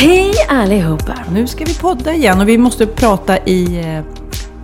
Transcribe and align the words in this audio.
Hej 0.00 0.32
allihopa! 0.48 1.14
Nu 1.32 1.46
ska 1.46 1.64
vi 1.64 1.74
podda 1.74 2.14
igen 2.14 2.40
och 2.40 2.48
vi 2.48 2.58
måste 2.58 2.86
prata 2.86 3.38
i 3.38 3.80
eh, 3.80 4.04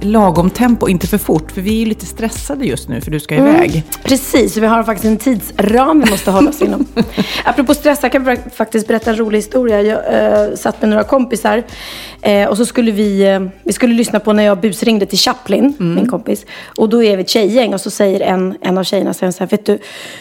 lagom 0.00 0.50
tempo, 0.50 0.88
inte 0.88 1.06
för 1.06 1.18
fort. 1.18 1.52
För 1.52 1.60
vi 1.60 1.70
är 1.70 1.78
ju 1.78 1.86
lite 1.86 2.06
stressade 2.06 2.64
just 2.64 2.88
nu 2.88 3.00
för 3.00 3.10
du 3.10 3.20
ska 3.20 3.34
iväg. 3.34 3.82
Precis, 4.05 4.56
vi 4.56 4.66
har 4.66 4.82
faktiskt 4.82 5.05
en 5.05 5.16
tidsram 5.16 6.00
vi 6.00 6.10
måste 6.10 6.30
hålla 6.30 6.50
oss 6.50 6.62
inom. 6.62 6.86
Apropå 7.44 7.74
stressa 7.74 8.08
kan 8.08 8.24
jag 8.24 8.38
faktiskt 8.55 8.88
berätta 8.88 9.10
en 9.10 9.16
rolig 9.16 9.38
historia. 9.38 9.82
Jag 9.82 10.14
eh, 10.14 10.55
satt 10.56 10.80
med 10.80 10.90
några 10.90 11.05
kompisar 11.05 11.62
eh, 12.22 12.48
och 12.48 12.56
så 12.56 12.66
skulle 12.66 12.90
vi, 12.90 13.22
eh, 13.22 13.40
vi 13.62 13.72
skulle 13.72 13.94
lyssna 13.94 14.20
på 14.20 14.32
när 14.32 14.42
jag 14.42 14.60
busringde 14.60 15.06
till 15.06 15.18
Chaplin, 15.18 15.74
min 15.78 16.08
kompis. 16.08 16.46
Och 16.77 16.88
då 16.88 17.02
är 17.02 17.16
vi 17.16 17.22
ett 17.22 17.28
tjejgäng 17.28 17.74
och 17.74 17.80
så 17.80 17.90
säger 17.90 18.20
en, 18.20 18.56
en 18.60 18.78
av 18.78 18.84
tjejerna 18.84 19.14
så 19.14 19.27
här, 19.27 19.46
vet 19.46 19.66
du, 19.66 19.78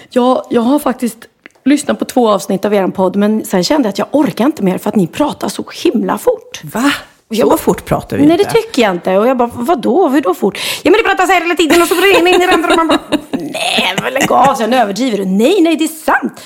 jag, 0.09 0.45
jag 0.50 0.61
har 0.61 0.80
faktiskt 0.80 1.28
Lyssnade 1.66 2.00
på 2.00 2.06
två 2.06 2.30
avsnitt 2.30 2.66
av 2.66 2.73
er 2.73 2.88
podd 2.88 3.16
men 3.16 3.45
sen 3.45 3.64
kände 3.64 3.88
jag 3.88 3.89
att 3.89 3.97
jag 3.97 4.08
orkar 4.11 4.45
inte 4.45 4.64
mer 4.64 4.78
för 4.78 4.89
att 4.89 4.95
ni 4.95 5.08
pratar 5.08 5.50
så 5.50 5.66
himla 5.83 6.17
fort. 6.17 6.61
Va? 6.64 6.92
Så 7.36 7.58
fort 7.58 7.86
pratar 7.86 8.17
vi 8.17 8.26
Nej, 8.26 8.38
det 8.38 8.44
inte. 8.44 8.56
tycker 8.56 8.81
jag 8.81 8.92
inte. 8.92 9.17
Och 9.17 9.28
jag 9.28 9.38
bara, 9.38 9.50
vadå? 9.53 10.09
Hur 10.09 10.22
då 10.22 10.34
fort? 10.34 10.58
Ja, 10.84 10.92
men 10.92 10.98
det 10.98 11.03
pratas 11.09 11.30
här 11.30 11.42
hela 11.42 11.56
tiden 11.56 11.81
och 11.81 11.88
så 11.88 11.95
blir 11.95 12.14
det 12.14 12.20
in 12.30 12.42
i 12.42 12.45
det 12.48 12.53
andra. 12.53 12.70
och 12.72 12.75
Man 12.78 12.88
bara, 12.88 13.00
nej, 13.31 13.95
men 14.03 14.14
lägg 14.14 14.31
av. 14.31 14.56
Sen 14.56 14.73
överdriver 14.73 15.17
du. 15.17 15.25
Nej, 15.25 15.62
nej, 15.62 15.75
det 15.75 15.84
är 15.84 15.88
sant. 15.88 16.42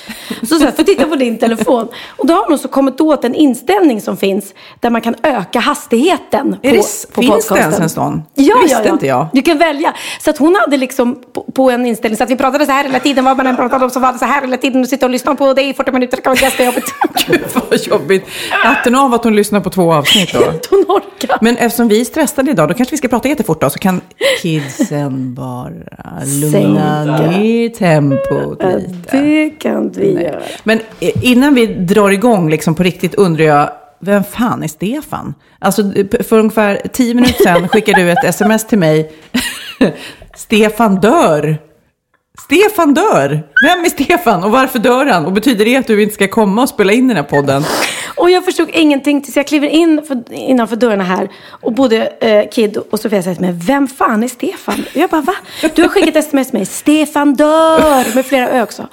Så 0.48 0.58
så 0.58 0.64
här, 0.64 0.72
får 0.72 0.82
titta 0.82 1.04
på 1.06 1.14
din 1.14 1.38
telefon. 1.38 1.88
Och 2.16 2.26
då 2.26 2.34
har 2.34 2.48
de 2.48 2.58
så 2.58 2.68
kommit 2.68 3.00
åt 3.00 3.24
en 3.24 3.34
inställning 3.34 4.00
som 4.00 4.16
finns 4.16 4.54
där 4.80 4.90
man 4.90 5.00
kan 5.00 5.14
öka 5.22 5.58
hastigheten 5.60 6.50
på, 6.52 6.58
det- 6.62 6.68
på 6.68 6.74
finns 6.74 7.06
det 7.14 7.22
podcasten. 7.22 7.56
ens 7.58 7.78
en 7.80 7.88
sån? 7.88 8.22
Ja, 8.34 8.54
Det 8.56 8.62
visste 8.62 8.78
ja, 8.78 8.84
ja. 8.86 8.92
inte 8.92 9.06
jag. 9.06 9.26
Du 9.32 9.42
kan 9.42 9.58
välja. 9.58 9.94
Så 10.20 10.30
att 10.30 10.38
hon 10.38 10.56
hade 10.60 10.76
liksom 10.76 11.18
på, 11.32 11.42
på 11.42 11.70
en 11.70 11.86
inställning 11.86 12.16
så 12.16 12.24
att 12.24 12.30
vi 12.30 12.36
pratade 12.36 12.66
så 12.66 12.72
här 12.72 12.84
hela 12.84 13.00
tiden. 13.00 13.24
Vad 13.24 13.36
man 13.36 13.46
än 13.46 13.56
pratade 13.56 13.84
om 13.84 13.90
så 13.90 14.00
var 14.00 14.12
det 14.12 14.18
så 14.18 14.24
här 14.24 14.40
hela 14.40 14.56
tiden. 14.56 14.80
Och 14.82 14.88
sitta 14.88 15.06
och 15.06 15.10
lyssna 15.10 15.34
på 15.34 15.54
dig 15.54 15.68
i 15.68 15.74
40 15.74 15.92
minuter. 15.92 16.16
Det 16.16 16.22
kan 16.22 16.30
vara 16.30 16.40
ganska 16.40 16.64
jobbigt. 16.64 16.94
Gud 17.26 17.40
vad 17.70 17.78
jobbigt. 17.86 18.26
Hatten 18.50 18.94
av 18.94 19.14
att 19.14 19.24
hon 19.24 19.36
lyssnar 19.36 19.60
på 19.60 19.70
två 19.70 19.92
avsnitt 19.92 20.32
då. 20.32 20.40
Hon 20.86 20.96
orkar. 20.96 21.38
Men 21.40 21.56
eftersom 21.56 21.88
vi 21.88 22.00
är 22.00 22.04
stressade 22.04 22.50
idag, 22.50 22.68
då 22.68 22.74
kanske 22.74 22.92
vi 22.92 22.98
ska 22.98 23.08
prata 23.08 23.28
jättefort 23.28 23.60
då, 23.60 23.70
så 23.70 23.78
kan 23.78 24.00
kidsen 24.42 25.34
bara 25.34 25.70
lugna 26.24 27.04
ner 27.04 27.68
tempot 27.68 28.62
lite. 28.62 29.20
Det 29.22 29.50
kan 29.50 29.90
vi 29.90 30.22
göra. 30.22 30.40
Men 30.64 30.80
eh, 31.00 31.10
innan 31.22 31.54
vi 31.54 31.66
drar 31.66 32.10
igång 32.10 32.50
liksom 32.50 32.74
på 32.74 32.82
riktigt 32.82 33.14
undrar 33.14 33.44
jag, 33.44 33.70
vem 34.00 34.24
fan 34.24 34.62
är 34.62 34.68
Stefan? 34.68 35.34
Alltså 35.58 35.82
för 36.20 36.38
ungefär 36.38 36.82
tio 36.92 37.14
minuter 37.14 37.44
sedan 37.44 37.68
skickade 37.68 38.02
du 38.02 38.10
ett 38.10 38.24
sms 38.24 38.66
till 38.66 38.78
mig. 38.78 39.12
Stefan 40.34 41.00
dör. 41.00 41.58
Stefan 42.44 42.94
dör. 42.94 43.42
Vem 43.66 43.84
är 43.84 43.88
Stefan 43.88 44.44
och 44.44 44.50
varför 44.50 44.78
dör 44.78 45.06
han? 45.06 45.26
Och 45.26 45.32
betyder 45.32 45.64
det 45.64 45.76
att 45.76 45.86
du 45.86 46.02
inte 46.02 46.14
ska 46.14 46.28
komma 46.28 46.62
och 46.62 46.68
spela 46.68 46.92
in 46.92 47.08
den 47.08 47.16
här 47.16 47.24
podden? 47.24 47.62
Och 48.16 48.30
jag 48.30 48.44
förstod 48.44 48.68
ingenting 48.72 49.22
tills 49.22 49.36
jag 49.36 49.46
kliver 49.46 49.68
in 49.68 50.02
för, 50.08 50.32
innanför 50.32 50.76
dörrarna 50.76 51.04
här. 51.04 51.28
Och 51.50 51.72
både 51.72 52.06
eh, 52.06 52.48
Kid 52.50 52.76
och 52.76 53.00
Sofia 53.00 53.22
säger 53.22 53.34
till 53.36 53.44
mig, 53.44 53.54
vem 53.66 53.88
fan 53.88 54.22
är 54.22 54.28
Stefan? 54.28 54.84
Och 54.90 54.96
jag 54.96 55.10
bara, 55.10 55.20
va? 55.20 55.34
Du 55.74 55.82
har 55.82 55.88
skickat 55.88 56.16
sms 56.16 56.48
till 56.50 56.58
mig, 56.58 56.66
Stefan 56.66 57.34
dör! 57.34 58.14
Med 58.14 58.26
flera 58.26 58.48
ö 58.48 58.62
också. 58.62 58.88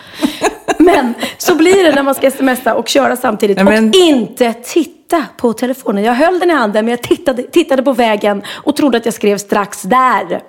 Men 0.80 1.14
så 1.38 1.56
blir 1.56 1.84
det 1.84 1.96
när 1.96 2.04
man 2.04 2.16
ska 2.16 2.32
smsa 2.32 2.76
och 2.76 2.88
köra 2.88 3.16
samtidigt. 3.16 3.56
Nej, 3.58 3.66
men- 3.66 3.90
Och 3.90 3.96
inte 3.96 4.54
titta 4.54 5.26
på 5.38 5.54
telefonen. 5.54 6.04
Jag 6.04 6.14
höll 6.14 6.40
den 6.40 6.50
i 6.50 6.54
handen 6.54 6.86
men 6.86 6.92
jag 6.92 7.02
tittade, 7.04 7.44
tittade 7.44 7.84
på 7.84 7.94
vägen 7.94 8.42
och 8.54 8.76
trodde 8.76 8.98
att 8.98 9.06
jag 9.06 9.14
skrev 9.14 9.38
strax 9.38 9.82
där. 9.82 10.42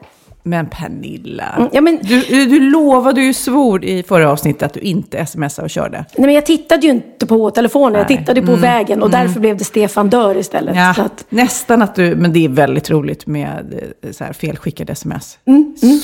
Men 0.48 0.66
Pernilla, 0.66 1.54
Mm, 1.56 1.68
ja, 1.72 1.80
men- 1.80 1.98
du, 2.02 2.20
du 2.46 2.60
lovade 2.60 3.20
ju 3.20 3.32
svor 3.34 3.84
i 3.84 4.02
förra 4.02 4.30
avsnittet 4.30 4.62
att 4.62 4.74
du 4.74 4.80
inte 4.80 5.26
smsade 5.26 5.64
och 5.64 5.70
körde. 5.70 5.96
Nej 6.16 6.26
men 6.26 6.34
jag 6.34 6.46
tittade 6.46 6.86
ju 6.86 6.92
inte 6.92 7.26
på 7.26 7.50
telefonen, 7.50 7.98
jag 7.98 8.06
Nej. 8.08 8.16
Mm. 8.16 8.24
tittade 8.24 8.46
på 8.46 8.56
vägen. 8.56 9.02
Och 9.02 9.10
därför 9.10 9.40
blev 9.40 9.56
det 9.56 9.64
Stefan 9.64 10.10
dör 10.10 10.36
istället. 10.36 10.76
Ja, 10.76 10.90
att, 10.90 11.24
nästan 11.28 11.82
att 11.82 11.94
du, 11.94 12.16
men 12.16 12.32
det 12.32 12.44
är 12.44 12.48
väldigt 12.48 12.90
roligt 12.90 13.26
med 13.26 13.74
eh, 14.02 14.10
så 14.10 14.24
här 14.24 14.32
felskickade 14.32 14.92
sms. 14.92 15.38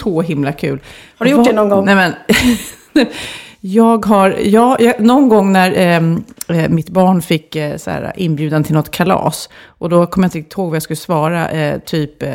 Så 0.00 0.22
himla 0.22 0.52
kul. 0.52 0.70
Mm, 0.70 0.80
Har 1.18 1.24
du 1.26 1.30
gjort 1.30 1.38
Vad- 1.38 1.46
det 1.46 1.52
någon 1.52 1.68
gång? 1.68 1.84
Nej 1.84 1.94
men, 1.94 2.12
jag 3.64 4.06
har, 4.06 4.30
ja, 4.42 4.76
jag, 4.80 5.00
någon 5.00 5.28
gång 5.28 5.52
när 5.52 5.72
ehm, 5.76 6.24
eh, 6.48 6.68
mitt 6.68 6.88
barn 6.88 7.22
fick 7.22 7.56
eh, 7.56 7.76
så 7.76 7.90
här, 7.90 8.12
inbjudan 8.16 8.64
till 8.64 8.74
något 8.74 8.90
kalas. 8.90 9.48
Och 9.66 9.88
då 9.88 10.06
kommer 10.06 10.28
jag 10.28 10.36
inte 10.36 10.54
ihåg 10.60 10.68
vad 10.68 10.76
jag 10.76 10.82
skulle 10.82 10.96
svara, 10.96 11.50
eh, 11.50 11.78
typ, 11.78 12.22
eh, 12.22 12.30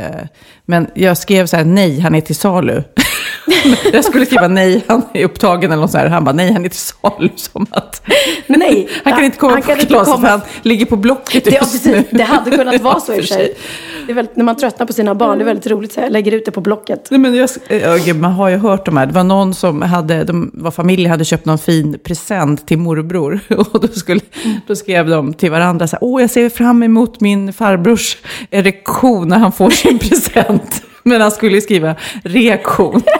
men 0.66 0.88
jag 0.94 1.18
skrev 1.18 1.46
så 1.46 1.58
här, 1.58 1.66
nej, 1.66 2.00
han 2.00 2.16
är 2.16 2.22
till 2.22 2.36
salu. 2.36 2.84
jag 3.94 4.06
skulle 4.06 4.26
skriva 4.26 4.48
nej, 4.48 4.84
han 4.88 5.02
är 5.14 5.26
upptagen 5.26 5.72
eller 5.72 5.82
något 5.82 5.92
så 5.92 5.98
här. 5.98 6.08
Han 6.10 6.24
bara, 6.24 6.36
nej, 6.36 6.54
han 6.54 6.66
är 6.66 6.70
till 6.70 6.80
salu. 6.80 7.30
Som 7.36 7.66
att, 7.72 8.02
Nej, 8.48 8.90
han 9.04 9.14
kan 9.14 9.24
inte 9.26 9.38
komma 9.38 9.54
han 9.54 9.62
på 9.62 9.68
kan 9.68 9.86
komma. 10.06 10.18
för 10.22 10.28
han 10.28 10.42
ligger 10.62 10.86
på 10.86 10.96
Blocket 10.96 11.46
Det, 11.46 11.52
just 11.52 11.86
nu. 11.86 12.04
det 12.12 12.24
hade 12.24 12.52
kunnat 12.52 12.82
vara 12.82 13.00
så 13.00 13.14
i 13.14 13.20
och 13.20 13.24
för 13.24 13.28
sig. 13.28 13.54
Det 14.06 14.12
är 14.14 14.16
väldigt, 14.16 14.36
när 14.36 14.44
man 14.44 14.56
tröttnar 14.58 14.86
på 14.86 14.94
sina 14.94 15.16
barn, 15.16 15.38
det 15.38 15.44
är 15.44 15.46
väldigt 15.46 15.68
roligt. 15.68 15.94
Så 15.94 16.00
jag 16.00 16.12
lägger 16.12 16.32
ut 16.32 16.46
det 16.46 16.52
på 16.52 16.62
Blocket. 16.62 17.08
Nej, 17.12 17.20
men 17.20 17.36
jag, 17.36 17.50
ja, 17.70 17.98
gud, 18.06 18.16
man 18.20 18.32
har 18.32 18.50
ju 18.50 18.58
hört 18.58 18.86
de 18.86 18.98
här. 18.98 19.06
Det 19.06 19.14
var 19.14 19.24
någon 19.24 19.54
som 19.54 19.82
hade, 19.82 20.24
de 20.24 20.52
var 20.54 20.72
familj 20.72 21.06
hade 21.08 21.26
köpt 21.26 21.46
någon 21.46 21.58
fin 21.58 22.00
present 22.04 22.68
till 22.68 22.78
morbror. 22.78 23.40
Och 23.50 23.82
då, 23.82 23.88
skulle, 23.88 24.22
då 24.68 24.76
skrev 24.76 25.10
de 25.10 25.34
till 25.34 25.52
varandra 25.52 25.88
så 25.88 25.96
här, 25.96 26.04
åh 26.04 26.22
jag 26.22 26.30
ser 26.30 26.50
fram 26.50 26.84
emot 26.84 27.22
min 27.22 27.54
farbrors 27.54 28.18
erektion 28.52 29.28
när 29.28 29.38
han 29.38 29.52
får 29.52 29.70
sin 29.70 30.00
present. 30.00 30.82
Men 31.08 31.22
han 31.22 31.32
skulle 31.32 31.62
skriva 31.62 31.96
reaktion. 32.24 33.02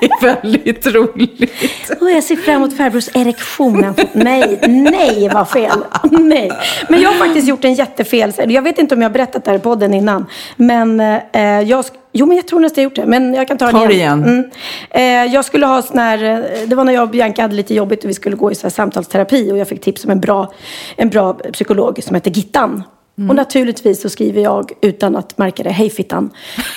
Det 0.00 0.06
är 0.06 0.20
väldigt 0.42 0.86
roligt. 0.86 1.90
Oh, 2.00 2.10
jag 2.12 2.22
ser 2.24 2.36
fram 2.36 2.54
emot 2.54 2.76
farbrors 2.76 3.08
erektion. 3.16 3.94
Nej, 4.12 4.58
nej 4.68 5.30
vad 5.34 5.48
fel. 5.48 5.78
Nej. 6.10 6.52
Men 6.88 7.00
jag 7.00 7.10
har 7.10 7.16
faktiskt 7.26 7.48
gjort 7.48 7.64
en 7.64 7.74
jättefel. 7.74 8.32
Jag 8.46 8.62
vet 8.62 8.78
inte 8.78 8.94
om 8.94 9.02
jag 9.02 9.08
har 9.08 9.12
berättat 9.12 9.44
det 9.44 9.50
här 9.50 9.58
i 9.58 9.60
podden 9.60 9.94
innan. 9.94 10.26
Men 10.56 11.00
eh, 11.00 11.60
jag... 11.60 11.84
Jo, 12.12 12.26
men 12.26 12.36
jag 12.36 12.46
tror 12.48 12.60
nästan 12.60 12.82
jag 12.82 12.90
har 12.90 12.90
gjort 12.90 13.04
det. 13.04 13.06
Men 13.10 13.34
jag 13.34 13.48
kan 13.48 13.58
ta, 13.58 13.70
Ta 13.70 13.86
det 13.86 13.94
igen. 13.94 14.24
igen. 14.24 14.44
Mm. 14.90 15.26
Eh, 15.26 15.34
jag 15.34 15.44
skulle 15.44 15.66
ha 15.66 15.82
sån 15.82 15.98
här... 15.98 16.24
eh, 16.24 16.38
Det 16.68 16.76
var 16.76 16.84
när 16.84 16.92
jag 16.92 17.02
och 17.02 17.08
Bianca 17.10 17.42
hade 17.42 17.54
lite 17.54 17.74
jobbigt 17.74 18.04
och 18.04 18.10
vi 18.10 18.14
skulle 18.14 18.36
gå 18.36 18.52
i 18.52 18.54
så 18.54 18.62
här 18.62 18.70
samtalsterapi. 18.70 19.52
Och 19.52 19.58
jag 19.58 19.68
fick 19.68 19.80
tips 19.80 20.04
om 20.04 20.10
en 20.10 20.20
bra, 20.20 20.52
en 20.96 21.08
bra 21.10 21.32
psykolog 21.52 22.02
som 22.02 22.14
heter 22.14 22.30
Gittan. 22.30 22.82
Mm. 23.18 23.30
Och 23.30 23.36
naturligtvis 23.36 24.00
så 24.02 24.08
skriver 24.08 24.42
jag 24.42 24.72
utan 24.82 25.16
att 25.16 25.38
märka 25.38 25.62
det, 25.62 25.70
hej 25.70 25.90
Fittan. 25.90 26.30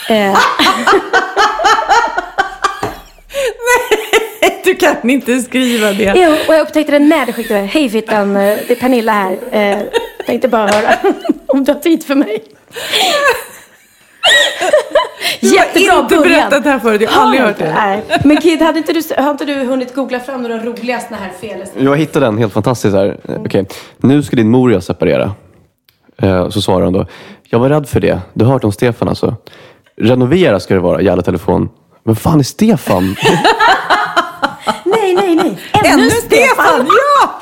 Eh, 0.09 0.37
Du 4.63 4.75
kan 4.75 5.09
inte 5.09 5.39
skriva 5.39 5.91
det. 5.91 6.13
Jo, 6.15 6.31
och 6.47 6.53
jag 6.53 6.61
upptäckte 6.61 6.91
det 6.91 6.99
när 6.99 7.25
du 7.25 7.33
skickade 7.33 7.59
Hej 7.59 7.89
Fittan, 7.89 8.35
eh, 8.35 8.57
det 8.67 8.71
är 8.71 8.75
Pernilla 8.75 9.11
här. 9.11 9.37
Eh, 9.51 9.77
tänkte 10.25 10.47
bara 10.47 10.67
höra 10.67 10.95
om 11.47 11.63
du 11.63 11.73
har 11.73 11.79
tid 11.79 12.03
för 12.03 12.15
mig. 12.15 12.43
Du 15.41 15.89
har 15.89 16.01
inte 16.01 16.15
berättat 16.17 16.63
det 16.63 16.69
här 16.69 16.79
förut, 16.79 17.01
jag 17.01 17.09
har 17.09 17.21
aldrig 17.21 17.41
hört 17.41 17.57
det. 17.57 17.73
Nej. 17.73 18.03
Men 18.23 18.37
Kid, 18.37 18.61
hade 18.61 18.77
inte 18.77 18.93
du, 18.93 19.01
har 19.17 19.31
inte 19.31 19.45
du 19.45 19.53
hunnit 19.53 19.95
googla 19.95 20.19
fram 20.19 20.41
några 20.43 20.57
roliga 20.57 20.99
såna 20.99 21.17
här 21.17 21.31
fel? 21.41 21.67
Jag 21.77 21.97
hittade 21.97 22.25
en 22.25 22.37
helt 22.37 22.53
fantastisk 22.53 22.95
här. 22.95 23.17
Eh, 23.29 23.35
Okej, 23.45 23.65
nu 23.97 24.23
ska 24.23 24.35
din 24.35 24.49
mor 24.49 24.69
och 24.69 24.75
jag 24.75 24.83
separera. 24.83 25.31
Eh, 26.21 26.49
så 26.49 26.61
svarar 26.61 26.85
hon 26.85 26.93
då, 26.93 27.05
jag 27.49 27.59
var 27.59 27.69
rädd 27.69 27.89
för 27.89 27.99
det. 27.99 28.21
Du 28.33 28.45
har 28.45 28.53
hört 28.53 28.63
om 28.63 28.71
Stefan 28.71 29.09
alltså? 29.09 29.35
Renovera 30.01 30.59
ska 30.59 30.73
det 30.73 30.79
vara, 30.79 31.01
jävla 31.01 31.23
telefon. 31.23 31.69
Men 32.03 32.15
fan 32.15 32.39
är 32.39 32.43
Stefan? 32.43 33.03
Nej, 34.85 35.15
nej, 35.15 35.35
nej. 35.35 35.57
Ännu 35.93 36.09
Stefan! 36.09 36.87
Ja! 36.87 37.38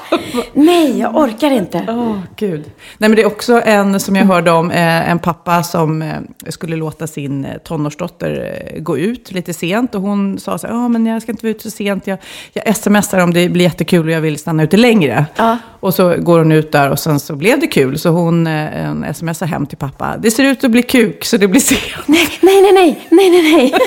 Nej, 0.53 0.99
jag 0.99 1.15
orkar 1.15 1.51
inte. 1.51 1.85
Åh, 1.87 2.19
gud. 2.35 2.71
Nej, 2.97 3.09
men 3.09 3.15
det 3.15 3.21
är 3.21 3.25
också 3.25 3.61
en 3.65 3.99
som 3.99 4.15
jag 4.15 4.25
hörde 4.25 4.51
om, 4.51 4.71
eh, 4.71 5.09
en 5.09 5.19
pappa 5.19 5.63
som 5.63 6.01
eh, 6.01 6.15
skulle 6.49 6.75
låta 6.75 7.07
sin 7.07 7.45
eh, 7.45 7.57
tonårsdotter 7.57 8.61
gå 8.79 8.97
ut 8.97 9.31
lite 9.31 9.53
sent. 9.53 9.95
Och 9.95 10.01
hon 10.01 10.39
sa 10.39 10.57
så 10.57 10.67
här, 10.67 10.73
ja 10.73 10.87
men 10.87 11.05
jag 11.05 11.21
ska 11.21 11.31
inte 11.31 11.45
vara 11.45 11.51
ute 11.51 11.63
så 11.63 11.71
sent, 11.71 12.07
jag, 12.07 12.17
jag 12.53 12.75
smsar 12.75 13.19
om 13.19 13.33
det 13.33 13.49
blir 13.49 13.65
jättekul 13.65 14.05
och 14.05 14.11
jag 14.11 14.21
vill 14.21 14.37
stanna 14.37 14.63
ute 14.63 14.77
längre. 14.77 15.25
Ja. 15.35 15.57
Och 15.79 15.93
så 15.93 16.15
går 16.17 16.37
hon 16.39 16.51
ut 16.51 16.71
där 16.71 16.89
och 16.89 16.99
sen 16.99 17.19
så 17.19 17.35
blev 17.35 17.59
det 17.59 17.67
kul. 17.67 17.99
Så 17.99 18.09
hon 18.09 18.47
eh, 18.47 19.13
smsar 19.13 19.45
hem 19.45 19.65
till 19.65 19.77
pappa, 19.77 20.17
det 20.17 20.31
ser 20.31 20.43
ut 20.43 20.63
att 20.63 20.71
bli 20.71 20.83
kuk 20.83 21.25
så 21.25 21.37
det 21.37 21.47
blir 21.47 21.61
sent. 21.61 21.81
Nej, 22.07 22.27
nej, 22.41 22.61
nej, 22.61 22.73
nej, 22.73 23.07
nej, 23.09 23.29
nej, 23.29 23.53
nej. 23.53 23.73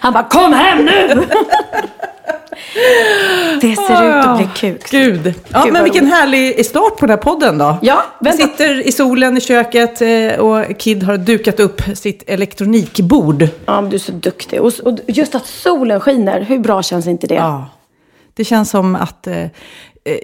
Han 0.00 0.12
bara, 0.12 0.28
kom 0.28 0.52
hem 0.52 0.84
nu! 0.84 1.26
Det 3.60 3.76
ser 3.76 4.18
ut 4.18 4.24
att 4.24 4.36
bli 4.36 4.48
kuk. 4.56 4.90
Gud. 4.90 5.34
Ja, 5.48 5.60
vad 5.60 5.72
men 5.72 5.84
vilken 5.84 6.02
roligt. 6.04 6.14
härlig 6.14 6.66
start 6.66 6.96
på 6.96 7.06
den 7.06 7.10
här 7.10 7.16
podden 7.16 7.58
då. 7.58 7.78
Ja, 7.82 8.04
Vi 8.20 8.32
sitter 8.32 8.86
i 8.86 8.92
solen 8.92 9.36
i 9.36 9.40
köket 9.40 10.02
eh, 10.02 10.40
och 10.40 10.78
Kid 10.78 11.02
har 11.02 11.16
dukat 11.16 11.60
upp 11.60 11.82
sitt 11.94 12.22
elektronikbord. 12.26 13.48
Ja, 13.66 13.80
men 13.80 13.90
du 13.90 13.96
är 13.96 14.00
så 14.00 14.12
duktig. 14.12 14.60
Och, 14.60 14.72
och 14.84 14.98
just 15.06 15.34
att 15.34 15.46
solen 15.46 16.00
skiner, 16.00 16.40
hur 16.40 16.58
bra 16.58 16.82
känns 16.82 17.06
inte 17.06 17.26
det? 17.26 17.34
Ja. 17.34 17.66
Det 18.34 18.44
känns 18.44 18.70
som 18.70 18.96
att... 18.96 19.26
Eh, 19.26 19.42
eh, 19.42 19.48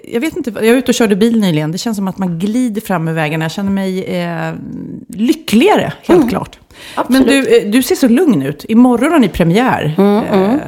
jag 0.03 0.21
vet 0.21 0.37
inte, 0.37 0.49
jag 0.49 0.71
var 0.71 0.77
ute 0.77 0.91
och 0.91 0.95
körde 0.95 1.15
bil 1.15 1.39
nyligen. 1.39 1.71
Det 1.71 1.77
känns 1.77 1.97
som 1.97 2.07
att 2.07 2.17
man 2.17 2.39
glider 2.39 2.81
fram 2.81 3.07
i 3.07 3.13
vägarna. 3.13 3.45
Jag 3.45 3.51
känner 3.51 3.71
mig 3.71 4.03
eh, 4.03 4.53
lyckligare, 5.07 5.93
helt 6.03 6.29
klart. 6.29 6.59
Men 6.95 7.21
absolut. 7.21 7.27
du, 7.27 7.57
eh, 7.57 7.71
du 7.71 7.83
ser 7.83 7.95
så 7.95 8.07
lugn 8.07 8.41
ut. 8.41 8.65
Imorgon 8.69 9.11
har 9.11 9.19
ni 9.19 9.29
premiär 9.29 9.95
eh, 9.97 10.59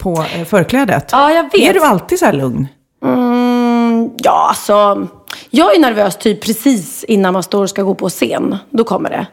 på 0.00 0.24
eh, 0.36 0.44
förklädet. 0.44 1.08
Ja, 1.12 1.32
jag 1.32 1.42
vet. 1.42 1.54
Är 1.54 1.74
du 1.74 1.84
alltid 1.84 2.18
så 2.18 2.24
här 2.24 2.32
lugn? 2.32 2.68
Mm, 3.04 4.10
ja, 4.16 4.46
alltså. 4.48 5.06
Jag 5.50 5.74
är 5.74 5.80
nervös 5.80 6.16
typ 6.16 6.44
precis 6.44 7.04
innan 7.04 7.32
man 7.32 7.42
står 7.42 7.62
och 7.62 7.70
ska 7.70 7.82
gå 7.82 7.94
på 7.94 8.08
scen. 8.08 8.56
Då 8.70 8.84
kommer 8.84 9.10
det. 9.10 9.26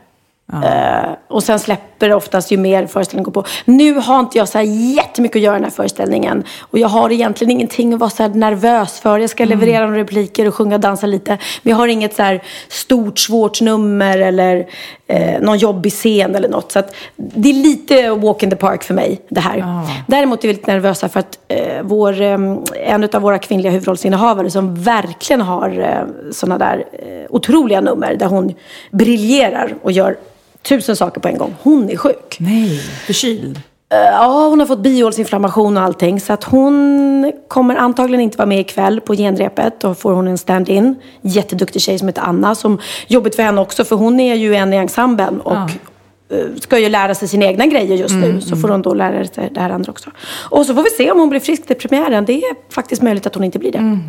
Eh, 0.54 1.10
och 1.28 1.44
sen 1.44 1.60
släpper 1.60 2.10
det 2.10 2.16
oftast 2.16 2.52
ju 2.52 2.58
mer 2.58 2.88
föreställningen 2.88 3.24
går 3.24 3.32
på. 3.32 3.48
Nu 3.66 3.94
har 3.94 4.20
inte 4.20 4.38
jag 4.38 4.48
så 4.50 4.58
här 4.58 4.66
jättemycket 4.96 5.36
att 5.36 5.42
göra 5.42 5.56
i 5.56 5.60
den 5.60 5.64
här 5.64 5.72
föreställningen. 5.72 6.44
Och 6.60 6.80
jag 6.80 6.88
har 6.88 7.12
egentligen 7.12 7.52
ingenting 7.52 7.94
att 7.94 8.00
vara 8.00 8.10
så 8.10 8.28
nervös 8.28 9.00
för. 9.00 9.20
Jag 9.20 9.30
ska 9.30 9.46
leverera 9.46 9.86
några 9.86 10.00
repliker 10.00 10.48
och 10.48 10.56
sjunga 10.56 10.76
och 10.76 10.82
dansa 10.82 11.08
lite. 11.08 11.38
Men 11.62 11.72
jag 11.72 11.78
har 11.78 11.88
inget 11.88 12.16
så 12.16 12.40
stort, 12.68 13.20
svårt 13.20 13.62
nummer 13.62 14.18
eller 14.18 14.68
eh, 15.08 15.42
någon 15.42 15.58
jobbig 15.58 15.92
scen 15.92 16.36
eller 16.36 16.50
något. 16.50 16.72
Så 16.72 16.80
att 16.80 16.96
det 17.16 17.50
är 17.50 17.54
lite 17.54 18.10
walk 18.10 18.44
in 18.44 18.50
the 18.50 18.56
park 18.56 18.84
för 18.84 18.94
mig, 18.94 19.22
det 19.30 19.40
här. 19.40 19.84
Däremot 20.08 20.44
är 20.44 20.48
vi 20.48 20.54
lite 20.54 20.72
nervösa 20.72 21.10
för 21.10 21.20
att 21.20 21.40
eh, 21.48 21.82
vår, 21.84 22.22
eh, 22.22 22.38
en 22.76 23.10
av 23.14 23.22
våra 23.22 23.40
kvinnliga 23.40 23.72
huvudrollsinnehavare 23.72 24.52
som 24.52 24.76
verkligen 24.76 25.42
har 25.42 25.80
eh, 25.80 26.32
sådana 26.32 26.58
där 26.58 26.86
eh, 26.92 27.26
otroliga 27.30 27.82
nummer 27.82 28.16
där 28.16 28.26
hon 28.26 28.54
briljerar 28.92 29.76
och 29.82 29.92
gör 29.92 30.16
tusen 30.62 30.96
saker 30.96 31.22
på 31.22 31.28
en 31.28 31.38
gång. 31.38 31.56
Hon 31.62 31.90
är 31.90 31.98
sjuk. 31.98 32.38
Nej, 32.40 32.80
förkyld. 33.06 33.58
Eh, 33.94 33.98
Ja, 34.00 34.48
hon 34.50 34.60
har 34.60 34.68
fått 34.68 34.80
bihålsinflammation 34.80 35.78
och 35.78 35.84
allting. 35.84 36.20
Så 36.20 36.34
att 36.34 36.44
hon 36.44 37.32
kommer 37.48 37.76
antagligen 37.76 38.22
inte 38.22 38.38
vara 38.38 38.46
med 38.46 38.60
ikväll 38.60 39.02
på 39.02 39.16
genrepet. 39.16 39.82
Då 39.82 39.96
får 39.96 40.14
hon 40.14 40.28
en 40.28 40.38
stand-in. 40.38 40.96
Jätteduktig 41.22 41.82
tjej 41.82 42.00
som 42.00 42.08
heter 42.08 42.22
Anna. 42.22 42.56
Som 42.56 42.80
jobbigt 43.08 43.36
för 43.36 43.44
henne 43.44 43.62
också, 43.62 43.86
för 43.86 43.96
hon 43.96 44.20
är 44.20 44.36
ju 44.36 44.56
en 44.56 44.74
i 44.74 44.78
ensemblen. 44.78 45.42
Och 45.42 45.56
eh, 45.58 46.46
ska 46.62 46.80
ju 46.80 46.90
lära 46.90 47.16
sig 47.16 47.28
sina 47.28 47.46
egna 47.46 47.66
grejer 47.66 47.98
just 47.98 48.16
nu. 48.16 48.42
Så 48.42 48.56
får 48.56 48.68
hon 48.70 48.82
då 48.82 48.94
lära 48.94 49.26
sig 49.26 49.50
det 49.54 49.60
här 49.60 49.70
andra 49.70 49.92
också. 49.92 50.10
Och 50.50 50.66
så 50.66 50.74
får 50.76 50.84
vi 50.84 50.90
se 50.90 51.12
om 51.12 51.20
hon 51.20 51.30
blir 51.30 51.40
frisk 51.40 51.68
till 51.68 51.76
premiären. 51.76 52.26
Det 52.26 52.34
är 52.34 52.74
faktiskt 52.74 53.02
möjligt 53.02 53.28
att 53.28 53.36
hon 53.36 53.44
inte 53.44 53.60
blir 53.60 53.72
det. 53.72 54.00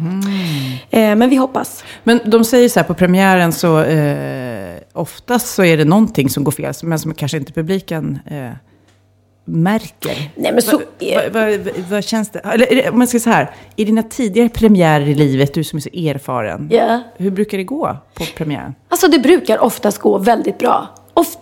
Eh, 0.91 1.15
men 1.17 1.31
vi 1.31 1.37
hoppas. 1.37 1.85
Men 2.05 2.21
de 2.25 2.45
säger 2.45 2.69
så 2.69 2.79
här 2.81 2.85
på 2.87 2.95
premiären 2.95 3.53
så 3.53 3.79
eh, 3.81 4.48
oftast 4.99 5.55
så 5.55 5.65
är 5.65 5.77
det 5.77 5.85
någonting 5.85 6.31
som 6.31 6.45
går 6.45 6.53
fel, 6.53 6.75
men 6.83 6.99
som 6.99 7.15
kanske 7.15 7.37
inte 7.39 7.53
publiken 7.53 8.19
eh, 8.27 8.50
märker. 9.45 10.31
Nej, 10.35 10.53
men 10.53 10.62
så 10.62 10.77
Vad 10.77 10.85
är- 10.99 11.31
va, 11.31 11.65
va, 11.65 11.73
vad 11.91 12.05
känns 12.05 12.31
det? 12.31 12.39
Eller 12.39 12.91
om 12.91 12.99
man 12.99 13.06
ska 13.06 13.21
säga 13.21 13.35
här, 13.37 13.50
i 13.77 13.85
dina 13.85 14.03
tidigare 14.03 14.49
premiärer 14.49 15.09
i 15.09 15.15
livet, 15.15 15.55
du 15.55 15.65
som 15.65 15.77
är 15.77 15.81
så 15.81 15.89
erfaren, 15.89 16.69
Ja. 16.73 17.00
hur 17.17 17.31
brukar 17.31 17.59
det 17.59 17.65
gå 17.65 17.97
på 18.15 18.25
premiären? 18.37 18.75
Alltså 18.89 19.09
det 19.09 19.19
brukar 19.19 19.59
oftast 19.59 19.99
gå 19.99 20.19
väldigt 20.19 20.59
bra. 20.59 20.89
Oft, 21.15 21.39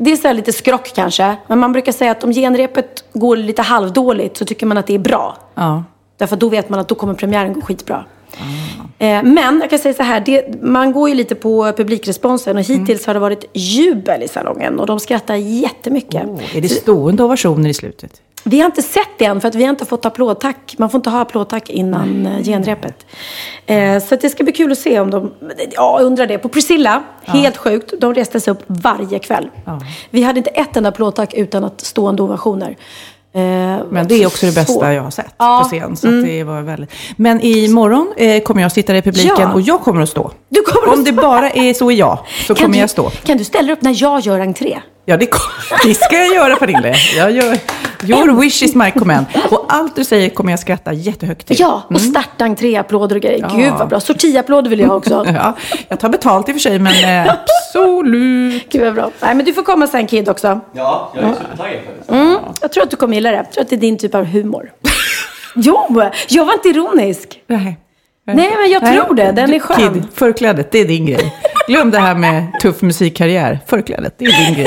det 0.00 0.12
är 0.12 0.16
så 0.16 0.32
lite 0.32 0.52
skrock 0.52 0.92
kanske. 0.94 1.36
Men 1.46 1.58
man 1.58 1.72
brukar 1.72 1.92
säga 1.92 2.10
att 2.10 2.24
om 2.24 2.32
genrepet 2.32 3.04
går 3.12 3.36
lite 3.36 3.62
halvdåligt 3.62 4.36
så 4.36 4.44
tycker 4.44 4.66
man 4.66 4.78
att 4.78 4.86
det 4.86 4.94
är 4.94 4.98
bra. 4.98 5.36
Ja. 5.54 5.84
Därför 6.16 6.36
då 6.36 6.48
vet 6.48 6.68
man 6.68 6.80
att 6.80 6.88
då 6.88 6.94
kommer 6.94 7.14
premiären 7.14 7.52
gå 7.52 7.60
skitbra. 7.60 8.04
Eh, 8.98 9.22
men 9.22 9.60
jag 9.60 9.70
kan 9.70 9.78
säga 9.78 9.94
så 9.94 10.02
här, 10.02 10.20
det, 10.20 10.62
man 10.62 10.92
går 10.92 11.08
ju 11.08 11.14
lite 11.14 11.34
på 11.34 11.72
publikresponsen 11.72 12.56
och 12.56 12.62
hittills 12.62 13.06
har 13.06 13.14
det 13.14 13.20
varit 13.20 13.44
jubel 13.52 14.22
i 14.22 14.28
salongen 14.28 14.80
och 14.80 14.86
de 14.86 15.00
skrattar 15.00 15.34
jättemycket. 15.34 16.22
Är 16.54 16.60
det 16.60 16.68
stående 16.68 17.24
ovationer 17.24 17.70
i 17.70 17.74
slutet? 17.74 18.20
Vi 18.46 18.60
har 18.60 18.66
inte 18.66 18.82
sett 18.82 19.08
det 19.18 19.24
än 19.24 19.40
för 19.40 19.48
att 19.48 19.54
vi 19.54 19.62
har 19.62 19.70
inte 19.70 19.84
fått 19.84 20.04
applådtack. 20.04 20.74
Man 20.78 20.90
får 20.90 20.98
inte 20.98 21.10
ha 21.10 21.20
applådtack 21.20 21.70
innan 21.70 22.26
eh, 22.26 22.42
genrepet. 22.42 23.06
Eh, 23.66 24.02
så 24.02 24.16
det 24.16 24.30
ska 24.30 24.44
bli 24.44 24.52
kul 24.52 24.72
att 24.72 24.78
se 24.78 25.00
om 25.00 25.10
de... 25.10 25.32
Ja, 25.70 25.98
undrar 26.02 26.26
det. 26.26 26.38
På 26.38 26.48
Priscilla, 26.48 27.02
helt 27.22 27.56
sjukt. 27.56 27.94
De 28.00 28.14
reste 28.14 28.40
sig 28.40 28.52
upp 28.52 28.62
varje 28.66 29.18
kväll. 29.18 29.50
Vi 30.10 30.22
hade 30.22 30.38
inte 30.38 30.50
ett 30.50 30.76
enda 30.76 30.88
applådtack 30.88 31.34
utan 31.34 31.64
att 31.64 31.80
stående 31.80 32.22
ovationer. 32.22 32.76
Eh, 33.34 33.40
Men 33.90 34.08
det 34.08 34.14
är 34.22 34.26
också 34.26 34.46
det 34.46 34.54
bästa 34.54 34.94
jag 34.94 35.02
har 35.02 35.10
sett 35.10 35.34
Ja, 35.38 35.60
på 35.62 35.68
scen. 35.68 35.96
Så 35.96 36.08
att 36.08 36.24
det 36.24 36.44
var 36.44 36.60
väldigt... 36.62 36.90
Men 37.16 37.40
imorgon 37.40 38.12
eh, 38.16 38.42
kommer 38.42 38.62
jag 38.62 38.72
sitta 38.72 38.96
i 38.96 39.02
publiken 39.02 39.34
Ja. 39.38 39.52
och 39.52 39.60
jag 39.60 39.80
kommer 39.80 40.02
att 40.02 40.08
stå. 40.08 40.30
Du 40.48 40.62
kommer 40.62 40.88
att 40.92 40.98
Om 40.98 41.04
det 41.04 41.12
stå. 41.12 41.22
bara 41.22 41.50
är 41.50 41.74
så 41.74 41.90
är 41.90 41.94
jag, 41.94 42.18
så 42.46 42.54
Kan 42.54 42.64
kommer 42.64 42.74
du, 42.76 42.80
jag 42.80 42.90
stå. 42.90 43.10
Kan 43.10 43.36
du 43.38 43.44
ställa 43.44 43.72
upp 43.72 43.82
när 43.82 44.02
jag 44.02 44.20
gör 44.20 44.40
entré? 44.40 44.78
Ja, 45.04 45.16
det, 45.16 45.28
det 45.84 45.94
ska 45.94 46.16
jag 46.16 46.34
göra 46.34 46.56
Pernille. 46.56 46.94
Jag 47.16 47.30
gör, 47.30 47.58
your 48.08 48.40
wish 48.40 48.62
is 48.62 48.74
my 48.74 48.90
command. 48.90 49.26
Och 49.50 49.66
allt 49.68 49.96
du 49.96 50.04
säger 50.04 50.28
kommer 50.30 50.52
jag 50.52 50.58
skratta 50.60 50.92
jättehögt 50.92 51.46
till. 51.46 51.56
Ja, 51.60 51.82
och 51.90 52.00
starta 52.00 52.44
entréapplåder 52.44 53.16
och 53.16 53.22
grejer. 53.22 53.50
Gud 53.56 53.72
vad 53.72 53.88
bra. 53.88 54.00
Sortiapplåder 54.00 54.70
vill 54.70 54.80
jag 54.80 54.88
ha 54.88 54.94
också. 54.94 55.24
Ja, 55.34 55.52
jag 55.88 56.00
tar 56.00 56.08
betalt 56.08 56.48
i 56.48 56.52
och 56.52 56.54
för 56.54 56.60
sig, 56.60 56.78
men 56.78 57.26
eh, 57.26 57.34
absolut. 57.34 58.72
Gud 58.72 58.82
vad 58.82 58.94
bra. 58.94 59.10
Nej, 59.20 59.34
men 59.34 59.44
du 59.46 59.52
får 59.52 59.62
komma 59.62 59.86
sen 59.86 60.06
Kid 60.06 60.28
också. 60.28 60.60
Ja, 60.72 61.12
jag 61.14 61.24
är 61.24 61.28
supertaggad 61.34 61.80
faktiskt. 61.86 62.10
Mm, 62.10 62.36
jag 62.60 62.72
tror 62.72 62.82
att 62.84 62.90
du 62.90 62.96
kommer 62.96 63.14
gilla 63.14 63.30
det. 63.30 63.36
Jag 63.36 63.52
tror 63.52 63.62
att 63.64 63.70
det 63.70 63.76
är 63.76 63.80
din 63.80 63.98
typ 63.98 64.14
av 64.14 64.24
humor. 64.24 64.72
jo, 65.54 66.02
jag 66.28 66.44
var 66.44 66.52
inte 66.52 66.68
ironisk. 66.68 67.40
Nej. 67.46 67.78
Nej, 68.26 68.56
men 68.62 68.70
jag 68.70 69.04
tror 69.06 69.14
det. 69.14 69.32
Den 69.32 69.52
är 69.54 69.58
skön. 69.58 69.92
Kid, 69.94 70.02
förklädet, 70.14 70.70
det 70.72 70.78
är 70.80 70.84
din 70.84 71.06
grej. 71.06 71.34
Glöm 71.68 71.90
det 71.90 71.98
här 71.98 72.14
med 72.14 72.46
tuff 72.62 72.82
musikkarriär. 72.82 73.58
Förklädet, 73.66 74.14
det 74.18 74.24
är 74.24 74.44
din 74.46 74.54
grej. 74.54 74.66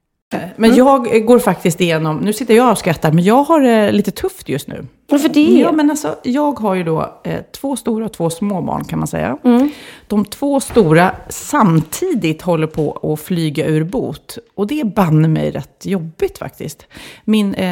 Men 0.55 0.75
jag 0.75 1.25
går 1.25 1.39
faktiskt 1.39 1.81
igenom, 1.81 2.17
nu 2.17 2.33
sitter 2.33 2.53
jag 2.53 2.71
och 2.71 2.77
skrattar, 2.77 3.11
men 3.11 3.23
jag 3.23 3.43
har 3.43 3.61
det 3.61 3.91
lite 3.91 4.11
tufft 4.11 4.49
just 4.49 4.67
nu. 4.67 4.85
Varför 5.11 5.29
det? 5.29 5.59
Ja, 5.59 5.71
men 5.71 5.89
alltså, 5.89 6.15
jag 6.23 6.59
har 6.59 6.75
ju 6.75 6.83
då 6.83 7.19
eh, 7.23 7.39
två 7.51 7.75
stora 7.75 8.05
och 8.05 8.13
två 8.13 8.29
små 8.29 8.61
barn 8.61 8.83
kan 8.83 8.99
man 8.99 9.07
säga. 9.07 9.37
Mm. 9.43 9.69
De 10.07 10.25
två 10.25 10.59
stora 10.59 11.11
samtidigt 11.29 12.41
håller 12.41 12.67
på 12.67 13.13
att 13.13 13.19
flyga 13.19 13.65
ur 13.65 13.83
bot. 13.83 14.37
Och 14.55 14.67
det 14.67 14.79
är 14.79 14.85
banne 14.85 15.27
mig 15.27 15.51
rätt 15.51 15.85
jobbigt 15.85 16.37
faktiskt. 16.37 16.85
Min 17.25 17.53
eh, 17.53 17.65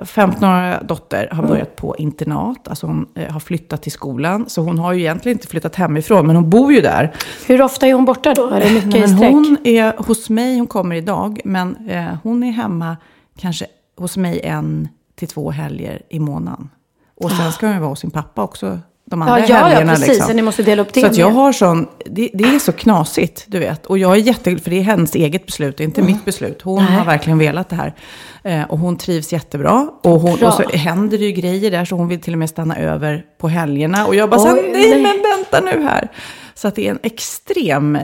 15-åriga 0.00 0.82
dotter 0.82 1.28
har 1.32 1.42
börjat 1.42 1.76
på 1.76 1.96
internat, 1.96 2.68
alltså 2.68 2.86
hon 2.86 3.06
eh, 3.14 3.32
har 3.32 3.40
flyttat 3.40 3.82
till 3.82 3.92
skolan. 3.92 4.44
Så 4.48 4.62
hon 4.62 4.78
har 4.78 4.92
ju 4.92 5.00
egentligen 5.00 5.38
inte 5.38 5.48
flyttat 5.48 5.76
hemifrån, 5.76 6.26
men 6.26 6.36
hon 6.36 6.50
bor 6.50 6.72
ju 6.72 6.80
där. 6.80 7.14
Hur 7.46 7.62
ofta 7.62 7.86
är 7.86 7.94
hon 7.94 8.04
borta 8.04 8.34
då? 8.34 8.48
Är 8.48 8.60
det 8.60 8.70
mycket 8.70 9.00
men 9.00 9.12
Hon 9.12 9.56
är 9.64 9.94
hos 9.96 10.30
mig, 10.30 10.58
hon 10.58 10.66
kommer 10.66 10.96
idag, 10.96 11.40
men 11.44 11.88
eh, 11.88 12.16
hon 12.22 12.42
är 12.42 12.50
hemma 12.50 12.96
kanske 13.38 13.66
hos 13.96 14.16
mig 14.16 14.40
en 14.40 14.88
till 15.14 15.28
två 15.28 15.50
helger 15.50 16.02
i 16.08 16.20
månaden. 16.20 16.68
Och 17.16 17.30
sen 17.30 17.52
ska 17.52 17.66
hon 17.66 17.74
ju 17.74 17.80
vara 17.80 17.90
hos 17.90 18.00
sin 18.00 18.10
pappa 18.10 18.42
också 18.42 18.78
de 19.06 19.22
andra 19.22 19.38
ja, 19.38 19.46
ja, 19.48 19.56
helgerna. 19.56 19.92
Ja, 19.92 19.96
precis. 19.96 20.08
Liksom. 20.08 20.26
Så 20.26 20.32
ni 20.32 20.42
måste 20.42 20.62
dela 20.62 20.82
upp 20.82 20.92
det. 20.92 21.00
Så 21.00 21.06
att 21.06 21.16
jag 21.16 21.30
har 21.30 21.52
sån, 21.52 21.86
det, 22.06 22.30
det, 22.34 22.44
är 22.44 22.58
så 22.58 22.72
knasigt, 22.72 23.44
du 23.46 23.58
vet. 23.58 23.86
Och 23.86 23.98
jag 23.98 24.12
är 24.12 24.16
jätteglad, 24.16 24.62
för 24.62 24.70
det 24.70 24.78
är 24.78 24.82
hennes 24.82 25.14
eget 25.14 25.46
beslut, 25.46 25.76
det 25.76 25.82
är 25.82 25.84
inte 25.84 26.00
mm. 26.00 26.12
mitt 26.12 26.24
beslut. 26.24 26.62
Hon 26.62 26.84
Nej. 26.84 26.94
har 26.94 27.04
verkligen 27.04 27.38
velat 27.38 27.68
det 27.68 27.76
här. 27.76 27.94
Eh, 28.42 28.62
och 28.62 28.78
hon 28.78 28.96
trivs 28.96 29.32
jättebra. 29.32 29.90
Och, 30.02 30.20
hon, 30.20 30.44
och 30.44 30.52
så 30.54 30.62
händer 30.72 31.18
det 31.18 31.24
ju 31.24 31.32
grejer 31.32 31.70
där, 31.70 31.84
så 31.84 31.96
hon 31.96 32.08
vill 32.08 32.20
till 32.20 32.32
och 32.32 32.38
med 32.38 32.50
stanna 32.50 32.76
över 32.76 33.24
på 33.38 33.48
helgerna. 33.48 34.06
Och 34.06 34.14
jag 34.14 34.30
bara, 34.30 34.40
Oj, 34.40 34.48
så, 34.48 34.54
nej 34.54 35.02
men 35.02 35.22
vänta 35.22 35.60
nu 35.60 35.82
här. 35.82 36.08
Så 36.54 36.68
att 36.68 36.74
det 36.74 36.86
är 36.86 36.90
en 36.90 36.98
extrem 37.02 37.96
eh, 37.96 38.02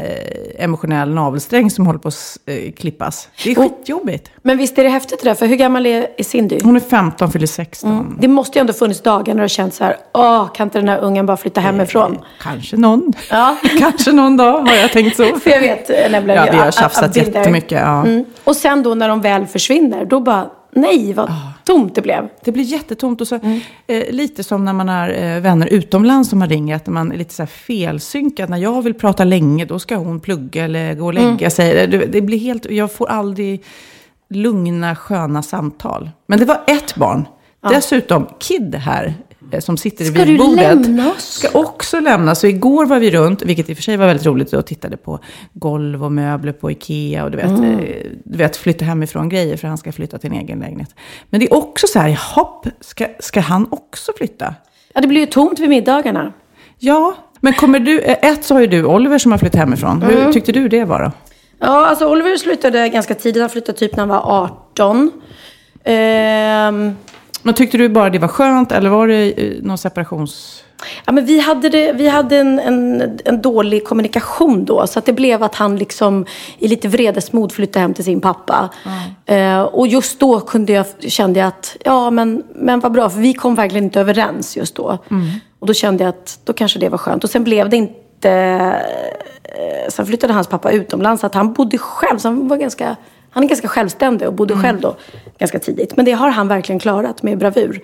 emotionell 0.59 1.15
navelsträng 1.15 1.71
som 1.71 1.87
håller 1.87 1.99
på 1.99 2.09
att 2.09 2.39
eh, 2.47 2.73
klippas. 2.73 3.29
Det 3.45 3.51
är 3.51 3.55
skitjobbigt. 3.55 4.31
Men 4.43 4.59
visst 4.59 4.79
är 4.79 4.85
det 4.85 4.91
häftigt 4.91 5.23
det 5.23 5.29
där, 5.29 5.35
för 5.35 5.47
hur 5.47 5.57
gammal 5.57 5.87
är 5.87 6.23
Cindy? 6.23 6.59
Hon 6.63 6.77
är 6.77 6.81
15, 6.81 7.33
fyller 7.33 7.47
16. 7.47 7.93
Mm. 7.93 8.17
Det 8.21 8.29
måste 8.29 8.59
ju 8.59 8.61
ändå 8.61 8.73
funnits 8.73 9.01
dagar 9.01 9.27
när 9.27 9.35
du 9.35 9.41
har 9.41 9.49
känt 9.49 9.75
så 9.75 9.85
här, 9.85 9.97
åh, 10.15 10.53
kan 10.53 10.67
inte 10.67 10.79
den 10.79 10.89
här 10.89 10.99
ungen 10.99 11.27
bara 11.27 11.37
flytta 11.37 11.61
hemifrån? 11.61 12.13
Eh, 12.13 12.21
kanske 12.41 12.77
någon. 12.77 13.13
Ja. 13.31 13.57
kanske 13.79 14.13
någon 14.13 14.37
dag 14.37 14.61
har 14.61 14.77
jag 14.77 14.93
tänkt 14.93 15.17
så. 15.17 15.25
för 15.25 15.51
jag 15.51 15.61
vet 15.61 15.89
nämligen. 15.89 16.47
Ja, 16.47 16.53
vi 16.53 16.59
har 16.59 16.71
tjafsat 16.71 17.17
jättemycket. 17.17 17.81
Ja. 17.81 18.05
Mm. 18.07 18.25
Och 18.45 18.57
sen 18.57 18.83
då 18.83 18.95
när 18.95 19.09
de 19.09 19.21
väl 19.21 19.47
försvinner, 19.47 20.05
då 20.05 20.21
bara, 20.21 20.51
nej, 20.73 21.13
vad, 21.13 21.33
tomt 21.65 21.95
det 21.95 22.03
blev. 22.03 22.29
Det 22.45 22.53
blir 22.53 22.65
jättetomt. 22.65 23.21
Och 23.21 23.29
så, 23.29 23.35
eh, 23.87 24.11
lite 24.11 24.45
som 24.45 24.65
när 24.65 24.73
man 24.73 24.89
har 24.89 25.09
eh, 25.09 25.41
vänner 25.41 25.67
utomlands 25.67 26.31
som 26.31 26.39
man 26.39 26.49
ringer, 26.49 26.77
att 26.77 26.87
man 26.87 27.13
är 27.13 27.17
lite 27.17 27.35
så 27.35 27.43
här 27.43 27.47
felsynkad. 27.47 28.51
När 28.51 28.59
jag 28.59 28.83
vill 28.83 28.95
prata 28.95 29.25
länge, 29.25 29.65
då 29.65 29.79
ska 29.79 29.97
hon 29.97 30.21
plugga 30.21 30.65
eller 30.65 30.95
gå 30.95 31.07
och 31.07 31.15
lägga 31.15 31.51
sig. 31.51 31.87
Det, 31.87 32.07
det 32.07 32.21
blir 32.21 32.39
helt, 32.39 32.71
jag 32.71 32.93
får 32.93 33.11
aldrig 33.11 33.65
lugna, 34.29 34.97
sköna 34.97 35.43
samtal. 35.43 36.11
Men 36.27 36.39
det 36.39 36.45
var 36.45 36.61
ett 36.67 36.97
barn. 36.97 37.27
Dessutom, 37.71 38.27
Kid 38.39 38.75
här, 38.75 39.15
som 39.59 39.77
sitter 39.77 40.05
Ska 40.05 40.19
vid 40.19 40.27
du 40.27 40.39
bordet. 40.39 40.87
lämna 40.87 41.11
oss? 41.11 41.25
Ska 41.25 41.59
också 41.59 42.01
lämna. 42.01 42.35
Så 42.35 42.47
igår 42.47 42.87
var 42.87 42.99
vi 42.99 43.11
runt, 43.11 43.43
vilket 43.43 43.71
i 43.71 43.73
och 43.73 43.77
för 43.77 43.83
sig 43.83 43.97
var 43.97 44.07
väldigt 44.07 44.27
roligt, 44.27 44.53
och 44.53 44.67
tittade 44.67 44.97
på 44.97 45.19
golv 45.53 46.05
och 46.05 46.13
möbler 46.13 46.53
på 46.53 46.71
Ikea. 46.71 47.25
Och 47.25 47.31
du 47.31 47.37
vet, 47.37 47.47
Mm. 47.47 47.79
eh, 47.79 47.85
du 48.25 48.39
vet 48.39 48.57
flytta 48.57 48.85
hemifrån 48.85 49.29
grejer, 49.29 49.57
för 49.57 49.69
han 49.69 49.79
ska 49.79 49.93
flytta 49.93 50.19
till 50.19 50.31
en 50.33 50.37
egen 50.41 50.59
lägenhet. 50.59 50.95
Men 51.31 51.41
det 51.41 51.47
är 51.47 51.55
också 51.55 51.87
så 51.87 51.99
här, 51.99 52.19
hopp, 52.35 52.67
ska, 52.81 53.07
ska 53.21 53.41
han 53.41 53.67
också 53.71 54.13
flytta? 54.17 54.55
Ja, 54.95 55.01
det 55.01 55.09
blir 55.09 55.21
ju 55.21 55.27
tomt 55.27 55.59
vid 55.59 55.69
middagarna. 55.69 56.33
Ja, 56.79 57.15
men 57.41 57.53
kommer 57.53 57.81
du, 57.81 58.01
eh, 58.01 58.31
ett 58.31 58.45
så 58.45 58.55
har 58.55 58.61
ju 58.61 58.67
du 58.67 58.85
Oliver 58.85 59.19
som 59.19 59.33
har 59.33 59.39
flyttat 59.39 59.61
hemifrån. 59.61 60.03
Mm. 60.03 60.25
Hur 60.25 60.33
tyckte 60.33 60.53
du 60.53 60.69
det 60.69 60.85
var 60.85 61.03
då? 61.03 61.13
Ja, 61.63 61.87
alltså 61.87 62.07
Oliver 62.09 62.37
slutade 62.37 62.89
ganska 62.89 63.15
tidigt. 63.15 63.41
Han 63.43 63.51
flyttade 63.51 63.79
typ 63.79 63.93
när 63.97 64.01
han 64.01 64.09
var 64.09 64.43
18. 64.45 65.11
Ehm, 65.85 66.97
Men 67.43 67.55
tyckte 67.55 67.79
du 67.79 67.89
bara 67.89 68.11
det 68.11 68.19
var 68.19 68.29
skönt 68.29 68.73
eller 68.73 68.91
var 68.91 69.09
det 69.09 69.33
eh, 69.33 69.63
någon 69.63 69.79
separations... 69.79 70.65
Ja, 71.05 71.13
men 71.13 71.27
vi 71.27 71.41
hade, 71.41 71.69
det, 71.69 71.93
vi 71.93 72.09
hade 72.09 72.37
en, 72.37 72.59
en, 72.59 73.19
en 73.25 73.43
dålig 73.43 73.85
kommunikation 73.85 74.65
då. 74.65 74.87
Så 74.87 74.99
att 74.99 75.07
det 75.07 75.13
blev 75.13 75.43
att 75.43 75.55
han 75.55 75.77
liksom 75.77 76.27
i 76.59 76.69
lite 76.69 76.89
vredesmod 76.89 77.53
flyttade 77.53 77.81
hem 77.81 77.95
till 77.95 78.05
sin 78.05 78.21
pappa. 78.21 78.69
Eh, 79.27 79.61
och 79.61 79.87
just 79.87 80.21
då 80.21 80.41
kunde 80.41 80.73
jag, 80.73 80.87
kände 81.01 81.41
jag 81.41 81.47
att, 81.47 81.77
ja 81.85 82.11
men, 82.11 82.43
men 82.55 82.81
vad 82.81 82.93
bra. 82.93 83.11
För 83.11 83.21
vi 83.21 83.35
kom 83.35 83.55
verkligen 83.55 83.85
inte 83.85 84.01
överens 84.01 84.57
just 84.57 84.75
då. 84.75 84.99
Och 85.59 85.67
då 85.67 85.75
kände 85.75 86.05
jag 86.05 86.09
att 86.09 86.41
då 86.45 86.53
kanske 86.53 86.79
det 86.79 86.89
var 86.89 86.99
skönt. 86.99 87.25
Och 87.25 87.31
sen 87.31 87.45
blev 87.45 87.69
det 87.69 87.77
inte... 87.77 88.31
Eh, 89.43 89.89
sen 89.89 90.07
flyttade 90.07 90.33
hans 90.33 90.47
pappa 90.47 90.71
utomlands. 90.71 91.21
Så 91.21 91.27
att 91.27 91.35
han 91.35 91.53
bodde 91.53 91.79
själv. 91.79 92.19
Så 92.19 92.29
han 92.29 92.49
var 92.49 92.57
ganska... 92.57 92.97
Han 93.31 93.45
är 93.45 93.49
ganska 93.49 93.69
självständig 93.69 94.29
och 94.29 94.35
bodde 94.35 94.57
själv 94.57 94.81
då 94.81 94.97
ganska 95.39 95.59
tidigt. 95.59 95.97
Men 95.97 96.05
det 96.05 96.13
har 96.13 96.31
han 96.31 96.49
verkligen 96.49 96.79
klarat 96.79 97.23
med 97.23 97.39
bravur. 97.39 97.81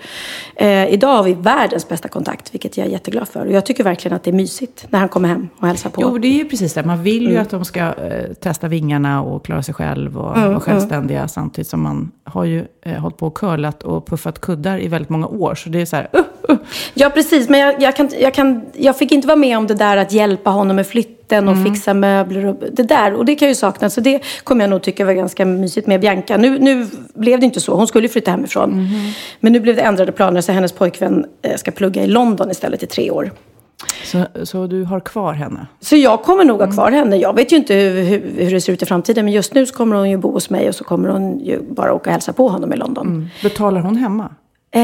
Eh, 0.57 0.87
idag 0.93 1.17
har 1.17 1.23
vi 1.23 1.35
världens 1.35 1.89
bästa 1.89 2.09
kontakt, 2.09 2.55
vilket 2.55 2.77
jag 2.77 2.87
är 2.87 2.91
jätteglad 2.91 3.29
för. 3.29 3.47
Och 3.47 3.53
jag 3.53 3.67
tycker 3.67 3.85
verkligen 3.85 4.17
att 4.17 4.25
det 4.25 4.31
är 4.31 4.35
mysigt 4.35 4.87
när 4.91 4.99
han 4.99 5.09
kommer 5.09 5.29
hem 5.29 5.49
och 5.59 5.67
hälsar 5.67 5.91
på. 5.91 6.03
Jo, 6.03 6.19
det 6.19 6.29
är 6.29 6.33
ju 6.33 6.45
precis 6.45 6.75
det. 6.75 6.85
Man 6.85 7.03
vill 7.03 7.23
ju 7.23 7.31
Mm. 7.31 7.43
att 7.43 7.51
de 7.51 7.65
ska 7.65 7.81
eh, 7.81 8.33
testa 8.41 8.69
vingarna 8.69 9.23
och 9.23 9.45
klara 9.45 9.63
sig 9.63 9.75
själv 9.75 10.19
och 10.19 10.37
Mm, 10.37 10.49
vara 10.49 10.61
självständiga. 10.61 11.29
Samtidigt 11.29 11.69
som 11.69 11.83
man 11.83 12.11
har 12.25 12.45
ju 12.45 12.65
eh, 12.83 12.93
hållit 12.99 13.17
på 13.17 13.27
och 13.27 13.35
curlat 13.35 13.83
och 13.83 14.07
puffat 14.07 14.41
kuddar 14.41 14.79
i 14.83 14.89
väldigt 14.89 15.11
många 15.11 15.27
år. 15.27 15.55
Så 15.55 15.69
det 15.69 15.81
är 15.81 15.87
så 15.87 15.97
här, 15.97 16.09
uh. 16.17 16.21
Ja, 16.95 17.11
precis. 17.11 17.49
Men 17.49 17.61
jag, 17.61 17.83
jag, 17.83 17.97
kan, 17.97 18.09
jag, 18.21 18.35
kan, 18.35 18.63
jag 18.73 18.99
fick 18.99 19.13
inte 19.13 19.27
vara 19.29 19.37
med 19.37 19.59
om 19.59 19.67
det 19.67 19.75
där 19.75 19.97
att 19.97 20.13
hjälpa 20.13 20.51
honom 20.51 20.77
med 20.77 20.87
flytten 20.87 21.49
och 21.49 21.55
Mm. 21.55 21.65
fixa 21.65 21.95
möbler 21.95 22.47
och 22.47 22.57
det 22.73 22.83
där. 22.83 23.15
Och 23.15 23.25
det 23.25 23.35
kan 23.35 23.47
jag 23.47 23.51
ju 23.51 23.55
sakna. 23.55 23.91
Så 23.91 24.01
det 24.01 24.21
kommer 24.45 24.65
jag 24.65 24.71
nog 24.71 24.83
tycka 24.83 25.05
var 25.05 25.13
ganska 25.13 25.45
mysigt 25.45 25.87
med 25.87 26.01
Bianca. 26.01 26.37
Nu, 26.37 26.59
nu 26.59 26.87
blev 27.15 27.41
det 27.41 27.47
inte 27.47 27.61
så. 27.61 27.75
Hon 27.75 27.87
skulle 27.87 28.09
flytta 28.09 28.31
hemifrån. 28.31 28.71
Mhm. 28.71 29.11
Men 29.41 29.53
nu 29.53 29.61
blev 29.61 29.77
det 29.77 29.83
ändrade 29.83 30.13
planer 30.13 30.41
så 30.41 30.53
hennes 30.53 30.73
pojkvän 30.73 31.27
eh, 31.43 31.57
ska 31.57 31.71
plugga 31.71 32.03
i 32.03 32.07
London 32.07 32.51
istället 32.51 32.83
i 32.83 32.87
tre 32.87 33.11
år. 33.11 33.31
Så, 34.05 34.19
så 34.45 34.67
du 34.67 34.85
har 34.85 35.01
kvar 35.01 35.33
henne? 35.33 35.67
Så 35.81 35.97
jag 35.97 36.23
kommer 36.23 36.45
nog 36.45 36.61
ha 36.61 36.73
kvar 36.73 36.91
henne. 36.91 37.17
Jag 37.17 37.35
vet 37.37 37.53
ju 37.53 37.57
inte 37.57 37.75
hur, 37.75 38.03
hur, 38.03 38.23
hur 38.45 38.51
det 38.51 38.61
ser 38.61 38.73
ut 38.73 38.83
i 38.83 38.87
framtiden. 38.87 39.25
Men 39.25 39.35
just 39.35 39.55
nu 39.55 39.67
så 39.67 39.75
kommer 39.75 39.97
hon 39.97 40.11
ju 40.11 40.17
bo 40.17 40.33
hos 40.33 40.51
mig 40.51 40.69
och 40.69 40.75
så 40.75 40.85
kommer 40.85 41.09
hon 41.09 41.41
ju 41.41 41.61
bara 41.71 41.93
åka 41.95 42.11
och 42.11 42.13
hälsa 42.13 42.33
på 42.33 42.49
honom 42.49 42.73
i 42.73 42.77
London. 42.77 43.29
Betalar 43.43 43.81
hon 43.81 43.97
hemma? 43.97 44.31
Eh, 44.75 44.81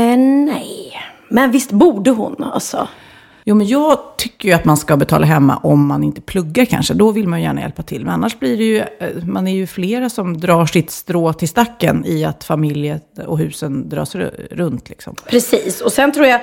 nej, 0.46 0.91
men 1.32 1.50
visst 1.50 1.70
borde 1.72 2.10
hon 2.10 2.44
alltså. 2.54 2.88
Jo, 3.44 3.54
men 3.54 3.66
jag 3.66 3.98
tycker 4.16 4.48
ju 4.48 4.54
att 4.54 4.64
man 4.64 4.76
ska 4.76 4.96
betala 4.96 5.26
hemma 5.26 5.56
om 5.62 5.86
man 5.86 6.04
inte 6.04 6.20
pluggar 6.20 6.64
kanske. 6.64 6.94
Då 6.94 7.10
vill 7.10 7.28
man 7.28 7.38
ju 7.38 7.44
gärna 7.46 7.60
hjälpa 7.60 7.82
till. 7.82 8.04
Men 8.04 8.14
annars 8.14 8.38
blir 8.38 8.56
det 8.56 8.64
ju, 8.64 8.78
eh, 8.78 9.24
man 9.26 9.48
är 9.48 9.54
ju 9.54 9.66
flera 9.66 10.10
som 10.10 10.40
drar 10.40 10.66
sitt 10.66 10.90
strå 10.90 11.32
till 11.32 11.48
stacken 11.48 12.04
i 12.06 12.24
att 12.24 12.44
familjen 12.44 13.00
och 13.26 13.38
husen 13.38 13.88
dras 13.88 14.14
ru- 14.14 14.46
runt 14.50 14.88
liksom. 14.88 15.14
Precis, 15.26 15.80
och 15.80 15.92
sen 15.92 16.12
tror 16.12 16.26
jag, 16.26 16.40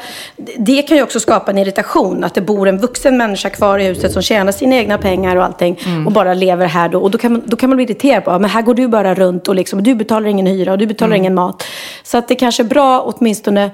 det 0.58 0.82
kan 0.82 0.97
ju 0.97 1.04
också 1.04 1.19
skapa 1.19 1.52
en 1.52 1.58
irritation. 1.58 2.23
Att 2.23 2.34
det 2.34 2.41
bor 2.41 2.67
en 2.67 2.78
vuxen 2.78 3.17
människa 3.17 3.49
kvar 3.49 3.80
i 3.80 3.88
huset 3.88 4.12
som 4.12 4.21
tjänar 4.21 4.52
sina 4.52 4.75
egna 4.75 4.97
pengar 4.97 5.36
och 5.36 5.43
allting. 5.43 5.80
Och 6.06 6.12
bara 6.12 6.34
lever 6.34 6.65
här 6.67 6.89
då. 6.89 6.99
Och 6.99 7.12
då 7.12 7.17
kan 7.17 7.32
man, 7.32 7.41
då 7.45 7.58
kan 7.58 7.69
man 7.69 7.75
bli 7.78 7.86
irriterad 7.86 8.25
på, 8.25 8.32
"Ja, 8.32 8.39
men 8.39 8.49
här 8.49 8.62
går 8.62 8.73
du 8.73 8.88
bara 8.88 9.15
runt 9.15 9.47
och 9.47 9.56
liksom, 9.56 9.84
du 9.84 9.95
betalar 9.95 10.28
ingen 10.28 10.45
hyra 10.45 10.71
och 10.71 10.78
du 10.78 10.86
betalar 10.88 11.15
ingen 11.15 11.36
mat. 11.36 11.63
Så 12.04 12.17
att 12.17 12.28
det 12.28 12.36
kanske 12.36 12.63
är 12.63 12.67
bra 12.67 13.02
åtminstone 13.02 13.71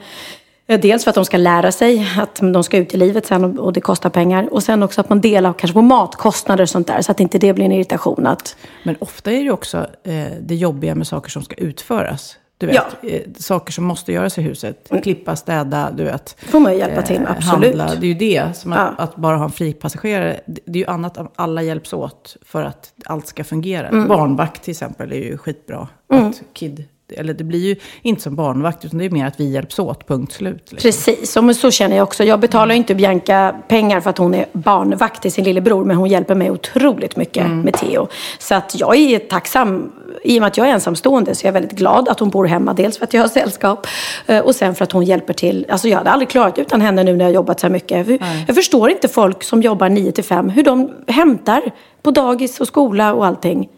Dels 0.68 1.04
för 1.04 1.10
att 1.10 1.16
de 1.16 1.26
ska 1.26 1.38
lära 1.38 1.72
sig 1.72 2.08
att 2.20 2.36
de 2.36 2.64
ska 2.64 2.78
ut 2.78 2.94
i 2.94 2.98
livet 2.98 3.26
sen 3.26 3.60
och- 3.60 3.74
det 3.74 3.82
kostar 3.82 4.10
pengar. 4.10 4.54
Och 4.54 4.64
sen 4.64 4.84
också 4.84 5.02
att 5.02 5.10
man 5.10 5.22
delar 5.22 5.54
kanske 5.54 5.74
på 5.74 5.82
matkostnader 5.82 6.62
och 6.64 6.70
sånt 6.70 6.88
där. 6.88 7.02
Så 7.02 7.12
att 7.12 7.20
inte 7.20 7.38
det 7.38 7.54
blir 7.54 7.66
en 7.66 7.72
irritation. 7.72 8.28
Att, 8.28 8.56
Men 8.84 8.96
ofta 9.00 9.32
är 9.32 9.44
det 9.44 9.52
också 9.52 9.78
eh, 10.04 10.26
det 10.42 10.56
jobbiga 10.56 10.96
med 10.96 11.08
saker 11.08 11.30
som 11.30 11.44
ska 11.44 11.56
utföras. 11.56 12.38
Du 12.58 12.66
vet, 12.68 12.76
Ja. 13.02 13.10
eh, 13.10 13.22
saker 13.38 13.72
som 13.74 13.84
måste 13.86 14.12
göras 14.12 14.38
i 14.38 14.42
huset. 14.42 14.92
Klippa, 15.04 15.36
städa, 15.36 15.92
du 15.98 16.04
vet. 16.04 16.36
får 16.40 16.60
man 16.60 16.74
ju 16.74 16.80
hjälpa 16.80 17.02
till 17.02 17.20
med, 17.22 17.32
absolut. 17.32 17.78
Handla. 17.78 17.96
Det 18.00 18.06
är 18.06 18.08
ju 18.08 18.14
det. 18.14 18.58
Som 18.58 18.74
att, 18.74 18.80
Ja. 18.98 19.04
att 19.04 19.16
bara 19.16 19.38
ha 19.38 19.46
en 19.46 19.52
fripassagerare. 19.52 20.40
Det 20.46 20.80
är 20.80 20.84
ju 20.84 20.86
annat 20.86 21.18
om 21.18 21.30
alla 21.36 21.62
hjälps 21.62 21.94
åt 21.94 22.38
för 22.46 22.64
att 22.64 22.94
allt 23.06 23.28
ska 23.28 23.44
fungera. 23.44 23.88
Mm. 23.88 24.08
Barnvakt 24.08 24.64
till 24.64 24.72
exempel 24.72 25.12
är 25.12 25.16
ju 25.16 25.38
skitbra. 25.38 25.88
Att 26.10 26.42
kid, 26.54 26.84
eller 27.18 27.34
det 27.34 27.44
blir 27.44 27.60
ju 27.60 27.76
inte 28.02 28.22
som 28.22 28.36
barnvakt, 28.36 28.86
utan 28.86 29.00
det 29.00 29.06
är 29.06 29.10
mer 29.10 29.26
att 29.26 29.40
vi 29.40 29.50
hjälps 29.52 29.80
åt, 29.80 30.08
punkt 30.08 30.34
slut. 30.34 30.72
Liksom. 30.72 30.78
Precis, 30.78 31.38
och 31.38 31.56
så 31.56 31.72
känner 31.72 31.96
jag 31.98 32.04
också. 32.04 32.24
Jag 32.24 32.40
betalar 32.40 32.74
ju 32.74 32.78
inte 32.78 32.96
Bianca 32.96 33.56
pengar 33.68 34.00
för 34.02 34.10
att 34.10 34.18
hon 34.18 34.34
är 34.36 34.46
barnvakt 34.54 35.22
till 35.22 35.32
sin 35.32 35.44
lillebror. 35.44 35.86
Men 35.86 35.96
hon 35.98 36.08
hjälper 36.10 36.36
mig 36.36 36.52
otroligt 36.52 37.16
mycket 37.16 37.48
med 37.50 37.74
Theo. 37.74 38.08
Så 38.40 38.56
att 38.56 38.76
jag 38.80 38.96
är 38.98 39.20
tacksam. 39.20 39.92
I 40.24 40.38
och 40.38 40.42
med 40.42 40.48
att 40.48 40.58
jag 40.58 40.68
är 40.70 40.72
ensamstående 40.74 41.36
så 41.36 41.46
är 41.46 41.48
jag 41.48 41.54
väldigt 41.54 41.78
glad 41.78 42.10
att 42.10 42.20
hon 42.20 42.30
bor 42.30 42.46
hemma. 42.46 42.74
Dels 42.74 42.98
för 42.98 43.04
att 43.06 43.14
jag 43.14 43.22
har 43.22 43.28
sällskap. 43.30 43.88
eh, 44.26 44.40
Och 44.40 44.56
sen 44.56 44.76
för 44.76 44.84
att 44.84 44.92
hon 44.92 45.04
hjälper 45.04 45.34
till. 45.34 45.66
Alltså 45.70 45.88
jag 45.88 45.98
hade 45.98 46.10
aldrig 46.12 46.30
klarat 46.30 46.60
utan 46.60 46.82
henne 46.82 47.04
nu 47.04 47.16
när 47.18 47.26
jag 47.26 47.34
jobbat 47.34 47.60
så 47.60 47.68
här 47.68 47.72
mycket. 47.72 48.06
För 48.06 48.20
Jag 48.48 48.56
förstår 48.56 48.90
inte 48.90 49.08
folk 49.08 49.44
som 49.44 49.62
jobbar 49.62 49.90
9 49.90 50.12
till 50.12 50.24
5. 50.24 50.50
Hur 50.50 50.64
de 50.64 50.92
hämtar 51.08 51.62
på 52.02 52.12
dagis 52.12 52.60
och 52.62 52.68
skola 52.68 53.14
och 53.14 53.26
allting. 53.26 53.70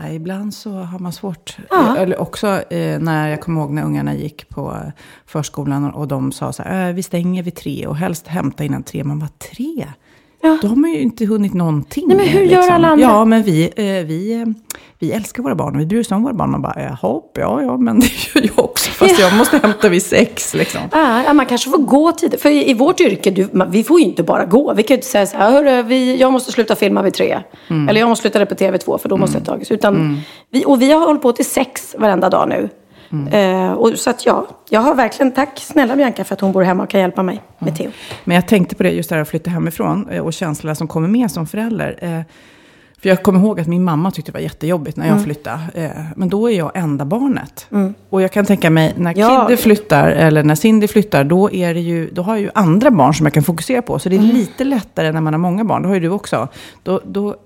Nej, 0.00 0.16
ibland 0.16 0.54
så 0.54 0.70
har 0.70 0.98
man 0.98 1.12
svårt. 1.12 1.56
Ja. 1.70 1.96
Eller 1.96 2.20
också 2.20 2.46
eh, 2.46 2.98
när 2.98 3.28
jag 3.28 3.40
kommer 3.40 3.60
ihåg 3.60 3.70
när 3.70 3.82
ungarna 3.82 4.14
gick 4.14 4.48
på 4.48 4.92
förskolan 5.26 5.90
och, 5.90 6.08
de 6.08 6.32
sa 6.32 6.52
så 6.52 6.62
här, 6.62 6.88
äh, 6.88 6.94
vi 6.94 7.02
stänger 7.02 7.42
vid 7.42 7.54
tre 7.54 7.86
och 7.86 7.96
helst 7.96 8.26
hämta 8.26 8.64
innan 8.64 8.82
tre. 8.82 9.04
Man 9.04 9.18
bara, 9.18 9.28
tre? 9.28 9.86
Ja. 10.42 10.58
De 10.62 10.84
har 10.84 10.90
ju 10.90 11.00
inte 11.00 11.26
hunnit 11.26 11.54
någonting. 11.54 12.08
Nej, 12.08 12.16
men 12.16 12.26
hur 12.26 12.40
gör 12.40 12.48
liksom. 12.48 12.74
alla 12.74 12.88
andra? 12.88 13.04
Ja, 13.04 13.24
men 13.24 13.42
vi, 13.42 13.64
eh, 13.76 14.06
vi, 14.06 14.32
eh, 14.32 14.46
vi 14.98 15.12
älskar 15.12 15.42
våra 15.42 15.54
barn 15.54 15.74
och 15.74 15.80
vi 15.80 15.86
bryr 15.86 16.00
oss 16.00 16.12
om 16.12 16.22
våra 16.22 16.34
barn. 16.34 16.50
Man 16.50 16.62
bara, 16.62 16.74
jaha, 16.76 17.20
ja, 17.34 17.62
ja, 17.62 17.76
men 17.76 18.00
det 18.00 18.06
gör 18.06 18.42
jag 18.44 18.64
också. 18.64 18.90
Fast 18.90 19.18
jag 19.18 19.36
måste 19.36 19.58
hämta 19.58 19.88
vid 19.88 20.02
sex 20.02 20.54
liksom. 20.54 20.80
Ja, 20.92 21.32
man 21.32 21.46
kanske 21.46 21.70
får 21.70 21.78
gå 21.78 22.12
tidigt. 22.12 22.42
För 22.42 22.50
i, 22.50 22.74
vårt 22.74 23.00
yrke, 23.00 23.30
du, 23.30 23.48
man, 23.52 23.70
vi 23.70 23.84
får 23.84 24.00
ju 24.00 24.06
inte 24.06 24.22
bara 24.22 24.44
gå. 24.44 24.74
Vi 24.74 24.82
kan 24.82 24.94
ju 24.94 24.98
inte 24.98 25.06
säga 25.06 25.26
så 25.26 25.36
här, 25.36 25.50
Hörru, 25.50 25.82
vi, 25.82 26.16
jag 26.16 26.32
måste 26.32 26.52
sluta 26.52 26.76
filma 26.76 27.02
vid 27.02 27.14
tre. 27.14 27.42
Eller 27.68 28.00
jag 28.00 28.08
måste 28.08 28.22
sluta 28.22 28.40
repetera 28.40 28.70
vid 28.70 28.80
två, 28.80 28.98
för 28.98 29.08
då 29.08 29.16
måste 29.16 29.38
jag 29.38 29.46
tagas. 29.46 29.70
Utan 29.70 30.22
vi, 30.50 30.64
och 30.64 30.82
vi 30.82 30.92
har 30.92 31.06
hållit 31.06 31.22
på 31.22 31.32
till 31.32 31.46
sex 31.46 31.96
varenda 31.98 32.30
dag 32.30 32.48
nu. 32.48 32.68
Eh, 33.30 33.72
och, 33.72 33.98
så 33.98 34.10
att 34.10 34.26
ja, 34.26 34.46
jag 34.70 34.80
har 34.80 34.94
verkligen, 34.94 35.32
tack 35.32 35.58
snälla 35.58 35.96
Bianca 35.96 36.24
för 36.24 36.34
att 36.34 36.40
hon 36.40 36.52
bor 36.52 36.62
hemma 36.62 36.82
och 36.82 36.90
kan 36.90 37.00
hjälpa 37.00 37.22
mig 37.22 37.42
med 37.58 37.76
Theo. 37.76 37.90
Men 38.24 38.34
jag 38.34 38.48
tänkte 38.48 38.74
på 38.74 38.82
det 38.82 38.90
just 38.90 39.08
det 39.08 39.14
här 39.14 39.22
att 39.22 39.28
flytta 39.28 39.50
hemifrån 39.50 40.08
eh, 40.10 40.24
och 40.26 40.32
känslorna 40.32 40.74
som 40.74 40.88
kommer 40.88 41.08
med 41.08 41.30
som 41.30 41.46
förälder. 41.46 41.98
Eh, 42.02 42.20
För 43.02 43.08
jag 43.08 43.22
kommer 43.22 43.40
ihåg 43.40 43.60
att 43.60 43.66
min 43.66 43.84
mamma 43.84 44.10
tyckte 44.10 44.32
det 44.32 44.36
var 44.36 44.42
jättejobbigt 44.42 44.96
när 44.96 45.08
jag 45.08 45.22
flyttade. 45.24 45.58
Eh, 45.74 45.90
Men 46.16 46.28
då 46.28 46.50
är 46.50 46.56
jag 46.58 46.70
enda 46.74 47.04
barnet. 47.04 47.66
Och 48.10 48.22
jag 48.22 48.32
kan 48.32 48.44
tänka 48.44 48.70
mig 48.70 48.94
när 48.96 49.14
Ja. 49.18 49.46
Kidde 49.48 49.62
flyttar 49.62 50.08
eller 50.08 50.42
när 50.42 50.54
Cindy 50.54 50.88
flyttar, 50.88 51.24
då, 51.24 51.50
är 51.52 51.74
det 51.74 51.80
ju, 51.80 52.10
då 52.10 52.22
har 52.22 52.34
jag 52.34 52.42
ju 52.42 52.50
andra 52.54 52.90
barn 52.90 53.14
som 53.14 53.26
jag 53.26 53.32
kan 53.32 53.42
fokusera 53.42 53.82
på. 53.82 53.98
Så 53.98 54.08
det 54.08 54.16
är 54.16 54.20
lite 54.20 54.64
lättare 54.64 55.12
när 55.12 55.20
man 55.20 55.34
har 55.34 55.38
många 55.38 55.64
barn, 55.64 55.82
det 55.82 55.88
har 55.88 55.94
ju 55.94 56.00
du 56.00 56.08
också. 56.08 56.48
Då, 56.82 57.00
då 57.04 57.36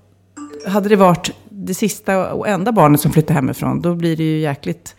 hade 0.67 0.89
det 0.89 0.95
varit 0.95 1.31
det 1.49 1.73
sista 1.73 2.33
och 2.33 2.47
enda 2.47 2.71
barnet 2.71 3.01
som 3.01 3.11
flyttar 3.11 3.33
hemifrån, 3.33 3.81
då 3.81 3.95
blir 3.95 4.17
det 4.17 4.23
ju 4.23 4.37
jäkligt 4.39 4.95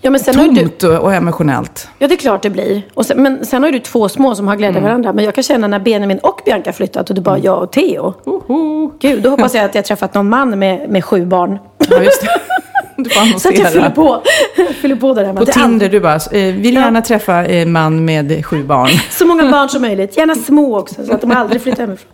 Ja, 0.00 0.10
men 0.10 0.20
sen 0.20 0.36
har 0.36 0.44
ju 0.44 0.50
du, 0.50 0.68
tomt 0.68 0.82
och, 0.82 1.14
emotionellt. 1.14 1.88
ja, 1.98 2.08
det 2.08 2.14
är 2.14 2.16
klart 2.16 2.42
det 2.42 2.50
blir. 2.50 2.82
Och 2.94 3.06
sen, 3.06 3.22
men 3.22 3.46
sen 3.46 3.62
har 3.62 3.70
ju 3.70 3.78
du 3.78 3.84
två 3.84 4.08
små 4.08 4.34
som 4.34 4.48
har 4.48 4.56
glädje 4.56 4.78
av 4.78 4.82
varandra. 4.82 5.12
Men 5.12 5.24
jag 5.24 5.34
kan 5.34 5.44
känna 5.44 5.66
när 5.66 5.78
Benjamin 5.78 6.18
och 6.18 6.40
Bianca 6.44 6.72
flyttat 6.72 7.08
och 7.10 7.14
det 7.14 7.20
är 7.20 7.22
bara 7.22 7.38
jag 7.38 7.62
och 7.62 7.72
Theo. 7.72 8.14
Oho. 8.24 8.92
Gud, 9.00 9.22
då 9.22 9.30
hoppas 9.30 9.54
jag 9.54 9.64
att 9.64 9.74
jag 9.74 9.84
träffat 9.84 10.14
någon 10.14 10.28
man 10.28 10.58
med, 10.58 10.90
med 10.90 11.04
sju 11.04 11.26
barn. 11.26 11.58
Ja, 11.90 12.02
just 12.02 12.22
det. 12.22 12.28
Så 13.38 13.48
att 13.48 13.58
jag 13.58 13.72
fyller 13.72 13.90
på, 13.90 14.22
fyller 14.80 14.96
på 14.96 15.14
där 15.14 15.24
hemma. 15.24 15.40
På 15.40 15.46
Tinder, 15.46 15.88
du 15.88 16.00
bara, 16.00 16.14
eh, 16.14 16.54
vill 16.54 16.74
gärna 16.74 17.02
träffa 17.02 17.44
eh, 17.44 17.66
man 17.66 18.04
med 18.04 18.46
sju 18.46 18.64
barn. 18.64 18.88
Så 19.10 19.26
många 19.26 19.50
barn 19.50 19.68
som 19.68 19.82
möjligt. 19.82 20.16
Gärna 20.16 20.34
små 20.34 20.78
också, 20.78 21.06
så 21.06 21.12
att 21.12 21.20
de 21.20 21.30
aldrig 21.30 21.62
flyttar 21.62 21.82
hemifrån. 21.82 22.12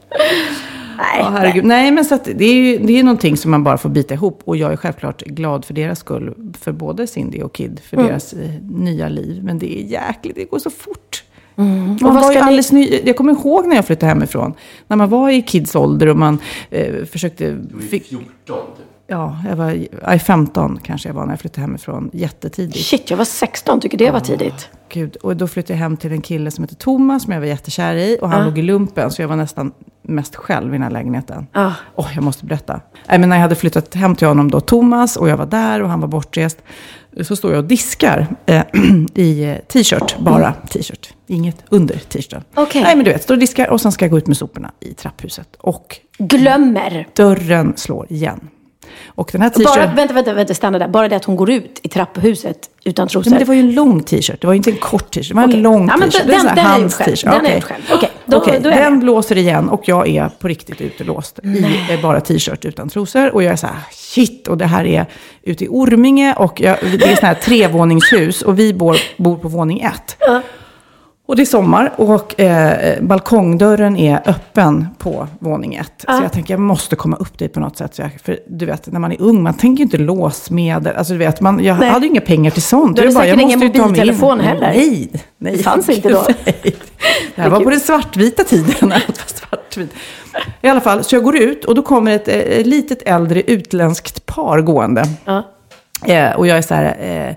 Nej, 0.96 1.18
Ja, 1.18 1.28
herregud. 1.30 1.64
Nej, 1.64 1.90
men 1.90 2.04
så 2.04 2.14
att 2.14 2.24
det 2.24 2.44
är 2.44 2.54
ju 2.54 2.78
det 2.78 2.98
är 2.98 3.02
någonting 3.02 3.36
som 3.36 3.50
man 3.50 3.64
bara 3.64 3.78
får 3.78 3.88
bita 3.88 4.14
ihop. 4.14 4.40
Och 4.44 4.56
jag 4.56 4.72
är 4.72 4.76
självklart 4.76 5.22
glad 5.22 5.64
för 5.64 5.74
deras 5.74 5.98
skull. 5.98 6.34
För 6.60 6.72
både 6.72 7.06
Cindy 7.06 7.42
och 7.42 7.52
Kid. 7.54 7.80
För 7.84 7.96
Mm. 7.96 8.08
deras 8.08 8.32
eh, 8.32 8.50
nya 8.70 9.08
liv. 9.08 9.40
Men 9.44 9.58
det 9.58 9.78
är 9.78 9.82
jäkligt, 9.82 10.34
det 10.36 10.44
går 10.44 10.58
så 10.58 10.70
fort. 10.70 11.24
Mm. 11.56 11.92
Och 11.94 12.02
Man 12.02 12.14
vad 12.14 12.22
var 12.24 12.32
ska 12.32 12.74
ni- 12.76 12.80
ny, 12.80 13.00
jag 13.04 13.16
kommer 13.16 13.32
ihåg 13.32 13.66
när 13.66 13.76
jag 13.76 13.86
flyttade 13.86 14.06
hemifrån. 14.06 14.52
När 14.88 14.96
man 14.96 15.08
var 15.08 15.30
i 15.30 15.42
Kids 15.42 15.74
ålder 15.76 16.06
och 16.08 16.16
man 16.16 16.38
eh, 16.70 17.04
försökte... 17.04 17.56
Fick, 17.90 18.06
14 18.06 18.26
typ. 18.46 18.56
Ja, 19.06 19.38
jag 19.48 19.56
var 19.56 19.70
i 20.14 20.18
15 20.18 20.78
kanske 20.82 21.08
jag 21.08 21.14
var 21.14 21.24
när 21.26 21.32
jag 21.32 21.40
flyttade 21.40 21.60
hemifrån. 21.60 22.10
Jättetidigt. 22.12 22.86
Shit, 22.86 23.10
jag 23.10 23.16
var 23.16 23.24
16, 23.24 23.80
tycker 23.80 23.98
det 23.98 24.10
var 24.10 24.20
tidigt. 24.20 24.68
Gud. 24.88 25.16
Och 25.16 25.36
då 25.36 25.48
flyttade 25.48 25.72
jag 25.72 25.78
hem 25.78 25.96
till 25.96 26.12
en 26.12 26.20
kille 26.20 26.50
som 26.50 26.64
heter 26.64 26.76
Thomas, 26.76 27.22
som 27.22 27.32
jag 27.32 27.40
var 27.40 27.46
jättekär 27.46 27.94
i. 27.94 28.18
Och 28.22 28.28
han 28.30 28.38
Ja. 28.40 28.44
låg 28.46 28.58
i 28.58 28.62
lumpen, 28.62 29.10
så 29.10 29.22
jag 29.22 29.28
var 29.28 29.36
nästan 29.36 29.72
mest 30.02 30.36
själv 30.36 30.68
i 30.68 30.72
den 30.72 30.82
här 30.82 30.90
lägenheten. 30.90 31.46
Åh, 31.94 32.08
jag 32.14 32.24
måste 32.24 32.44
berätta. 32.44 32.80
Nej, 33.08 33.18
men 33.18 33.28
när 33.28 33.36
jag 33.36 33.42
hade 33.42 33.54
flyttat 33.54 33.94
hem 33.94 34.16
till 34.16 34.26
honom 34.28 34.50
då, 34.50 34.60
Thomas, 34.60 35.16
och 35.16 35.28
jag 35.28 35.36
var 35.36 35.46
där 35.46 35.82
och 35.82 35.88
han 35.90 36.00
var 36.00 36.08
bortrest. 36.08 36.58
Så 37.22 37.36
står 37.36 37.50
jag 37.52 37.58
och 37.58 37.64
diskar 37.64 38.26
eh, 38.46 38.62
i 39.14 39.44
eh, 39.44 39.56
t-shirt, 39.68 40.18
bara 40.18 40.52
t-shirt. 40.52 41.14
Inget 41.26 41.64
under 41.68 41.94
t-shirten. 41.98 42.42
Okej. 42.54 42.82
Nej, 42.82 42.96
men 42.96 43.04
du 43.04 43.10
vet, 43.12 43.22
står 43.22 43.34
och 43.34 43.40
diskar 43.40 43.70
och 43.70 43.80
sen 43.80 43.92
ska 43.92 44.04
jag 44.04 44.10
gå 44.10 44.18
ut 44.18 44.26
med 44.26 44.36
soporna 44.36 44.72
i 44.80 44.94
trapphuset. 44.94 45.48
Och 45.58 45.96
Glömmer. 46.18 47.08
dörren 47.16 47.72
slår 47.76 48.06
igen. 48.12 48.40
Och 49.06 49.28
den 49.32 49.42
här 49.42 49.50
Bara, 49.50 49.64
t-shirten... 49.64 49.96
vänta, 49.96 50.14
vänta, 50.14 50.32
vänta, 50.34 50.54
stanna 50.54 50.78
där. 50.78 50.88
Bara 50.88 51.08
det 51.08 51.16
att 51.16 51.24
hon 51.24 51.36
går 51.36 51.50
ut 51.50 51.80
i 51.82 51.88
trapphuset 51.88 52.58
utan 52.84 53.08
trosor. 53.08 53.26
Ja, 53.26 53.30
men 53.30 53.38
det 53.38 53.44
var 53.44 53.54
ju 53.54 53.60
en 53.60 53.74
lång 53.74 54.02
t-shirt. 54.02 54.40
Det 54.40 54.46
var 54.46 54.54
ju 54.54 54.56
inte 54.56 54.70
en 54.70 54.76
kort 54.76 55.10
t-shirt. 55.10 55.28
Det 55.28 55.34
var 55.34 55.42
en 55.42 55.48
Okej. 55.50 55.60
lång 55.60 55.88
Ja, 55.88 55.96
men 55.96 56.10
t-shirt. 56.10 56.26
den- 56.26 56.30
Det 56.30 56.34
är 56.34 56.36
en 56.36 56.40
sån 56.48 56.58
här 56.58 56.64
jag 56.64 56.80
hands-t-shirt. 56.80 57.24
själv. 57.30 57.42
Den 57.42 57.44
jag 57.50 57.54
gjort 57.54 57.64
själv. 57.64 57.82
Okej, 57.92 58.10
då- 58.26 58.36
Okej, 58.36 58.60
då 58.62 58.68
är 58.68 58.72
jag 58.72 58.82
den 58.84 58.92
med. 58.92 59.00
blåser 59.00 59.36
igen 59.38 59.68
och 59.68 59.82
jag 59.88 60.08
är 60.08 60.28
på 60.38 60.48
riktigt 60.48 60.80
utelåst 60.80 61.38
i 61.38 61.96
bara 62.02 62.20
t-shirt 62.20 62.64
utan 62.64 62.88
trosor. 62.88 63.34
Och 63.34 63.42
jag 63.42 63.52
är 63.52 63.56
så 63.56 63.66
här, 63.66 63.76
shit, 63.92 64.48
och 64.48 64.58
det 64.58 64.66
här 64.66 64.84
är 64.84 65.06
ute 65.42 65.64
i 65.64 65.68
Orminge 65.70 66.34
och 66.34 66.60
jag, 66.60 66.76
det 66.98 67.04
är 67.12 67.16
sån 67.16 67.26
här 67.26 67.34
trevåningshus 67.34 68.42
och 68.42 68.58
vi 68.58 68.74
bor, 68.74 68.96
bor 69.16 69.36
på 69.36 69.48
våning 69.48 69.80
ett. 69.80 70.16
Och 71.26 71.36
det 71.36 71.42
är 71.42 71.46
sommar 71.46 71.92
och 71.96 72.40
eh, 72.40 73.02
balkongdörren 73.02 73.96
är 73.96 74.22
öppen 74.26 74.86
på 74.98 75.26
våning 75.38 75.74
ett. 75.74 75.92
Så 75.98 76.22
jag 76.22 76.32
tänker 76.32 76.54
jag 76.54 76.60
måste 76.60 76.96
komma 76.96 77.16
upp 77.16 77.38
dit 77.38 77.52
på 77.52 77.60
något 77.60 77.76
sätt. 77.76 77.98
Jag, 77.98 78.10
för 78.24 78.38
du 78.48 78.66
vet, 78.66 78.92
när 78.92 79.00
man 79.00 79.12
är 79.12 79.22
ung, 79.22 79.42
man 79.42 79.54
tänker 79.54 79.78
ju 79.78 79.84
inte 79.84 79.98
låsmedel. 79.98 80.96
Alltså 80.96 81.12
du 81.12 81.18
vet, 81.18 81.40
man, 81.40 81.64
jag 81.64 81.78
Nej. 81.80 81.88
hade 81.88 82.06
ju 82.06 82.10
inga 82.10 82.20
pengar 82.20 82.50
till 82.50 82.62
sånt. 82.62 82.96
Du 82.96 83.02
hade 83.02 83.12
säkert 83.12 83.40
ingen 83.40 83.58
mobiltelefon 83.58 84.40
heller. 84.40 84.60
Nej, 84.60 85.10
nej. 85.38 85.56
Det 85.56 85.62
fanns 85.62 85.88
inte 85.88 86.08
då. 86.08 86.26
Nej. 86.44 86.76
Det 87.34 87.42
här 87.42 87.50
var 87.50 87.60
på 87.60 87.70
den 87.70 87.80
svartvita 87.80 88.44
tiden. 88.44 88.92
I 90.62 90.68
alla 90.68 90.80
fall, 90.80 91.04
så 91.04 91.16
jag 91.16 91.22
går 91.22 91.36
ut 91.36 91.64
och 91.64 91.74
då 91.74 91.82
kommer 91.82 92.12
ett 92.12 92.28
eh, 92.28 92.66
litet 92.66 93.02
äldre 93.02 93.42
utländskt 93.42 94.26
par 94.26 94.60
gående. 94.60 95.04
Ja. 95.24 95.42
Eh, 96.06 96.32
och 96.32 96.46
jag 96.46 96.58
är 96.58 96.62
så 96.62 96.74
här, 96.74 96.96
eh, 97.00 97.34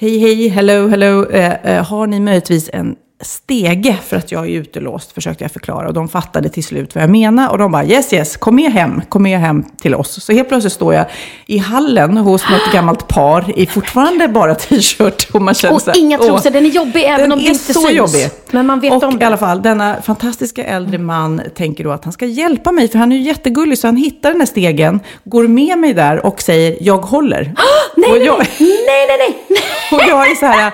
hej 0.00 0.18
hej, 0.18 0.48
hello, 0.48 0.88
hello, 0.88 1.24
eh, 1.30 1.52
eh, 1.64 1.84
har 1.84 2.06
ni 2.06 2.20
möjligtvis 2.20 2.70
en 2.72 2.96
stege 3.20 3.96
för 4.06 4.16
att 4.16 4.32
jag 4.32 4.44
är 4.44 4.50
utelåst, 4.50 5.12
försökte 5.12 5.44
jag 5.44 5.50
förklara. 5.52 5.86
Och 5.88 5.94
de 5.94 6.08
fattade 6.08 6.48
till 6.48 6.64
slut 6.64 6.94
vad 6.94 7.04
jag 7.04 7.10
menar. 7.10 7.50
Och 7.50 7.58
de 7.58 7.72
bara, 7.72 7.84
yes 7.84 8.12
yes, 8.12 8.36
kom 8.36 8.56
med 8.56 8.72
hem, 8.72 9.02
kom 9.08 9.22
med 9.22 9.38
hem 9.40 9.64
till 9.80 9.94
oss. 9.94 10.24
Så 10.24 10.32
helt 10.32 10.48
plötsligt 10.48 10.72
står 10.72 10.94
jag 10.94 11.06
i 11.46 11.58
hallen 11.58 12.16
hos 12.16 12.50
något 12.50 12.72
gammalt 12.72 13.08
par 13.08 13.58
i 13.58 13.66
fortfarande 13.66 14.28
bara 14.28 14.54
t-shirt. 14.54 15.28
Och, 15.32 15.42
man 15.42 15.54
känner 15.54 15.74
Och 15.74 15.82
så 15.82 15.90
här, 15.90 15.98
inga 15.98 16.18
trosor. 16.18 16.50
Den 16.50 16.66
är 16.66 16.70
jobbig 16.70 17.04
även 17.04 17.20
den 17.20 17.32
om 17.32 17.38
det 17.38 17.44
är 17.44 17.50
inte 17.50 17.74
så 17.74 17.80
syns. 17.80 17.92
jobbig. 17.92 18.30
Men 18.50 18.66
man 18.66 18.80
vet 18.80 18.92
och 18.92 19.02
om 19.02 19.14
i 19.14 19.18
det. 19.18 19.26
alla 19.26 19.36
fall, 19.36 19.62
denna 19.62 20.02
fantastiska 20.02 20.64
äldre 20.64 20.98
man 20.98 21.40
tänker 21.54 21.84
då 21.84 21.90
att 21.90 22.04
han 22.04 22.12
ska 22.12 22.26
hjälpa 22.26 22.72
mig, 22.72 22.88
för 22.88 22.98
han 22.98 23.12
är 23.12 23.16
ju 23.16 23.22
jättegullig, 23.22 23.78
så 23.78 23.86
han 23.86 23.96
hittar 23.96 24.30
den 24.30 24.40
här 24.40 24.46
stegen, 24.46 25.00
går 25.24 25.48
med 25.48 25.78
mig 25.78 25.94
där 25.94 26.26
och 26.26 26.42
säger, 26.42 26.76
jag 26.80 26.98
håller. 26.98 27.54
Nej, 27.96 28.10
och 28.30 28.38
nej, 28.38 28.48
nej, 28.58 29.06
nej, 29.08 29.18
nej, 29.18 29.36
nej. 29.48 29.60
och 29.92 30.00
jag 30.08 30.30
är 30.30 30.34
så 30.34 30.46
här, 30.46 30.72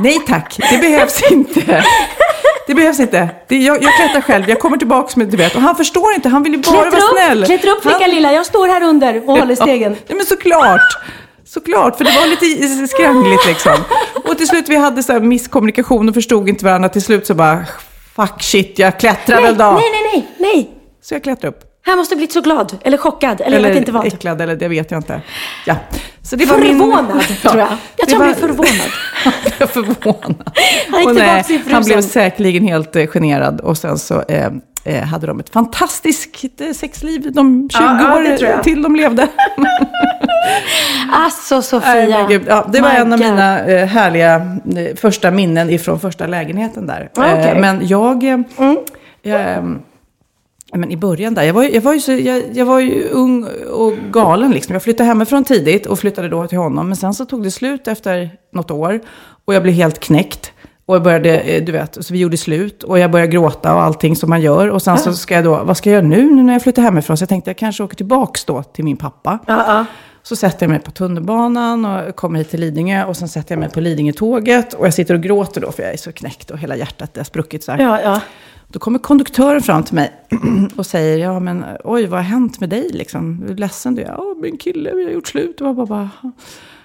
nej 0.00 0.20
tack, 0.26 0.56
det 0.70 0.78
behövs 0.78 1.30
inte. 1.32 1.84
Det 2.66 2.74
behövs 2.74 3.00
inte. 3.00 3.28
Det, 3.48 3.56
jag, 3.56 3.82
jag 3.82 3.96
klättrar 3.96 4.20
själv, 4.20 4.48
jag 4.48 4.60
kommer 4.60 4.76
tillbaka 4.76 5.12
med, 5.16 5.28
du 5.28 5.36
vet. 5.36 5.54
Och 5.54 5.60
han 5.62 5.76
förstår 5.76 6.14
inte, 6.14 6.28
han 6.28 6.42
vill 6.42 6.52
ju 6.52 6.58
bara 6.58 6.82
Klättra 6.82 7.00
vara 7.00 7.12
snäll. 7.12 7.40
upp, 7.40 7.46
klättra 7.46 7.70
upp 7.70 7.82
flickan 7.82 8.00
Han- 8.00 8.10
lilla. 8.10 8.32
Jag 8.32 8.46
står 8.46 8.66
här 8.68 8.82
under 8.82 9.28
och 9.28 9.38
håller 9.38 9.54
stegen. 9.64 9.96
Ja, 10.06 10.14
men 10.14 10.26
såklart. 10.26 10.80
Såklart, 11.46 11.96
för 11.98 12.04
det 12.04 12.10
var 12.10 12.26
lite 12.26 12.86
skrangligt 12.88 13.46
liksom. 13.46 13.72
Och 14.28 14.38
till 14.38 14.46
slut 14.48 14.68
vi 14.68 14.76
hade 14.76 15.02
så 15.02 15.20
misskommunikation 15.20 16.08
och 16.08 16.14
förstod 16.14 16.48
inte 16.48 16.64
varandra. 16.64 16.88
Till 16.88 17.02
slut 17.02 17.26
så 17.26 17.34
bara, 17.34 17.64
fuck 18.16 18.42
shit, 18.42 18.78
jag 18.78 18.98
klättrar 19.00 19.36
Nej, 19.36 19.44
väl 19.44 19.56
då. 19.58 19.64
nej, 19.70 19.82
nej, 19.92 20.02
nej, 20.12 20.26
nej. 20.54 20.70
Så 21.02 21.14
jag 21.14 21.22
klättrar 21.22 21.48
upp. 21.50 21.60
Han 21.86 21.98
måste 21.98 22.14
ha 22.14 22.16
blivit 22.16 22.32
så 22.32 22.40
glad. 22.40 22.78
Eller 22.82 22.96
chockad. 22.98 23.40
Eller, 23.40 23.56
jag 23.60 23.68
vet 23.68 23.76
inte 23.76 23.92
vad. 23.92 24.06
äcklad, 24.06 24.40
eller 24.40 24.56
det 24.56 24.68
vet 24.68 24.90
jag 24.90 24.98
inte. 24.98 25.20
Ja. 25.66 25.76
Så 26.22 26.36
det 26.36 26.46
var 26.46 26.58
Förvånad, 26.58 27.04
min... 27.08 27.36
tror 27.42 27.58
jag. 27.58 27.68
Jag 27.96 28.08
tror 28.08 28.18
han 28.24 28.28
blev 28.28 28.40
förvånad. 28.40 28.90
Han 29.24 29.32
blev 29.58 29.66
förvånad. 29.66 30.50
Han 30.90 31.00
gick 31.00 31.08
tillbaka 31.08 31.42
till 31.42 31.58
frusen. 31.58 31.74
han 31.74 31.84
blev 31.84 32.00
säkerligen 32.02 32.64
helt 32.68 32.96
eh, 32.96 33.06
generad. 33.06 33.60
Och 33.60 33.78
sen 33.78 33.98
så 33.98 34.22
eh, 34.28 34.48
eh, 34.84 35.02
hade 35.04 35.26
de 35.26 35.40
ett 35.40 35.50
fantastiskt 35.50 36.60
eh, 36.60 36.72
sexliv 36.72 37.32
de 37.32 37.68
20 37.72 37.78
Ja, 37.82 37.98
ja, 38.00 38.16
år 38.16 38.36
jag. 38.40 38.62
till 38.62 38.82
de 38.82 38.96
levde. 38.96 39.28
Alltså 41.12 41.62
Sofia. 41.62 42.26
Gud. 42.28 42.42
Ja, 42.48 42.68
det 42.72 42.80
var 42.80 42.88
My 42.92 42.96
en 42.96 43.12
av 43.12 43.18
God. 43.18 43.28
mina 43.28 43.60
eh, 43.64 43.86
härliga 43.86 44.56
första 44.96 45.30
minnen 45.30 45.70
ifrån 45.70 46.00
första 46.00 46.26
lägenheten 46.26 46.86
där. 46.86 47.10
Ah. 47.16 47.26
Eh, 47.26 47.60
men 47.60 47.86
jag... 47.88 48.24
Eh, 48.24 48.38
jag 49.22 49.40
eh, 49.56 49.62
men 50.78 50.90
I 50.90 50.96
början 50.96 51.34
där, 51.34 51.42
jag 51.42 51.54
var, 51.54 51.62
ju- 51.62 51.74
jag, 51.74 51.80
var 51.82 51.94
ju 51.94 52.00
så, 52.00 52.12
jag, 52.12 52.42
jag 52.52 52.66
var 52.66 52.80
ju 52.80 53.08
ung 53.08 53.46
och 53.72 53.92
galen 54.10 54.50
liksom. 54.50 54.72
Jag 54.72 54.82
flyttade 54.82 55.06
hemifrån 55.06 55.44
tidigt 55.44 55.86
och 55.86 55.98
flyttade 55.98 56.28
då 56.28 56.46
till 56.46 56.58
honom. 56.58 56.86
Men 56.86 56.96
sen 56.96 57.14
så 57.14 57.24
tog 57.24 57.42
det 57.42 57.50
slut 57.50 57.88
efter 57.88 58.30
något 58.52 58.70
år. 58.70 59.00
Och 59.44 59.54
jag 59.54 59.62
blev 59.62 59.74
helt 59.74 60.00
knäckt. 60.00 60.52
Och 60.86 60.94
jag 60.94 61.02
började, 61.02 61.38
eh, 61.40 61.64
du 61.64 61.72
vet, 61.72 62.04
så 62.06 62.12
vi 62.12 62.18
gjorde 62.20 62.36
slut. 62.36 62.82
Och 62.82 62.98
jag 62.98 63.10
började 63.10 63.32
gråta 63.32 63.74
och 63.74 63.82
allting 63.82 64.16
som 64.16 64.30
man 64.30 64.40
gör. 64.40 64.68
Och 64.68 64.82
sen 64.82 64.98
så 64.98 65.12
ska 65.14 65.34
jag 65.34 65.44
då, 65.44 65.62
vad 65.64 65.76
ska 65.76 65.90
jag 65.90 65.94
göra 65.94 66.06
nu, 66.08 66.30
nu 66.34 66.42
när 66.42 66.52
jag 66.52 66.62
flyttar 66.62 66.82
hemifrån? 66.82 67.16
Så 67.16 67.22
jag 67.22 67.28
tänkte 67.28 67.50
jag 67.50 67.58
kanske 67.58 67.82
åker 67.82 67.96
tillbaks 67.96 68.44
då 68.44 68.62
till 68.62 68.84
min 68.84 68.96
pappa. 68.96 69.38
Ja, 69.46 69.64
ja. 69.66 69.84
Så 70.22 70.36
sätter 70.36 70.66
jag 70.66 70.70
mig 70.70 70.78
på 70.80 70.90
tunnelbanan 70.90 71.84
och 71.84 72.16
kommer 72.16 72.38
hit 72.38 72.50
till 72.50 72.60
Lidingö. 72.60 73.04
Och 73.04 73.16
sen 73.16 73.28
sätter 73.28 73.52
jag 73.54 73.60
mig 73.60 73.70
på 73.70 73.80
Lidingö-tåget. 73.80 74.74
Och 74.74 74.86
jag 74.86 74.94
sitter 74.94 75.14
och 75.14 75.20
gråter 75.22 75.60
då, 75.60 75.72
för 75.72 75.82
jag 75.82 75.92
är 75.92 75.96
så 75.96 76.12
knäckt 76.12 76.50
och 76.50 76.58
hela 76.58 76.76
hjärtat 76.76 77.16
är 77.16 77.24
spruckit 77.24 77.64
så 77.64 77.72
här. 77.72 77.78
Ja, 77.82 78.00
ja. 78.02 78.20
Då 78.74 78.80
kommer 78.80 78.98
konduktören 78.98 79.62
fram 79.62 79.82
till 79.82 79.94
mig 79.94 80.12
och 80.76 80.86
säger, 80.86 81.18
ja 81.18 81.40
men 81.40 81.64
oj, 81.84 82.06
vad 82.06 82.18
har 82.18 82.24
hänt 82.24 82.60
med 82.60 82.68
dig 82.68 82.88
liksom? 82.92 83.46
Är 83.48 83.54
ledsen? 83.54 83.94
Du, 83.94 84.02
ja, 84.02 84.34
min 84.42 84.56
kille, 84.56 84.94
vi 84.94 85.04
har 85.04 85.10
gjort 85.10 85.28
slut. 85.28 85.60
Och 85.60 85.66
jag 85.66 85.76
bara, 85.76 85.86
bara, 85.86 86.10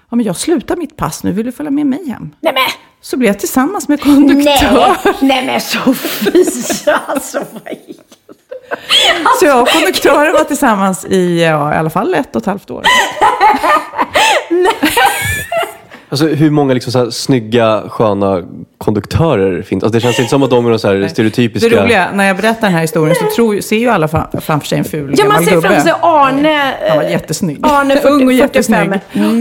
ja 0.10 0.16
men 0.16 0.26
jag 0.26 0.36
slutar 0.36 0.76
mitt 0.76 0.98
pass 0.98 1.24
nu, 1.24 1.32
vill 1.32 1.46
du 1.46 1.52
följa 1.52 1.72
med 1.72 1.86
mig 1.86 2.10
hem? 2.10 2.30
Nej 2.40 2.54
men. 2.54 2.64
Så 3.02 3.18
blev 3.18 3.28
jag 3.28 3.40
tillsammans 3.40 3.88
med 3.88 4.02
konduktör. 4.02 4.98
Nej, 5.06 5.16
nej 5.22 5.46
men 5.46 5.62
Sofia. 5.62 7.00
Alltså 7.08 7.40
vad 7.54 7.68
är 7.68 7.80
Så 9.40 9.46
jag 9.46 9.62
och 9.62 9.68
konduktören 9.68 10.34
var 10.34 10.44
tillsammans 10.44 11.06
i, 11.06 11.42
ja, 11.42 11.74
i 11.74 11.78
alla 11.78 11.90
fall 11.90 12.14
ett 12.14 12.36
och 12.36 12.42
ett 12.42 12.46
halvt 12.46 12.72
år. 12.72 12.84
Alltså 16.12 16.28
hur 16.28 16.50
många 16.50 16.74
liksom 16.74 16.92
så 16.92 17.00
här 17.00 17.10
snygga, 17.10 17.84
sköna 17.90 18.44
konduktörer 18.80 19.62
finns? 19.62 19.84
Alltså, 19.84 19.94
det 19.98 20.02
känns 20.02 20.20
inte 20.20 20.30
som 20.30 20.44
att 20.44 20.50
de 20.50 20.66
är 20.66 20.70
någon 20.70 20.80
så 20.80 20.88
här 20.88 21.08
stereotypiska... 21.08 21.70
Det 21.70 21.84
roliga, 21.84 22.10
när 22.14 22.28
jag 22.28 22.38
berättar 22.38 22.62
den 22.62 22.72
här 22.74 22.82
historien 22.82 23.16
så 23.16 23.36
tror, 23.36 23.60
ser 23.62 23.78
ju 23.78 23.90
alla 23.90 24.08
fram- 24.08 24.42
framför 24.42 24.68
sig 24.68 24.78
en 24.78 24.84
ful 24.86 25.14
Ja, 25.18 25.26
man 25.28 25.44
ser 25.46 25.52
gubbe. 25.52 25.68
framför 25.68 25.82
sig 25.82 25.94
Arne. 26.02 26.74
Han 26.90 26.98
var 26.98 27.04
eh, 27.04 27.12
jättesnygg. 27.12 27.60
Arne 27.62 27.96
40, 27.96 28.08
Ung 28.14 28.14
och 28.16 28.20
45. 28.20 28.38
jättesnygg. 28.38 28.90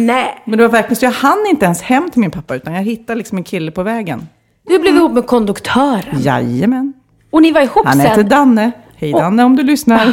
Nej. 0.06 0.42
Men 0.44 0.58
det 0.58 0.64
var 0.64 0.72
verkligen 0.72 0.96
så 0.96 1.04
jag 1.04 1.12
hann 1.12 1.44
inte 1.50 1.64
ens 1.64 1.82
hem 1.82 2.10
till 2.10 2.20
min 2.20 2.30
pappa 2.30 2.54
utan 2.56 2.74
jag 2.74 2.82
hittade 2.82 3.18
liksom 3.18 3.38
en 3.38 3.44
kille 3.44 3.70
på 3.70 3.82
vägen. 3.82 4.28
Du 4.68 4.78
blev 4.78 4.94
ihop 4.96 5.12
med 5.12 5.26
konduktören. 5.26 6.20
Jajamän. 6.20 6.92
Och 7.30 7.42
ni 7.42 7.52
var 7.52 7.60
ihop 7.60 7.86
Han 7.86 7.96
sen? 7.96 8.06
heter 8.06 8.22
Danne. 8.22 8.70
Hej 8.96 9.12
Danne 9.12 9.44
om 9.44 9.56
du 9.56 9.62
lyssnar. 9.62 10.12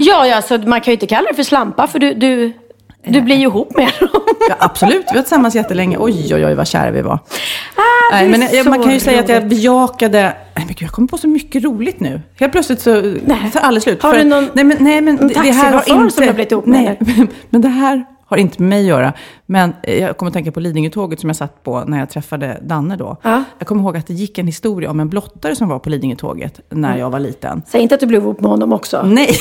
Ja, 0.00 0.26
ja, 0.26 0.42
så 0.42 0.58
man 0.58 0.80
kan 0.80 0.90
ju 0.90 0.92
inte 0.92 1.06
kalla 1.06 1.28
det 1.28 1.34
för 1.34 1.42
slampa 1.42 1.86
för 1.86 1.98
du, 1.98 2.14
du, 2.14 2.52
du 3.06 3.20
blir 3.22 3.36
ju 3.36 3.42
ihop 3.42 3.76
med 3.76 3.90
dem. 4.00 4.08
Ja, 4.48 4.54
absolut, 4.58 5.04
vi 5.12 5.14
var 5.16 5.22
tillsammans 5.22 5.54
jättelänge. 5.54 5.96
Oj, 6.00 6.34
oj, 6.34 6.46
oj 6.46 6.54
vad 6.54 6.68
kära 6.68 6.90
vi 6.90 7.02
var. 7.02 7.14
Ah, 7.14 7.20
Nej, 8.12 8.28
men 8.28 8.40
jag, 8.52 8.66
man 8.66 8.82
kan 8.82 8.92
ju 8.92 9.00
säga 9.00 9.20
att 9.20 9.28
jag 9.28 9.48
bejakade... 9.48 10.20
Nej, 10.22 10.34
men 10.54 10.66
gud, 10.66 10.76
jag 10.82 10.90
kommer 10.90 11.08
på 11.08 11.18
så 11.18 11.28
mycket 11.28 11.64
roligt 11.64 12.00
nu. 12.00 12.20
Helt 12.40 12.52
plötsligt 12.52 12.80
så 12.80 13.00
Nej. 13.00 13.50
tar 13.52 13.60
alla 13.60 13.80
slut. 13.80 14.02
Har 14.02 14.12
För- 14.12 14.18
du 14.18 14.24
någon- 14.24 14.50
nej, 14.54 14.64
men, 14.64 14.76
nej, 14.80 15.00
men 15.00 15.18
en 15.18 15.28
det- 15.28 15.34
det 15.34 15.40
här 15.40 15.64
har 15.72 15.78
taxichaufför 15.78 16.02
inte... 16.02 16.14
som 16.14 16.22
du 16.22 16.26
har 16.28 16.34
blivit 16.34 16.52
ihop 16.52 16.66
med, 16.66 16.96
Nej, 17.00 17.26
men 17.50 17.60
det 17.60 17.68
här 17.68 18.04
har 18.26 18.36
inte 18.36 18.62
med 18.62 18.68
mig 18.68 18.80
att 18.80 18.86
göra. 18.86 19.12
Men 19.46 19.72
eh, 19.82 19.98
jag 19.98 20.16
kommer 20.16 20.30
att 20.30 20.34
tänka 20.34 20.52
på 20.52 20.60
Lidingö-tåget 20.60 21.20
som 21.20 21.28
jag 21.28 21.36
satt 21.36 21.62
på 21.62 21.84
när 21.86 21.98
jag 21.98 22.10
träffade 22.10 22.58
Danne 22.62 22.96
då. 22.96 23.16
Ja. 23.22 23.44
Jag 23.58 23.68
kommer 23.68 23.82
ihåg 23.82 23.96
att 23.96 24.06
det 24.06 24.14
gick 24.14 24.38
en 24.38 24.46
historia 24.46 24.90
om 24.90 25.00
en 25.00 25.08
blottare 25.08 25.56
som 25.56 25.68
var 25.68 25.78
på 25.78 25.90
Lidingö-tåget 25.90 26.60
när 26.70 26.98
jag 26.98 27.10
var 27.10 27.20
liten. 27.20 27.62
Säg 27.68 27.80
inte 27.82 27.94
att 27.94 28.00
du 28.00 28.06
blev 28.06 28.22
ihop 28.22 28.40
med 28.40 28.50
honom 28.50 28.72
också. 28.72 29.02
Nej, 29.06 29.30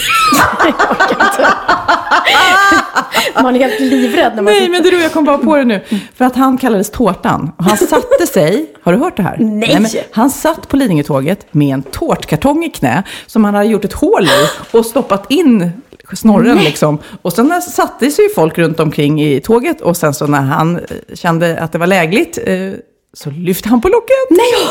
Man 3.43 3.55
är 3.55 3.59
helt 3.59 3.79
livrädd 3.79 4.35
när 4.35 4.41
man 4.41 4.45
nej 4.53 4.55
sitter- 4.61 4.71
men 4.71 4.83
du, 4.83 5.01
jag 5.01 5.11
kom 5.11 5.25
bara 5.25 5.37
på 5.37 5.55
det 5.55 5.63
nu. 5.63 5.81
För 6.15 6.25
att 6.25 6.35
han 6.35 6.57
kallades 6.57 6.89
Tårtan. 6.91 7.51
Och 7.57 7.63
han 7.63 7.77
satte 7.77 8.27
sig, 8.27 8.73
har 8.83 8.91
du 8.93 8.97
hört 8.99 9.17
det 9.17 9.23
här? 9.23 9.37
Nej. 9.39 9.79
men 9.79 9.89
han 10.11 10.29
satt 10.29 10.67
på 10.67 10.77
Lidingö-tåget 10.77 11.45
med 11.51 11.73
en 11.73 11.83
tårtkartong 11.83 12.63
i 12.63 12.69
knä 12.69 13.03
som 13.27 13.43
han 13.45 13.53
hade 13.53 13.65
gjort 13.67 13.85
ett 13.85 13.93
hål 13.93 14.23
i 14.23 14.77
och 14.77 14.85
stoppat 14.85 15.31
in 15.31 15.71
snorren 16.15 16.63
liksom. 16.63 16.99
Och 17.21 17.33
sen 17.33 17.61
satte 17.61 18.11
sig 18.11 18.25
ju 18.25 18.33
folk 18.33 18.57
runt 18.57 18.79
omkring 18.79 19.21
i 19.23 19.41
tåget 19.41 19.81
och 19.81 19.97
sen 19.97 20.13
så 20.13 20.27
när 20.27 20.41
han 20.41 20.75
eh, 20.75 20.83
kände 21.13 21.59
att 21.59 21.71
det 21.71 21.77
var 21.77 21.87
lägligt 21.87 22.37
eh, 22.45 22.71
så 23.13 23.29
lyfte 23.29 23.69
han 23.69 23.81
på 23.81 23.87
locket. 23.87 24.15
Nej! 24.29 24.67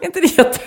Är 0.00 0.06
inte 0.06 0.20
det 0.20 0.38
jätte... 0.38 0.58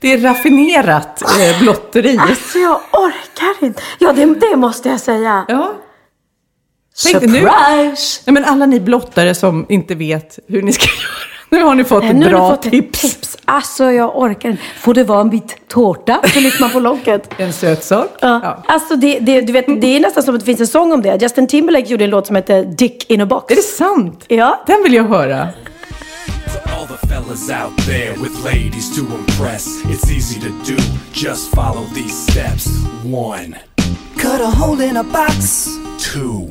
Det 0.00 0.12
är 0.12 0.18
raffinerat 0.18 1.22
eh, 1.22 1.60
blotteri. 1.60 2.18
Alltså 2.18 2.58
jag 2.58 2.80
orkar 2.92 3.66
inte. 3.66 3.82
Ja, 3.98 4.12
det, 4.12 4.34
det 4.34 4.56
måste 4.56 4.88
jag 4.88 5.00
säga. 5.00 5.44
Ja. 5.48 5.74
Tänk 7.02 7.20
dig 7.20 7.28
nu. 7.28 7.38
Surprise! 7.38 8.22
Nej, 8.26 8.34
men 8.34 8.44
alla 8.44 8.66
ni 8.66 8.80
blottare 8.80 9.34
som 9.34 9.66
inte 9.68 9.94
vet 9.94 10.38
hur 10.48 10.62
ni 10.62 10.72
ska 10.72 10.84
göra. 11.02 11.39
Nu 11.50 11.62
har 11.62 11.74
ni 11.74 11.84
fått 11.84 12.02
Nej, 12.02 12.10
ett 12.10 12.16
nu 12.16 12.24
har 12.24 12.30
bra 12.30 12.50
fått 12.50 12.64
ett 12.66 12.70
tips. 12.72 13.00
tips. 13.00 13.36
Alltså 13.44 13.84
jag 13.92 14.18
orkar 14.18 14.48
inte. 14.50 14.62
Får 14.80 14.94
det 14.94 15.04
vara 15.04 15.20
en 15.20 15.30
bit 15.30 15.56
tårta? 15.68 16.20
Så 16.34 16.40
lyfter 16.40 16.60
man 16.60 16.70
på 16.70 16.80
locket. 16.80 17.30
En 17.38 17.52
söt 17.52 17.84
sak. 17.84 18.08
Ja. 18.20 18.40
Ja. 18.42 18.62
Alltså 18.66 18.96
det, 18.96 19.18
det, 19.18 19.40
du 19.40 19.52
vet, 19.52 19.66
det 19.80 19.86
är 19.96 20.00
nästan 20.00 20.22
som 20.22 20.34
att 20.34 20.40
det 20.40 20.46
finns 20.46 20.60
en 20.60 20.66
sång 20.66 20.92
om 20.92 21.02
det. 21.02 21.18
Justin 21.22 21.46
Timberlake 21.46 21.86
gjorde 21.88 22.04
en 22.04 22.10
låt 22.10 22.26
som 22.26 22.36
heter 22.36 22.64
Dick 22.64 23.10
in 23.10 23.20
a 23.20 23.26
box. 23.26 23.52
Är 23.52 23.56
det 23.56 23.62
sant? 23.62 24.24
Ja. 24.28 24.62
Den 24.66 24.82
vill 24.82 24.94
jag 24.94 25.04
höra. 25.04 25.48
All 26.78 26.86
the 26.86 27.06
fellas 27.08 27.50
out 27.50 27.86
there 27.86 28.10
with 28.22 28.44
ladies 28.44 28.96
to 28.96 29.00
impress. 29.00 29.66
It's 29.84 30.10
easy 30.16 30.40
to 30.40 30.48
do, 30.66 30.76
just 31.12 31.54
follow 31.54 31.84
these 31.94 32.32
steps. 32.32 32.66
One, 33.04 33.54
Cut 34.16 34.40
a 34.40 34.50
hole 34.50 34.84
in 34.84 34.96
a 34.96 35.02
box. 35.04 35.68
two, 36.14 36.48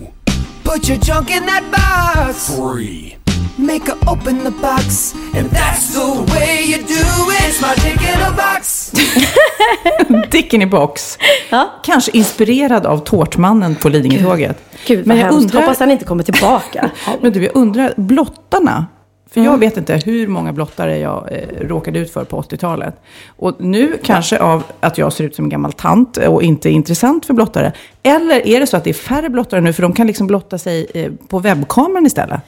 Put 0.64 0.90
your 0.90 1.00
junk 1.00 1.30
in 1.32 1.46
that 1.46 1.64
box. 1.72 2.56
three. 2.56 3.16
Make 3.56 3.86
her 3.92 3.98
open 4.14 4.40
the 4.44 4.52
box. 4.62 5.14
And 5.38 5.50
that's 5.52 5.94
the 5.94 6.34
way 6.34 6.62
you 6.72 6.78
do 6.78 7.32
it. 7.32 7.42
It's 7.50 7.62
my 7.62 7.90
dick 7.90 8.02
in 8.02 8.22
a 8.22 8.32
box. 8.32 8.92
Dicken 10.32 10.62
i 10.62 10.66
box. 10.66 11.18
Ja. 11.50 11.70
Kanske 11.84 12.12
inspirerad 12.18 12.86
av 12.86 12.98
Tårtmannen 12.98 13.76
på 13.76 13.90
Lidingö-tåget. 13.90 14.58
Gud 14.88 15.08
Men 15.08 15.18
jag 15.18 15.32
undrar- 15.34 15.60
Hoppas 15.62 15.80
han 15.80 15.92
inte 15.92 16.06
kommer 16.06 16.24
tillbaka. 16.24 16.90
Men 17.22 17.34
du, 17.34 17.44
jag 17.44 17.56
undrar, 17.56 17.94
blottarna. 17.98 18.86
För 19.32 19.40
Mm. 19.40 19.52
jag 19.52 19.58
vet 19.60 19.78
inte 19.78 20.02
hur 20.06 20.28
många 20.28 20.54
blottare 20.54 20.98
jag 20.98 21.28
eh, 21.32 21.68
råkade 21.68 22.00
ut 22.00 22.14
för 22.14 22.24
på 22.24 22.42
80-talet. 22.42 22.96
Och 23.38 23.56
nu 23.60 23.98
kanske 24.04 24.40
av 24.40 24.64
att 24.80 24.98
jag 24.98 25.14
ser 25.14 25.24
ut 25.24 25.36
som 25.36 25.46
en 25.46 25.50
gammal 25.50 25.74
tant 25.74 26.18
och 26.18 26.44
inte 26.44 26.70
är 26.70 26.72
intressant 26.72 27.26
för 27.26 27.34
blottare. 27.34 27.74
Eller 28.04 28.48
är 28.48 28.60
det 28.60 28.68
så 28.68 28.78
att 28.78 28.84
det 28.84 28.90
är 28.90 28.94
färre 28.94 29.30
blottare 29.30 29.62
nu 29.62 29.74
för 29.74 29.82
de 29.82 29.94
kan 29.94 30.08
liksom 30.08 30.28
blotta 30.28 30.58
sig 30.58 30.88
eh, 30.94 31.12
på 31.28 31.40
webbkameran 31.40 32.06
istället? 32.06 32.42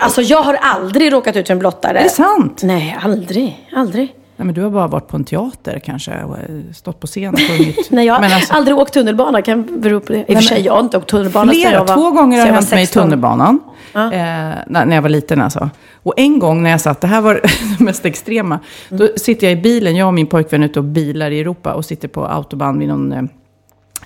Alltså 0.00 0.22
jag 0.22 0.42
har 0.42 0.54
aldrig 0.54 1.12
råkat 1.12 1.36
ut 1.36 1.46
för 1.46 1.52
en 1.54 1.58
blottare. 1.58 1.98
Är 1.98 2.02
det 2.02 2.10
sant? 2.10 2.60
Nej, 2.62 2.98
aldrig. 3.02 3.68
Aldrig. 3.76 4.14
Nej, 4.36 4.46
men 4.46 4.54
du 4.54 4.62
har 4.62 4.70
bara 4.70 4.86
varit 4.86 5.08
på 5.08 5.16
en 5.16 5.24
teater 5.24 5.78
kanske 5.78 6.22
och 6.22 6.38
eh, 6.38 6.44
stått 6.74 7.00
på 7.00 7.06
scen 7.06 7.34
och 7.34 7.40
sjungit. 7.40 7.86
Nej, 7.90 8.06
jag 8.06 8.14
har 8.14 8.24
alltså- 8.24 8.54
aldrig 8.54 8.76
åkt 8.78 8.94
tunnelbana. 8.94 9.42
Kan 9.42 9.80
bero 9.80 10.00
på 10.00 10.12
det. 10.12 10.18
I 10.18 10.32
och 10.32 10.36
för 10.36 10.42
sig, 10.42 10.60
jag 10.62 10.72
har 10.72 10.80
inte 10.80 10.98
åkt 10.98 11.08
tunnelbana 11.08 11.52
Flera, 11.52 11.72
jag 11.72 11.84
var 11.84 11.94
två 11.94 12.10
gånger 12.10 12.38
har 12.38 12.46
det 12.46 12.52
hänt 12.52 12.70
mig 12.70 12.82
i 12.82 12.86
16. 12.86 13.02
tunnelbanan. 13.02 13.60
Eh, 13.94 14.00
när, 14.10 14.84
när 14.84 14.94
jag 14.94 15.02
var 15.02 15.08
liten 15.08 15.40
alltså. 15.40 15.70
Och 16.02 16.14
en 16.16 16.38
gång 16.38 16.62
när 16.62 16.70
jag 16.70 16.80
satt, 16.80 17.00
det 17.00 17.06
här 17.06 17.20
var 17.20 17.34
det 17.78 17.84
mest 17.84 18.04
extrema. 18.06 18.58
Då 18.88 19.08
sitter 19.16 19.46
jag 19.46 19.58
i 19.58 19.62
bilen, 19.62 19.96
jag 19.96 20.06
och 20.08 20.14
min 20.14 20.26
pojkvän 20.26 20.62
ute 20.62 20.78
och 20.78 20.84
bilar 20.84 21.30
i 21.30 21.40
Europa 21.40 21.74
och 21.74 21.84
sitter 21.84 22.08
på 22.08 22.26
autobahn 22.26 22.78
vid 22.78 22.88
någon 22.88 23.12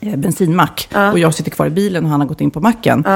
eh, 0.00 0.16
bensinmack. 0.16 0.88
Och 1.12 1.18
jag 1.18 1.34
sitter 1.34 1.50
kvar 1.50 1.66
i 1.66 1.70
bilen 1.70 2.04
och 2.04 2.10
han 2.10 2.20
har 2.20 2.28
gått 2.28 2.40
in 2.40 2.50
på 2.50 2.60
macken. 2.60 3.06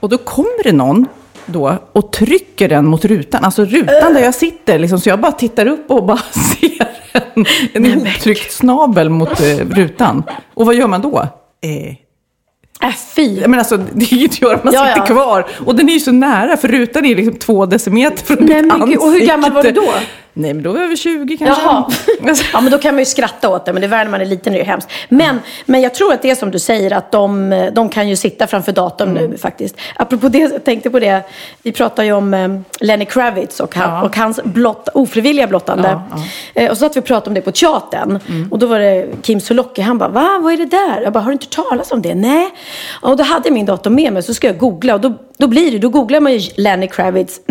Och 0.00 0.08
då 0.08 0.18
kommer 0.18 0.62
det 0.64 0.72
någon 0.72 1.06
då 1.46 1.78
och 1.92 2.12
trycker 2.12 2.68
den 2.68 2.86
mot 2.86 3.04
rutan. 3.04 3.44
Alltså 3.44 3.64
rutan 3.64 4.14
där 4.14 4.20
jag 4.20 4.34
sitter. 4.34 4.78
Liksom, 4.78 5.00
så 5.00 5.08
jag 5.08 5.20
bara 5.20 5.32
tittar 5.32 5.66
upp 5.66 5.90
och 5.90 6.04
bara 6.04 6.18
ser 6.30 6.88
en, 7.34 7.46
en 7.72 7.86
ihoptryckt 7.86 8.52
snabel 8.52 9.10
mot 9.10 9.40
eh, 9.40 9.56
rutan. 9.56 10.22
Och 10.54 10.66
vad 10.66 10.74
gör 10.74 10.86
man 10.88 11.00
då? 11.02 11.18
Eh, 11.64 11.94
Äh, 12.82 12.94
fy. 13.16 13.40
Men 13.46 13.58
alltså, 13.58 13.76
det 13.76 14.12
är 14.12 14.16
ju 14.16 14.22
inte 14.22 14.34
att 14.34 14.42
göra, 14.42 14.60
man 14.62 14.74
Ja, 14.74 14.86
sitter 14.86 14.98
ja. 15.00 15.06
kvar. 15.06 15.46
Och 15.66 15.74
den 15.74 15.88
är 15.88 15.92
ju 15.92 16.00
så 16.00 16.12
nära, 16.12 16.56
för 16.56 16.68
rutan 16.68 17.04
är 17.04 17.14
liksom 17.16 17.34
två 17.34 17.66
decimeter 17.66 18.24
från 18.24 18.46
Nej, 18.46 18.62
mitt 18.62 18.86
gud, 18.88 18.98
och 18.98 19.12
hur 19.12 19.26
gammal 19.26 19.52
var 19.52 19.62
du 19.62 19.68
ansikte. 19.68 19.90
då? 19.90 19.92
Nej, 20.34 20.54
men 20.54 20.62
då 20.62 20.70
var 20.72 20.78
jag 20.78 20.84
över 20.86 20.96
20 20.96 21.36
kanske. 21.36 21.62
Jaha. 21.64 21.84
Ja, 22.52 22.60
men 22.60 22.72
då 22.72 22.78
kan 22.78 22.94
man 22.94 22.98
ju 22.98 23.04
skratta 23.04 23.48
åt 23.48 23.64
det, 23.64 23.72
men 23.72 23.80
det 23.82 23.86
är 23.86 23.88
värre 23.88 24.04
när 24.04 24.10
man 24.10 24.20
är 24.20 24.24
liten, 24.26 24.52
det 24.52 24.58
är 24.58 24.60
ju 24.62 24.66
hemskt. 24.70 24.88
Men, 25.08 25.40
men 25.66 25.80
jag 25.80 25.94
tror 25.94 26.12
att 26.12 26.22
det 26.22 26.30
är 26.30 26.34
som 26.34 26.50
du 26.50 26.58
säger, 26.58 26.92
att 26.92 27.12
de, 27.12 27.70
de 27.72 27.88
kan 27.88 28.08
ju 28.08 28.16
sitta 28.16 28.46
framför 28.46 28.72
datorn 28.72 29.08
Mm. 29.16 29.30
nu 29.30 29.38
faktiskt. 29.38 29.76
Apropå 29.96 30.28
det, 30.28 30.38
jag 30.38 30.64
tänkte 30.64 30.90
på 30.90 30.98
det, 31.00 31.22
vi 31.62 31.72
pratar 31.72 32.02
ju 32.02 32.12
om 32.12 32.34
eh, 32.34 32.48
Lenny 32.80 33.04
Kravitz 33.04 33.60
och, 33.60 33.74
han, 33.74 33.90
Ja. 33.94 34.02
och 34.02 34.16
hans 34.16 34.40
blott, 34.44 34.88
ofrivilliga 34.94 35.46
blottande. 35.46 35.88
Ja, 35.88 36.02
Mm. 36.16 36.22
Eh, 36.54 36.70
och 36.70 36.76
så 36.76 36.84
satt 36.84 36.96
vi 36.96 37.00
pratade 37.00 37.30
om 37.30 37.34
det 37.34 37.40
på 37.40 37.52
teatern. 37.52 38.18
Och 38.50 38.58
då 38.58 38.66
var 38.66 38.78
det 38.78 39.06
Kim 39.22 39.40
Sulocki, 39.40 39.82
han 39.82 39.98
bara, 39.98 40.08
va, 40.08 40.40
vad 40.42 40.52
är 40.52 40.56
det 40.56 40.64
där? 40.66 41.00
Jag 41.02 41.12
bara, 41.12 41.20
har 41.20 41.26
du 41.30 41.32
inte 41.32 41.46
talas 41.48 41.92
om 41.92 42.02
det? 42.02 42.14
Nej. 42.14 42.50
Och 43.02 43.16
då 43.16 43.24
hade 43.24 43.48
jag 43.48 43.54
min 43.54 43.66
dator 43.66 43.90
med 43.90 44.12
mig, 44.12 44.22
så 44.22 44.34
ska 44.34 44.46
jag 44.46 44.58
googla. 44.58 44.94
Och 44.94 45.00
då, 45.00 45.12
då 45.42 45.48
blir 45.48 45.70
det, 45.70 45.78
då 45.78 45.88
googlar 45.88 46.20
man 46.20 46.32
ju 46.32 46.40
Lenny 46.56 46.86
Kravitz. 46.88 47.40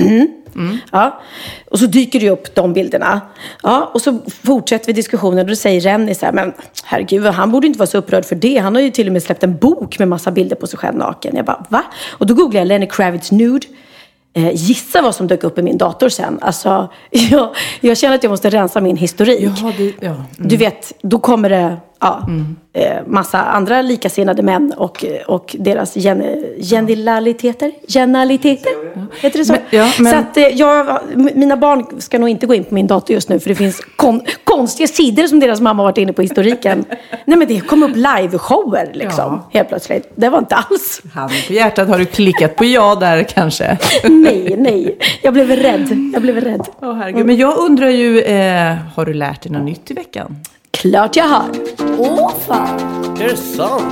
Mm. 0.55 0.77
Ja. 0.91 1.21
Och 1.69 1.79
så 1.79 1.85
dyker 1.85 2.19
det 2.19 2.29
upp 2.29 2.55
de 2.55 2.73
bilderna. 2.73 3.21
Ja, 3.63 3.91
och 3.93 4.01
så 4.01 4.19
fortsätter 4.43 4.87
vi 4.87 4.93
diskussionen 4.93 5.39
och 5.39 5.45
då 5.45 5.55
säger 5.55 5.81
Rennie 5.81 6.15
så 6.15 6.25
här, 6.25 6.33
men 6.33 6.53
herregud, 6.83 7.25
han 7.25 7.51
borde 7.51 7.67
inte 7.67 7.79
vara 7.79 7.87
så 7.87 7.97
upprörd 7.97 8.25
för 8.25 8.35
det. 8.35 8.57
Han 8.57 8.75
har 8.75 8.81
ju 8.81 8.91
till 8.91 9.07
och 9.07 9.13
med 9.13 9.23
släppt 9.23 9.43
en 9.43 9.57
bok 9.57 9.99
med 9.99 10.07
massa 10.07 10.31
bilder 10.31 10.55
på 10.55 10.67
sig 10.67 10.79
själv 10.79 10.97
naken. 10.97 11.35
Jag 11.35 11.45
bara, 11.45 11.65
va? 11.69 11.83
Och 12.09 12.27
då 12.27 12.33
googlar 12.33 12.61
jag 12.61 12.67
Lenny 12.67 12.87
Kravitz 12.87 13.31
nude. 13.31 13.67
Eh, 14.33 14.51
gissa 14.53 15.01
vad 15.01 15.15
som 15.15 15.27
dök 15.27 15.43
upp 15.43 15.57
i 15.57 15.61
min 15.61 15.77
dator 15.77 16.09
sen. 16.09 16.39
Alltså, 16.41 16.89
jag, 17.09 17.55
jag 17.81 17.97
känner 17.97 18.15
att 18.15 18.23
jag 18.23 18.29
måste 18.29 18.49
rensa 18.49 18.81
min 18.81 18.97
historik. 18.97 19.39
Jaha, 19.41 19.73
det, 19.77 19.93
ja. 19.99 20.11
Mm. 20.11 20.25
Du 20.37 20.57
vet, 20.57 20.93
då 21.01 21.19
kommer 21.19 21.49
det 21.49 21.77
ja, 22.01 22.27
eh, 22.73 22.97
massa 23.07 23.41
andra 23.43 23.81
likasinnade 23.81 24.43
män 24.43 24.73
och, 24.77 25.05
och 25.27 25.55
deras 25.59 25.95
gen, 25.97 26.23
genialiteter. 26.61 27.71
Genialiteter? 27.87 28.71
Heter 29.21 29.39
det 29.39 29.45
så? 29.45 29.53
Men- 29.53 29.61
ja, 29.69 29.91
men- 29.99 30.11
Så 30.11 30.17
att 30.17 30.37
eh, 30.37 30.43
jag, 30.43 30.99
mina 31.35 31.57
barn 31.57 31.85
ska 32.01 32.19
nog 32.19 32.29
inte 32.29 32.45
gå 32.47 32.53
in 32.55 32.63
på 32.63 32.73
min 32.73 32.87
dator 32.87 33.13
just 33.13 33.29
nu 33.29 33.39
för 33.39 33.49
det 33.49 33.55
finns 33.55 33.81
kon, 33.95 34.21
konstiga 34.43 34.87
sidor 34.87 35.27
som 35.27 35.39
deras 35.39 35.61
mamma 35.61 35.83
har 35.83 35.87
varit 35.89 35.97
inne 35.97 36.13
på 36.13 36.21
historiken. 36.21 36.85
Nej 37.25 37.37
men 37.37 37.47
det 37.47 37.59
kom 37.59 37.83
upp 37.83 37.95
liveshower 37.95 38.89
liksom, 38.93 39.23
Ja. 39.33 39.49
helt 39.53 39.69
plötsligt. 39.69 40.11
Det 40.15 40.29
var 40.29 40.39
inte 40.39 40.55
alls. 40.55 41.01
Handen 41.13 41.37
på 41.47 41.53
hjärtat, 41.53 41.87
har 41.87 41.99
du 41.99 42.05
klickat 42.05 42.55
på 42.55 42.65
ja 42.65 42.95
där 42.95 43.23
kanske? 43.23 43.77
Nej, 44.09 44.55
nej. 44.57 44.97
Jag 45.21 45.33
blev 45.33 45.49
rädd. 45.49 46.11
Jag 46.13 46.21
blev 46.21 46.35
rädd. 46.41 46.61
Åh, 46.81 46.93
herregud. 46.95 47.25
Men 47.25 47.37
jag 47.37 47.57
undrar 47.57 47.89
ju, 47.89 48.21
eh, 48.21 48.75
har 48.95 49.05
du 49.05 49.13
lärt 49.13 49.41
dig 49.41 49.51
något 49.51 49.63
nytt 49.65 49.91
i 49.91 49.93
veckan? 49.93 50.35
Klart 50.71 51.15
jag 51.15 51.23
har. 51.25 51.45
Åh 52.03 52.31
fan, 52.47 52.79
Är 53.21 53.27
det 53.27 53.37
sant? 53.37 53.83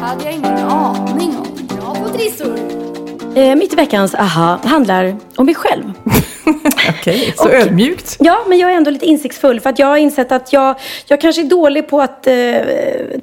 hade 0.00 0.24
jag 0.24 0.32
ingen 0.34 0.58
aning 0.58 1.36
om. 1.36 1.66
Bra 1.76 1.94
på 1.94 2.08
trissor. 2.08 2.58
Eh, 3.34 3.56
mitt 3.56 3.72
i 3.72 3.76
veckans 3.76 4.14
aha 4.14 4.58
handlar 4.64 5.16
om 5.36 5.46
mig 5.46 5.54
själv. 5.54 5.92
Okej, 6.88 7.34
så 7.36 7.44
Och- 7.44 7.54
ödmjukt. 7.54 8.16
Ja, 8.20 8.38
men 8.48 8.58
jag 8.58 8.72
är 8.72 8.76
ändå 8.76 8.90
lite 8.90 9.06
insiktsfull 9.06 9.60
för 9.60 9.70
att 9.70 9.78
jag 9.78 9.86
har 9.86 9.96
insett 9.96 10.32
att 10.32 10.52
jag, 10.52 10.74
jag 11.06 11.20
kanske 11.20 11.42
är 11.42 11.46
dålig 11.46 11.88
på 11.88 12.00
att 12.00 12.26
eh, 12.26 12.34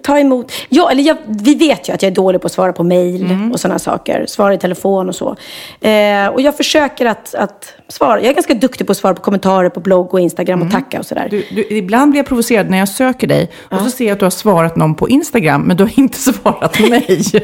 ta 0.01 0.19
emot. 0.19 0.51
Ja, 0.69 0.91
eller 0.91 1.03
jag, 1.03 1.17
vi 1.27 1.55
vet 1.55 1.89
ju 1.89 1.93
att 1.93 2.01
jag 2.01 2.11
är 2.11 2.15
dålig 2.15 2.41
på 2.41 2.45
att 2.45 2.51
svara 2.51 2.73
på 2.73 2.83
mail 2.83 3.19
Mm. 3.29 3.51
och 3.51 3.59
sådana 3.59 3.79
saker. 3.79 4.25
Svara 4.27 4.53
i 4.53 4.57
telefon 4.57 5.09
och 5.09 5.15
så. 5.15 5.35
Eh, 5.81 6.27
och 6.27 6.41
jag 6.41 6.57
försöker 6.57 7.05
att, 7.05 7.35
att 7.35 7.73
svara. 7.87 8.19
Jag 8.21 8.29
är 8.29 8.33
ganska 8.33 8.53
duktig 8.53 8.87
på 8.87 8.91
att 8.91 8.97
svara 8.97 9.13
på 9.13 9.21
kommentarer 9.21 9.69
på 9.69 9.79
blogg 9.79 10.13
och 10.13 10.19
Instagram 10.19 10.61
och 10.61 10.71
tacka 10.71 10.99
och 10.99 11.05
sådär. 11.05 11.27
Mm. 11.31 11.43
Du, 11.49 11.55
du, 11.69 11.77
ibland 11.77 12.11
blir 12.11 12.19
jag 12.19 12.27
provocerad 12.27 12.69
när 12.69 12.77
jag 12.77 12.89
söker 12.89 13.27
dig 13.27 13.49
och 13.69 13.79
så 13.79 13.89
ser 13.89 14.05
jag 14.05 14.13
att 14.13 14.19
du 14.19 14.25
har 14.25 14.29
svarat 14.29 14.75
någon 14.75 14.95
på 14.95 15.09
Instagram, 15.09 15.61
men 15.61 15.77
du 15.77 15.83
har 15.83 15.99
inte 15.99 16.17
svarat 16.33 16.79
mig. 16.79 17.21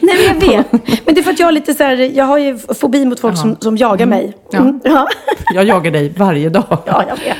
Nej, 0.00 0.16
men 0.40 0.50
jag 0.50 0.56
vet. 0.56 0.72
Men 1.06 1.14
det 1.14 1.20
är 1.20 1.22
för 1.22 1.30
att 1.30 1.38
jag 1.38 1.46
har 1.46 1.52
lite 1.52 1.74
så 1.74 1.82
här, 1.82 1.96
jag 1.96 2.24
har 2.24 2.38
ju 2.38 2.58
fobi 2.58 3.04
mot 3.04 3.20
folk 3.20 3.36
som, 3.38 3.56
som 3.60 3.76
jagar 3.76 4.06
mig. 4.06 4.36
Ja. 4.50 4.58
Mm. 4.58 4.80
Ja. 4.84 5.08
Jag 5.54 5.64
jagar 5.64 5.90
dig 5.90 6.14
varje 6.16 6.48
dag. 6.48 6.78
Ja, 6.86 7.04
jag 7.08 7.16
vet. 7.16 7.38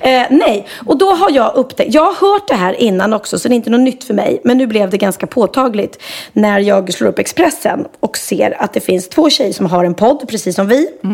Eh, 0.00 0.22
nej, 0.30 0.66
och 0.86 0.98
då 0.98 1.06
har 1.10 1.30
jag 1.30 1.54
upptäckt, 1.54 1.94
jag 1.94 2.04
har 2.04 2.32
hört 2.32 2.48
det 2.48 2.54
här 2.54 2.72
innan 2.74 3.12
också 3.12 3.38
så 3.38 3.48
det 3.48 3.54
är 3.54 3.56
inte 3.56 3.70
något 3.70 3.80
nytt 3.80 4.04
för 4.04 4.14
mig. 4.14 4.40
Men 4.44 4.58
nu 4.58 4.66
blev 4.66 4.90
det 4.90 4.98
ganska 4.98 5.26
påtagligt 5.26 6.02
när 6.32 6.60
jag 6.60 6.94
slår 6.94 7.08
upp 7.08 7.18
Expressen 7.18 7.86
och 8.00 8.16
ser 8.16 8.62
att 8.62 8.72
det 8.72 8.80
finns 8.80 9.08
två 9.08 9.30
tjejer 9.30 9.52
som 9.52 9.66
har 9.66 9.84
en 9.84 9.94
podd 9.94 10.28
precis 10.28 10.56
som 10.56 10.66
vi. 10.68 10.88
Eh, 11.02 11.10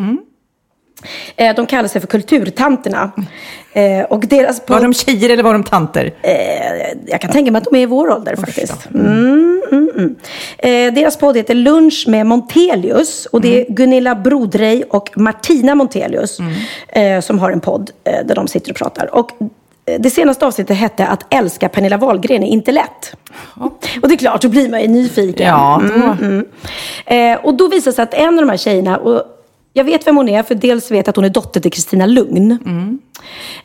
de 1.56 1.66
kallar 1.66 1.88
sig 1.88 2.00
för 2.00 2.08
Kulturtanterna. 2.08 3.10
Eh, 3.72 4.04
och 4.04 4.20
deras 4.20 4.62
Var 4.66 4.80
de 4.80 4.94
tjejer 4.94 5.30
eller 5.30 5.42
var 5.42 5.52
de 5.52 5.64
tanter? 5.64 6.14
Eh, 6.22 6.32
jag 7.06 7.20
kan 7.20 7.30
tänka 7.30 7.52
mig 7.52 7.58
att 7.58 7.64
de 7.64 7.76
är 7.76 7.80
i 7.82 7.86
vår 7.86 8.10
ålder 8.10 8.36
faktiskt. 8.36 8.88
Mm, 8.94 9.62
mm, 9.72 9.90
mm. 9.96 10.16
Eh, 10.58 10.94
deras 10.94 11.16
podd 11.16 11.36
heter 11.36 11.54
Lunch 11.54 12.04
med 12.08 12.26
Montelius. 12.26 13.26
Och 13.26 13.40
det 13.40 13.60
är 13.60 13.72
Gunilla 13.72 14.14
Brodrej 14.14 14.84
och 14.84 15.10
Martina 15.16 15.74
Montelius 15.74 16.38
eh, 16.88 17.20
som 17.20 17.38
har 17.38 17.50
en 17.50 17.60
podd 17.60 17.90
eh, 18.04 18.26
där 18.26 18.34
de 18.34 18.48
sitter 18.48 18.70
och 18.70 18.76
pratar. 18.76 19.14
Och 19.14 19.30
eh, 19.86 20.00
det 20.00 20.10
senaste 20.10 20.46
avsnittet 20.46 20.76
hette 20.76 21.06
Att 21.06 21.34
älska 21.34 21.68
Pernilla 21.68 21.96
Wahlgren 21.96 22.42
är 22.42 22.48
inte 22.48 22.72
lätt. 22.72 23.16
Och 24.02 24.08
det 24.08 24.14
är 24.14 24.18
klart, 24.18 24.42
då 24.42 24.48
blir 24.48 24.68
man 24.68 24.80
ju 24.82 24.88
nyfiken. 24.88 25.46
Ja, 25.46 25.82
då. 25.82 25.94
Mm, 25.94 26.18
mm. 26.20 26.46
Eh, 27.06 27.44
och 27.44 27.54
då 27.54 27.68
visar 27.68 27.90
det 27.90 27.94
sig 27.94 28.02
att 28.02 28.14
en 28.14 28.38
av 28.38 28.44
de 28.44 28.50
här 28.50 28.56
tjejerna, 28.56 28.96
och 28.96 29.24
jag 29.72 29.84
vet 29.84 30.06
vem 30.06 30.16
hon 30.16 30.28
är, 30.28 30.42
för 30.42 30.54
dels 30.54 30.90
vet 30.90 31.06
jag 31.06 31.08
att 31.08 31.16
hon 31.16 31.24
är 31.24 31.28
dotter 31.28 31.60
till 31.60 31.72
Kristina 31.72 32.06
Lugn. 32.06 32.58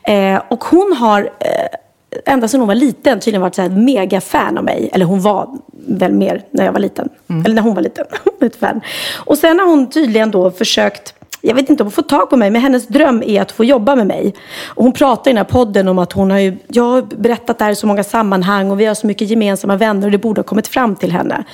Eh, 0.02 0.42
och 0.48 0.64
hon 0.64 0.92
har, 0.92 1.20
eh, 1.20 2.32
ända 2.32 2.48
sedan 2.48 2.60
hon 2.60 2.68
var 2.68 2.74
liten, 2.74 3.20
tydligen 3.20 3.40
varit 3.40 3.54
så 3.54 3.62
här 3.62 3.68
mega 3.68 4.20
fan 4.20 4.58
av 4.58 4.64
mig. 4.64 4.90
Eller 4.92 5.04
hon 5.04 5.20
var 5.20 5.58
väl 5.88 6.12
mer 6.12 6.42
när 6.50 6.64
jag 6.64 6.72
var 6.72 6.80
liten. 6.80 7.08
Eller 7.44 7.54
när 7.54 7.62
hon 7.62 7.74
var 7.74 7.82
liten. 7.82 8.04
ett 8.40 8.56
fan. 8.56 8.80
Och 9.14 9.38
sen 9.38 9.58
har 9.58 9.66
hon 9.66 9.90
tydligen 9.90 10.30
då 10.30 10.50
försökt 10.50 11.14
jag 11.40 11.54
vet 11.54 11.70
inte 11.70 11.82
om 11.82 11.86
hon 11.86 11.92
får 11.92 12.02
tag 12.02 12.30
på 12.30 12.36
mig, 12.36 12.50
men 12.50 12.62
hennes 12.62 12.86
dröm 12.86 13.22
är 13.22 13.42
att 13.42 13.52
få 13.52 13.64
jobba 13.64 13.96
med 13.96 14.06
mig. 14.06 14.34
Och 14.64 14.84
hon 14.84 14.92
pratar 14.92 15.30
i 15.30 15.34
den 15.34 15.36
här 15.36 15.44
podden 15.44 15.88
om 15.88 15.98
att 15.98 16.12
hon 16.12 16.30
har 16.30 16.38
ju, 16.38 16.58
jag 16.68 16.82
har 16.82 17.02
berättat 17.02 17.58
det 17.58 17.64
här 17.64 17.72
i 17.72 17.76
så 17.76 17.86
många 17.86 18.04
sammanhang 18.04 18.70
och 18.70 18.80
vi 18.80 18.84
har 18.84 18.94
så 18.94 19.06
mycket 19.06 19.30
gemensamma 19.30 19.76
vänner 19.76 20.06
och 20.06 20.10
det 20.10 20.18
borde 20.18 20.38
ha 20.38 20.44
kommit 20.44 20.68
fram 20.68 20.96
till 20.96 21.12
henne. 21.12 21.44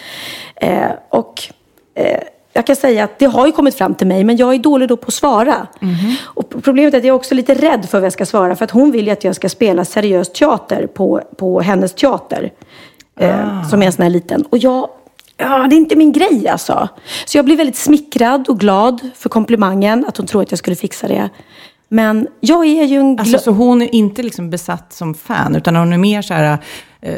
Eh, 0.57 0.91
och 1.09 1.43
eh, 1.95 2.21
jag 2.53 2.67
kan 2.67 2.77
säga 2.77 3.05
att 3.05 3.19
det 3.19 3.27
har 3.27 3.47
ju 3.47 3.53
kommit 3.53 3.75
fram 3.75 3.95
till 3.95 4.07
mig, 4.07 4.25
men 4.25 4.37
jag 4.37 4.55
är 4.55 4.59
dålig 4.59 4.89
då 4.89 4.97
på 4.97 5.07
att 5.07 5.15
svara. 5.15 5.67
Och 6.25 6.63
problemet 6.63 6.95
är 6.95 6.99
att 6.99 7.05
jag 7.05 7.15
är 7.15 7.17
också 7.17 7.35
lite 7.35 7.55
rädd 7.55 7.89
för 7.91 7.99
vad 7.99 8.07
jag 8.07 8.13
ska 8.13 8.27
svara, 8.27 8.57
för 8.57 8.65
att 8.65 8.71
hon 8.71 8.91
vill 8.91 9.07
ju 9.07 9.13
att 9.13 9.25
jag 9.25 9.37
ska 9.37 9.49
spela 9.49 9.85
seriös 9.85 10.33
teater 10.33 10.87
på, 10.87 11.23
på 11.37 11.61
hennes 11.61 11.95
teater. 11.95 12.53
Eh, 13.17 13.69
som 13.69 13.83
är 13.83 13.87
en 13.87 13.93
sån 13.93 14.03
här 14.03 14.11
liten. 14.11 14.43
Och 14.43 14.59
jag, 14.59 14.89
ja, 15.37 15.67
det 15.71 15.75
är 15.75 15.79
inte 15.79 15.97
min 15.97 16.13
grej 16.13 16.49
alltså. 16.49 16.89
Så 17.25 17.39
jag 17.39 17.45
blir 17.45 17.57
väldigt 17.57 17.77
smickrad 17.77 18.49
och 18.49 18.61
glad 18.61 19.11
för 19.15 19.29
komplimangen, 19.29 20.05
att 20.09 20.17
hon 20.17 20.27
tror 20.27 20.43
att 20.43 20.53
jag 20.53 20.59
skulle 20.59 20.77
fixa 20.77 21.09
det. 21.09 21.31
Men 21.93 22.29
jag 22.41 22.67
är 22.67 22.85
ju 22.85 22.97
en... 22.97 23.19
Alltså, 23.19 23.39
så 23.39 23.51
hon 23.51 23.83
är 23.83 23.95
inte 23.95 24.23
liksom 24.23 24.51
besatt 24.51 24.93
som 24.93 25.15
fan, 25.15 25.57
utan 25.57 25.77
hon 25.77 25.93
är 25.93 25.99
mer 25.99 26.23
så 26.23 26.35
här, 26.35 26.59
eh, 27.01 27.15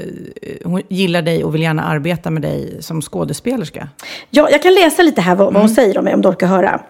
hon 0.65 0.83
gillar 0.89 1.23
dig 1.23 1.45
och 1.45 1.55
vill 1.55 1.63
gärna 1.63 1.85
arbeta 1.85 2.31
med 2.31 2.43
dig 2.43 2.83
som 2.83 3.03
skådespelerska. 3.03 3.89
Ja, 4.31 4.49
jag 4.51 4.63
kan 4.63 4.75
läsa 4.75 5.03
lite 5.03 5.21
här 5.21 5.35
vad, 5.35 5.53
vad 5.53 5.63
hon 5.63 5.69
säger 5.69 5.99
om 5.99 6.05
mig, 6.05 6.15
om 6.15 6.23
du 6.23 6.29
orkar 6.29 6.47
höra. 6.47 6.81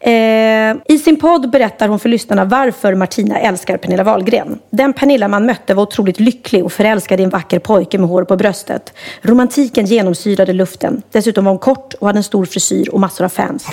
Eh, 0.00 0.76
I 0.88 0.98
sin 1.04 1.20
podd 1.20 1.50
berättar 1.50 1.88
hon 1.88 1.98
för 1.98 2.08
lyssnarna 2.08 2.44
varför 2.44 2.94
Martina 2.94 3.38
älskar 3.38 3.76
Pernilla 3.76 4.04
Wahlgren. 4.04 4.58
Den 4.70 4.92
Pernilla 4.92 5.28
man 5.28 5.46
mötte 5.46 5.74
var 5.74 5.82
otroligt 5.82 6.20
lycklig 6.20 6.64
och 6.64 6.72
förälskad 6.72 7.20
i 7.20 7.22
en 7.22 7.30
vacker 7.30 7.58
pojke 7.58 7.98
med 7.98 8.08
hår 8.08 8.24
på 8.24 8.36
bröstet. 8.36 8.94
Romantiken 9.22 9.86
genomsyrade 9.86 10.52
luften. 10.52 11.02
Dessutom 11.10 11.44
var 11.44 11.52
hon 11.52 11.58
kort 11.58 11.94
och 11.94 12.06
hade 12.06 12.18
en 12.18 12.22
stor 12.22 12.44
frisyr 12.44 12.88
och 12.88 13.00
massor 13.00 13.24
av 13.24 13.28
fans. 13.28 13.66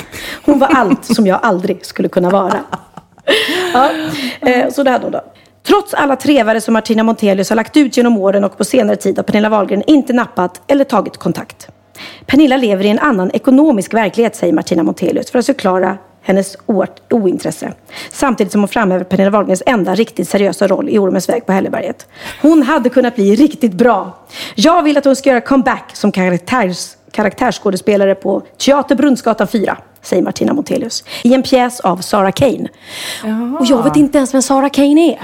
Hon 0.45 0.59
var 0.59 0.67
allt 0.67 1.05
som 1.05 1.27
jag 1.27 1.39
aldrig 1.43 1.85
skulle 1.85 2.09
kunna 2.09 2.29
vara. 2.29 2.59
Ja, 3.73 3.91
eh, 4.41 4.69
så 4.69 4.89
hade 4.89 5.05
då, 5.05 5.09
då. 5.09 5.21
Trots 5.67 5.93
alla 5.93 6.15
trevare 6.15 6.61
som 6.61 6.73
Martina 6.73 7.03
Montelius 7.03 7.49
har 7.49 7.55
lagt 7.55 7.77
ut 7.77 7.97
genom 7.97 8.17
åren 8.17 8.43
och 8.43 8.57
på 8.57 8.63
senare 8.63 8.95
tid 8.95 9.17
har 9.17 9.23
Pernilla 9.23 9.49
Wahlgren 9.49 9.83
inte 9.87 10.13
nappat 10.13 10.61
eller 10.67 10.83
tagit 10.83 11.17
kontakt. 11.17 11.67
Pernilla 12.25 12.57
lever 12.57 12.85
i 12.85 12.89
en 12.89 12.99
annan 12.99 13.31
ekonomisk 13.33 13.93
verklighet, 13.93 14.35
säger 14.35 14.53
Martina 14.53 14.83
Montelius 14.83 15.31
för 15.31 15.39
att 15.39 15.45
förklara 15.45 15.97
hennes 16.21 16.57
ointresse. 17.09 17.73
Samtidigt 18.09 18.51
som 18.51 18.61
hon 18.61 18.67
framhäver 18.67 19.03
Pernilla 19.03 19.29
Wahlgrens 19.29 19.63
enda 19.65 19.95
riktigt 19.95 20.29
seriösa 20.29 20.67
roll 20.67 20.89
i 20.89 20.99
Ormens 20.99 21.29
väg 21.29 21.45
på 21.45 21.51
Hälleberget. 21.51 22.07
Hon 22.41 22.63
hade 22.63 22.89
kunnat 22.89 23.15
bli 23.15 23.35
riktigt 23.35 23.73
bra. 23.73 24.17
Jag 24.55 24.83
vill 24.83 24.97
att 24.97 25.05
hon 25.05 25.15
ska 25.15 25.29
göra 25.29 25.41
comeback 25.41 25.91
som 25.93 26.11
karaktärs, 26.11 26.95
karaktärsskådespelare 27.11 28.15
på 28.15 28.41
Teater 28.57 28.95
Brunnsgatan 28.95 29.47
4, 29.47 29.77
säger 30.01 30.23
Martina 30.23 30.53
Montelius. 30.53 31.03
I 31.23 31.33
en 31.33 31.43
pjäs 31.43 31.79
av 31.79 31.97
Sarah 31.97 32.31
Kane. 32.31 32.67
Och 33.59 33.65
jag 33.65 33.83
vet 33.83 33.95
inte 33.95 34.17
ens 34.17 34.33
vem 34.33 34.41
Sarah 34.41 34.69
Kane 34.69 35.13
är. 35.13 35.19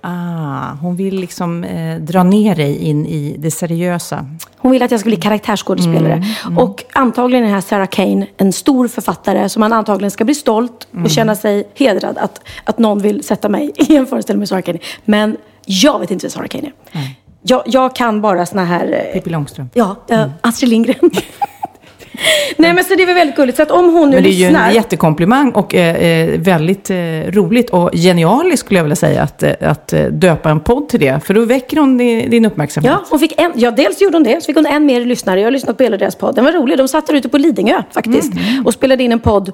Ah, 0.00 0.72
hon 0.80 0.96
vill 0.96 1.14
liksom 1.14 1.64
eh, 1.64 1.98
dra 1.98 2.22
ner 2.22 2.54
dig 2.54 2.76
in 2.78 3.06
i 3.06 3.36
det 3.38 3.50
seriösa. 3.50 4.26
Hon 4.56 4.72
vill 4.72 4.82
att 4.82 4.90
jag 4.90 5.00
ska 5.00 5.08
bli 5.08 5.16
karaktärsskådespelare. 5.16 6.24
Och 6.56 6.84
antagligen 6.92 7.44
är 7.44 7.46
den 7.46 7.54
här 7.54 7.60
Sarah 7.60 7.86
Kane 7.86 8.26
en 8.36 8.52
stor 8.52 8.88
författare 8.88 9.48
som 9.48 9.60
man 9.60 9.72
antagligen 9.72 10.10
ska 10.10 10.24
bli 10.24 10.34
stolt 10.34 10.88
och 11.04 11.10
känna 11.10 11.34
sig 11.34 11.68
hedrad 11.74 12.18
att, 12.18 12.40
att 12.64 12.78
någon 12.78 12.98
vill 12.98 13.24
sätta 13.24 13.48
mig 13.48 13.72
i 13.76 13.96
en 13.96 14.06
föreställning 14.06 14.38
med 14.38 14.48
Sarah 14.48 14.62
Kane. 14.62 14.78
Men 15.04 15.36
jag 15.64 15.98
vet 15.98 16.10
inte 16.10 16.26
vem 16.26 16.30
Sarah 16.30 16.48
Kane 16.48 16.72
är. 16.92 17.27
Jag, 17.48 17.62
jag 17.66 17.94
kan 17.96 18.20
bara 18.20 18.46
såna 18.46 18.64
här... 18.64 18.92
eh, 18.92 19.12
Pippi 19.12 19.30
Långstrump. 19.30 19.70
Ja, 19.74 19.96
eh, 20.10 20.24
Astrid 20.40 20.68
Lindgren. 20.70 21.10
Nej 22.56 22.72
men 22.72 22.84
så 22.84 22.94
det 22.94 23.02
är 23.02 23.06
väl 23.06 23.14
väldigt 23.14 23.36
gulligt. 23.36 23.56
Så 23.56 23.62
att 23.62 23.70
om 23.70 23.84
hon 23.92 24.10
nu 24.10 24.16
Men 24.16 24.22
det 24.24 24.28
är 24.28 24.32
ju 24.32 24.44
lyssnar. 24.46 24.68
en 24.68 24.74
jättekomplimang 24.74 25.50
och 25.52 25.74
eh, 25.74 25.96
eh, 25.96 26.40
väldigt 26.40 26.90
eh, 26.90 26.96
roligt 27.28 27.70
och 27.70 27.90
genialiskt 27.92 28.64
skulle 28.66 28.78
jag 28.78 28.84
vilja 28.84 28.96
säga 28.96 29.22
att, 29.22 29.42
att 29.62 29.94
döpa 30.10 30.50
en 30.50 30.60
podd 30.60 30.88
till 30.88 31.00
det. 31.00 31.20
För 31.24 31.34
då 31.34 31.44
väcker 31.44 31.76
hon 31.76 31.98
din, 31.98 32.30
din 32.30 32.44
uppmärksamhet. 32.44 32.92
Ja, 32.92 33.04
hon 33.10 33.18
fick 33.18 33.40
en, 33.40 33.52
ja, 33.54 33.70
dels 33.70 34.00
gjorde 34.00 34.16
hon 34.16 34.22
det, 34.24 34.40
så 34.42 34.46
fick 34.46 34.56
hon 34.56 34.66
en 34.66 34.86
mer 34.86 35.04
lyssnare. 35.04 35.40
Jag 35.40 35.46
har 35.46 35.50
lyssnat 35.50 35.76
på 35.76 35.82
hela 35.82 35.96
deras 35.96 36.14
podd. 36.16 36.34
Den 36.34 36.44
var 36.44 36.52
rolig. 36.52 36.78
De 36.78 36.88
satt 36.88 37.06
där 37.06 37.14
ute 37.14 37.28
på 37.28 37.38
Lidingö 37.38 37.82
faktiskt 37.92 38.32
och 38.64 38.72
spelade 38.74 39.02
in 39.04 39.12
en 39.12 39.20
podd 39.20 39.48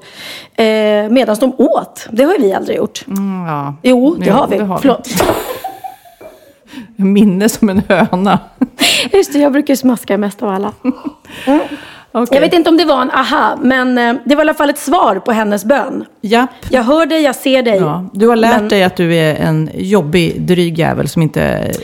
eh, 0.55 0.65
medan 1.09 1.35
de 1.39 1.53
åt. 1.57 2.07
Det 2.11 2.23
har 2.23 2.33
ju 2.33 2.39
vi 2.41 2.53
aldrig 2.53 2.77
gjort. 2.77 3.03
Mm, 3.07 3.45
ja. 3.47 3.75
Jo, 3.81 4.15
det 4.19 4.25
Jo, 4.27 4.33
har 4.33 4.47
vi. 4.47 4.57
det 4.57 4.63
har 4.63 4.75
vi. 4.75 4.81
Förlåt. 4.81 5.09
Minne 6.95 7.49
som 7.49 7.69
en 7.69 7.81
höna. 7.89 8.39
Just 9.13 9.33
det, 9.33 9.39
jag 9.39 9.51
brukar 9.51 9.75
smaska 9.75 10.17
mest 10.17 10.43
av 10.43 10.49
alla. 10.49 10.71
Mm. 11.47 11.59
Okej. 12.11 12.35
Jag 12.35 12.41
vet 12.41 12.53
inte 12.53 12.69
om 12.69 12.77
det 12.77 12.85
var 12.85 13.01
en 13.01 13.11
aha, 13.11 13.57
men 13.61 13.97
eh, 13.97 14.15
det 14.25 14.35
var 14.35 14.41
i 14.43 14.45
alla 14.45 14.53
fall 14.53 14.69
ett 14.69 14.77
svar 14.79 15.15
på 15.19 15.31
hennes 15.31 15.65
bön. 15.65 16.05
Japp. 16.21 16.49
Jag 16.69 16.83
hör 16.83 17.05
dig, 17.05 17.21
jag 17.21 17.35
ser 17.35 17.63
dig. 17.63 17.77
Ja, 17.77 18.05
du 18.13 18.27
har 18.27 18.35
lärt 18.35 18.59
Men- 18.59 18.69
dig 18.69 18.83
att 18.83 18.95
du 18.95 19.15
är 19.15 19.35
en 19.35 19.69
jobbig, 19.73 20.41
dryg 20.41 20.79
jävel 20.79 21.07
som 21.09 21.21
inte 21.21 21.43
eh, 21.43 21.75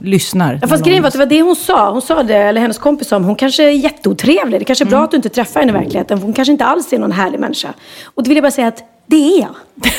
lyssnar. 0.00 0.58
Ja, 0.62 0.68
fast 0.68 0.84
grejen 0.84 1.02
var 1.02 1.08
att 1.08 1.12
det 1.12 1.18
var 1.18 1.26
det 1.26 1.42
hon 1.42 1.56
sa. 1.56 1.90
Hon 1.90 2.02
sa 2.02 2.22
det, 2.22 2.36
eller 2.36 2.60
hennes 2.60 2.78
kompis 2.78 3.08
sa, 3.08 3.18
hon 3.18 3.36
kanske 3.36 3.64
är 3.64 3.70
jätteotrevlig. 3.70 4.60
Det 4.60 4.64
kanske 4.64 4.84
är 4.84 4.88
bra 4.90 5.04
att 5.04 5.10
du 5.10 5.16
inte 5.16 5.28
träffar 5.28 5.60
henne 5.60 5.72
i 5.72 5.74
verkligheten. 5.74 6.18
Hon 6.18 6.32
kanske 6.32 6.52
inte 6.52 6.64
alls 6.64 6.92
är 6.92 6.98
någon 6.98 7.12
härlig 7.12 7.40
människa. 7.40 7.68
Och 8.04 8.22
då 8.22 8.28
vill 8.28 8.36
jag 8.36 8.44
bara 8.44 8.50
säga 8.50 8.68
att 8.68 8.82
det 9.06 9.16
är 9.16 9.40
jag. 9.40 9.54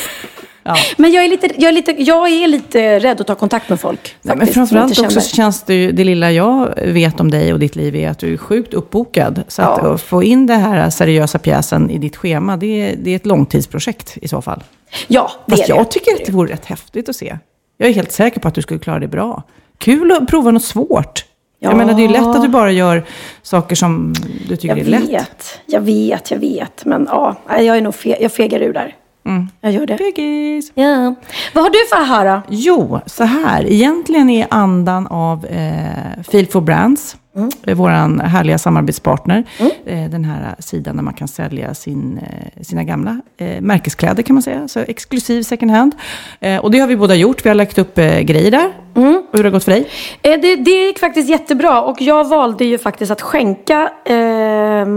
Men 0.97 1.11
jag 1.11 1.26
är, 1.26 1.30
lite, 1.30 1.49
jag, 1.57 1.70
är 1.70 1.72
lite, 1.74 1.91
jag 2.03 2.30
är 2.30 2.47
lite 2.47 2.99
rädd 2.99 3.22
att 3.22 3.28
ta 3.28 3.36
kontakt 3.36 3.70
med 3.70 3.80
folk. 3.80 4.15
Nej, 4.22 4.36
men 4.38 4.47
faktiskt, 4.47 4.53
som 4.53 4.78
jag 4.78 4.88
framförallt 4.88 5.18
också 5.18 5.36
känns 5.36 5.63
det 5.63 5.74
ju, 5.74 5.91
det 5.91 6.03
lilla 6.03 6.32
jag 6.32 6.74
vet 6.86 7.20
om 7.20 7.32
dig 7.32 7.53
och 7.53 7.59
ditt 7.59 7.76
liv 7.76 7.95
är 7.95 8.09
att 8.09 8.20
du 8.20 8.34
är 8.34 8.38
sjukt 8.38 8.74
uppbokad. 8.74 9.43
Så 9.47 9.61
att 9.61 9.80
Ja. 9.84 9.93
att 9.93 10.01
få 10.01 10.24
in 10.24 10.47
den 10.47 10.59
här 10.59 10.89
seriösa 10.89 11.39
pjäsen 11.39 11.89
i 11.89 11.97
ditt 11.97 12.15
schema, 12.15 12.57
det 12.57 12.65
är, 12.82 12.95
det 12.95 13.11
är 13.11 13.15
ett 13.15 13.26
långtidsprojekt 13.26 14.18
i 14.22 14.28
så 14.28 14.41
fall. 14.41 14.63
Ja, 15.07 15.32
det 15.45 15.51
Fast 15.51 15.63
är 15.63 15.68
det. 15.74 15.78
jag 15.78 15.91
tycker 15.91 16.11
att 16.13 16.26
det 16.26 16.32
vore 16.32 16.53
rätt 16.53 16.65
häftigt 16.65 17.09
att 17.09 17.15
se. 17.15 17.38
Jag 17.78 17.89
är 17.89 17.93
helt 17.93 18.11
säker 18.11 18.39
på 18.39 18.47
att 18.47 18.55
du 18.55 18.61
skulle 18.61 18.80
klara 18.80 18.99
det 18.99 19.07
bra. 19.07 19.43
Kul 19.78 20.11
att 20.11 20.28
prova 20.28 20.51
något 20.51 20.63
svårt. 20.63 21.26
Ja. 21.59 21.70
Jag 21.70 21.78
menar, 21.78 21.93
det 21.93 21.99
är 22.01 22.07
ju 22.07 22.13
lätt 22.13 22.22
att 22.36 22.41
du 22.41 22.47
bara 22.47 22.72
gör 22.72 23.03
saker 23.41 23.76
som 23.76 24.13
du 24.47 24.55
tycker 24.55 24.68
Jag 24.68 24.80
är 24.80 24.84
lätt. 24.91 25.09
vet, 25.09 25.59
jag 25.65 25.82
vet, 25.82 26.32
jag 26.32 26.38
vet. 26.38 26.86
Men 26.86 27.07
ja, 27.11 27.36
nej, 27.49 27.65
jag 27.65 27.78
är 27.78 27.82
nog 27.82 27.95
fe, 27.95 28.18
jag 28.22 28.32
fegar 28.32 28.59
ur 28.61 28.74
där. 28.74 28.95
Mm. 29.28 29.47
Jag 29.61 29.71
gör 29.71 29.86
det. 29.86 29.97
Fegis. 29.97 30.71
Ja. 30.75 31.15
Vad 31.53 31.63
har 31.63 31.69
du 31.69 31.78
för 31.95 32.01
att 32.01 32.07
höra? 32.07 32.41
Jo, 32.49 32.99
så 33.05 33.23
här. 33.23 33.71
Egentligen 33.71 34.30
är 34.30 34.47
andan 34.49 35.07
av 35.07 35.45
eh, 35.45 36.23
Feel 36.32 36.45
for 36.47 36.61
Brands, 36.61 37.17
Mm. 37.36 37.49
eh, 37.67 37.75
vår 37.75 37.89
härliga 38.23 38.57
samarbetspartner. 38.57 39.43
Eh, 39.86 40.09
den 40.09 40.25
här 40.25 40.55
sidan 40.59 40.95
där 40.95 41.03
man 41.03 41.13
kan 41.13 41.28
sälja 41.28 41.73
sin, 41.73 42.17
eh, 42.17 42.63
sina 42.63 42.84
gamla 42.84 43.21
eh, 43.38 43.61
märkeskläder 43.61 44.23
kan 44.23 44.34
man 44.34 44.43
säga. 44.43 44.67
Så 44.67 44.80
exklusiv 44.80 45.41
second 45.43 45.71
hand. 45.71 45.95
Eh, 46.39 46.57
och 46.57 46.71
det 46.71 46.80
har 46.80 46.88
vi 46.88 46.97
båda 46.97 47.15
gjort. 47.15 47.45
Vi 47.45 47.49
har 47.49 47.55
lagt 47.55 47.78
upp 47.78 47.97
eh, 47.97 48.19
grejer 48.19 48.51
där. 48.51 48.71
Mm. 48.95 49.15
Och 49.15 49.23
hur 49.32 49.38
har 49.39 49.43
det 49.43 49.49
gått 49.49 49.63
för 49.63 49.71
dig? 49.71 49.88
Det, 50.21 50.55
det 50.55 50.86
gick 50.86 50.99
faktiskt 50.99 51.30
jättebra 51.30 51.82
och 51.82 52.01
jag 52.01 52.30
valde 52.30 52.65
ju 52.65 52.78
faktiskt 52.78 53.11
att 53.11 53.21
skänka 53.21 53.82
eh, 54.05 54.88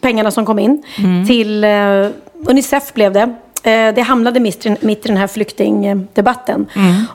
pengarna 0.00 0.30
som 0.30 0.46
kom 0.46 0.58
in 0.58 0.82
till 1.28 1.64
eh, 1.64 1.70
Unicef 2.48 2.92
blev 2.94 3.12
det. 3.12 3.34
Eh, 3.64 3.94
det 3.94 4.02
hamnade 4.02 4.40
mitt, 4.40 4.66
i- 4.66 4.98
den 5.08 5.16
här 5.16 5.26
flyktingdebatten. 5.26 6.66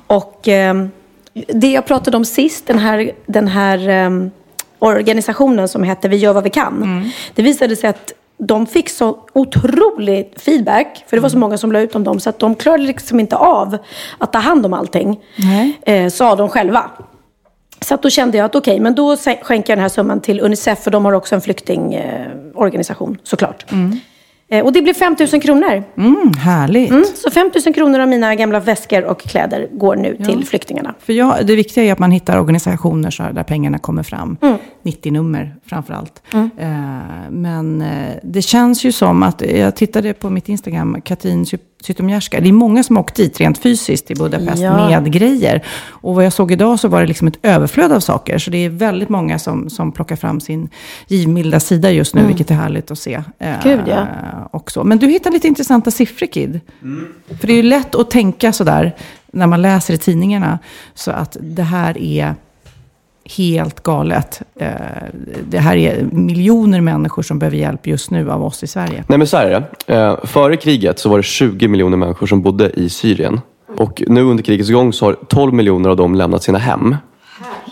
Och 0.08 0.48
eh, 0.48 0.74
det 1.48 1.72
jag 1.72 1.86
pratade 1.86 2.18
om 2.18 2.26
sist, 2.26 2.68
den 2.68 2.80
här, 2.80 3.12
den 3.26 3.48
här 3.48 3.90
eh, 3.90 4.10
organisationen 4.80 5.68
som 5.68 5.84
hette 5.84 6.08
Vi 6.10 6.18
gör 6.18 6.34
vad 6.34 6.44
vi 6.44 6.50
kan. 6.50 7.12
Det 7.36 7.42
visade 7.42 7.76
sig 7.76 7.90
att 7.90 8.12
de 8.38 8.66
fick 8.68 8.90
så 8.90 9.18
otrolig 9.34 10.34
feedback, 10.38 11.04
för 11.08 11.18
det 11.18 11.22
var 11.22 11.30
så 11.30 11.38
många 11.38 11.58
som 11.58 11.72
la 11.72 11.80
ut 11.80 11.96
om 11.96 12.04
dem, 12.04 12.20
så 12.20 12.30
att 12.30 12.40
de 12.40 12.56
klarade 12.56 12.84
liksom 12.84 13.20
inte 13.20 13.36
av 13.36 13.78
att 14.18 14.34
ta 14.34 14.40
hand 14.40 14.66
om 14.66 14.74
allting, 14.74 15.20
eh, 15.86 16.10
sa 16.10 16.36
de 16.36 16.50
själva. 16.50 16.92
Så 17.82 17.94
att 17.94 18.02
då 18.02 18.10
kände 18.10 18.38
jag 18.38 18.46
att 18.46 18.56
okej, 18.56 18.80
men 18.80 18.96
då 18.96 19.18
skänker 19.18 19.54
jag 19.54 19.78
den 19.78 19.80
här 19.80 19.90
summan 19.90 20.22
till 20.22 20.40
Unicef, 20.42 20.80
för 20.80 20.92
de 20.92 21.06
har 21.06 21.14
också 21.14 21.36
en 21.36 21.42
flyktingorganisation, 21.42 23.18
såklart. 23.24 23.66
Eh, 23.72 23.78
och 24.52 24.74
det 24.74 24.82
blev 24.82 24.94
5 24.94 25.16
000 25.34 25.42
kronor. 25.42 25.84
Mm, 25.98 26.34
härligt. 26.40 26.90
Mm, 26.92 27.06
så 27.16 27.32
5 27.32 27.52
000 27.66 27.74
kronor 27.74 28.00
av 28.00 28.08
mina 28.08 28.36
gamla 28.36 28.60
väskor 28.60 29.04
och 29.04 29.20
kläder 29.22 29.68
går 29.72 29.96
nu 29.96 30.18
till 30.26 30.46
flyktingarna. 30.46 30.94
För 31.00 31.14
jag, 31.14 31.46
det 31.46 31.56
viktiga 31.56 31.84
är 31.84 31.92
att 31.94 32.00
man 32.00 32.12
hittar 32.12 32.40
organisationer 32.40 33.10
så 33.12 33.24
där 33.24 33.44
pengarna 33.44 33.78
kommer 33.80 34.04
fram. 34.04 34.38
Mm. 34.42 34.58
90-nummer 34.84 35.56
framför 35.66 35.94
allt. 35.94 36.22
Eh, 36.34 36.70
men 37.30 37.82
eh, 37.82 37.88
det 38.24 38.42
känns 38.42 38.84
ju 38.84 38.92
som 38.92 39.24
att, 39.24 39.42
jag 39.42 39.76
tittade 39.76 40.14
på 40.14 40.30
mitt 40.30 40.50
Instagram, 40.50 41.02
Katrin 41.02 41.44
Zy- 41.44 41.60
Zytomierska. 41.84 42.40
Det 42.42 42.50
är 42.50 42.54
många 42.54 42.84
som 42.84 42.96
har 42.96 43.04
åkt 43.04 43.16
dit 43.16 43.40
rent 43.40 43.58
fysiskt 43.58 44.08
till 44.08 44.18
Budapest 44.18 44.62
Ja. 44.62 44.74
med 45.02 45.12
grejer. 45.12 45.64
Och 45.90 46.16
vad 46.16 46.26
jag 46.26 46.34
såg 46.34 46.52
idag 46.52 46.80
så 46.80 46.88
var 46.88 47.02
det 47.02 47.08
liksom 47.08 47.28
ett 47.28 47.38
överflöd 47.44 47.92
av 47.92 48.00
saker. 48.00 48.38
Så 48.38 48.52
det 48.52 48.58
är 48.66 48.70
väldigt 48.70 49.10
många 49.10 49.40
som, 49.40 49.70
som 49.70 49.92
plockar 49.92 50.16
fram 50.16 50.40
sin 50.40 50.70
givmilda 51.08 51.60
sida 51.60 51.92
just 51.92 52.16
nu, 52.16 52.22
Mm. 52.22 52.28
vilket 52.28 52.52
är 52.52 52.56
härligt 52.56 52.92
att 52.92 53.00
se. 53.00 53.24
Eh, 53.40 53.54
Gud, 53.64 53.80
ja. 53.88 54.08
också. 54.52 54.84
Men 54.84 54.98
du 54.98 55.08
hittar 55.08 55.32
lite 55.32 55.48
intressanta 55.48 55.92
siffror, 55.92 56.28
Kid. 56.28 56.60
För 57.40 57.48
det 57.48 57.54
är 57.54 57.58
ju 57.58 57.64
lätt 57.64 57.96
att 57.96 58.12
tänka 58.12 58.54
sådär 58.54 58.96
när 59.34 59.48
man 59.48 59.62
läser 59.62 59.94
i 59.94 59.98
tidningarna. 59.98 60.60
Så 60.94 61.12
att 61.12 61.38
det 61.42 61.64
här 61.64 61.98
är 61.98 62.36
helt 63.38 63.84
galet. 63.84 64.42
Eh, 64.60 64.68
Det 65.50 65.58
här 65.60 65.76
är 65.76 66.04
miljoner 66.12 66.82
människor 66.82 67.22
som 67.22 67.40
behöver 67.40 67.58
hjälp 67.58 67.88
just 67.88 68.12
nu 68.12 68.32
av 68.32 68.44
oss 68.46 68.64
i 68.64 68.68
Sverige. 68.68 69.04
Nej 69.08 69.18
men 69.18 69.28
så 69.28 69.38
här 69.38 69.46
är 69.48 69.64
det. 69.86 69.96
Eh, 69.96 70.18
före 70.24 70.58
kriget 70.58 71.00
så 71.00 71.10
var 71.10 71.18
det 71.18 71.24
20 71.24 71.68
miljoner 71.68 71.98
människor 71.98 72.28
som 72.28 72.42
bodde 72.42 72.70
i 72.70 72.90
Syrien. 72.90 73.42
Och 73.78 74.04
nu 74.08 74.22
under 74.22 74.44
krigets 74.44 74.70
gång 74.70 74.94
så 74.94 75.06
har 75.06 75.14
12 75.28 75.54
miljoner 75.54 75.90
av 75.90 75.96
dem 75.96 76.16
lämnat 76.16 76.44
sina 76.44 76.58
hem. 76.60 76.96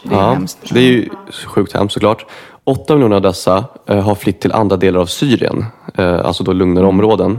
Det 0.03 0.15
är 0.15 0.33
hemskt. 0.33 0.57
Det 0.71 0.79
är 0.79 0.83
ju 0.83 1.09
sjukt 1.47 1.73
hemskt 1.73 1.93
såklart. 1.93 2.25
8 2.63 2.93
miljoner 2.93 3.15
av 3.15 3.21
dessa 3.21 3.65
eh, 3.87 3.99
har 3.99 4.15
flytt 4.15 4.39
till 4.39 4.51
andra 4.51 4.77
delar 4.77 4.99
av 4.99 5.05
Syrien, 5.05 5.65
alltså 5.97 6.43
då 6.43 6.53
lugnare 6.53 6.85
områden. 6.85 7.37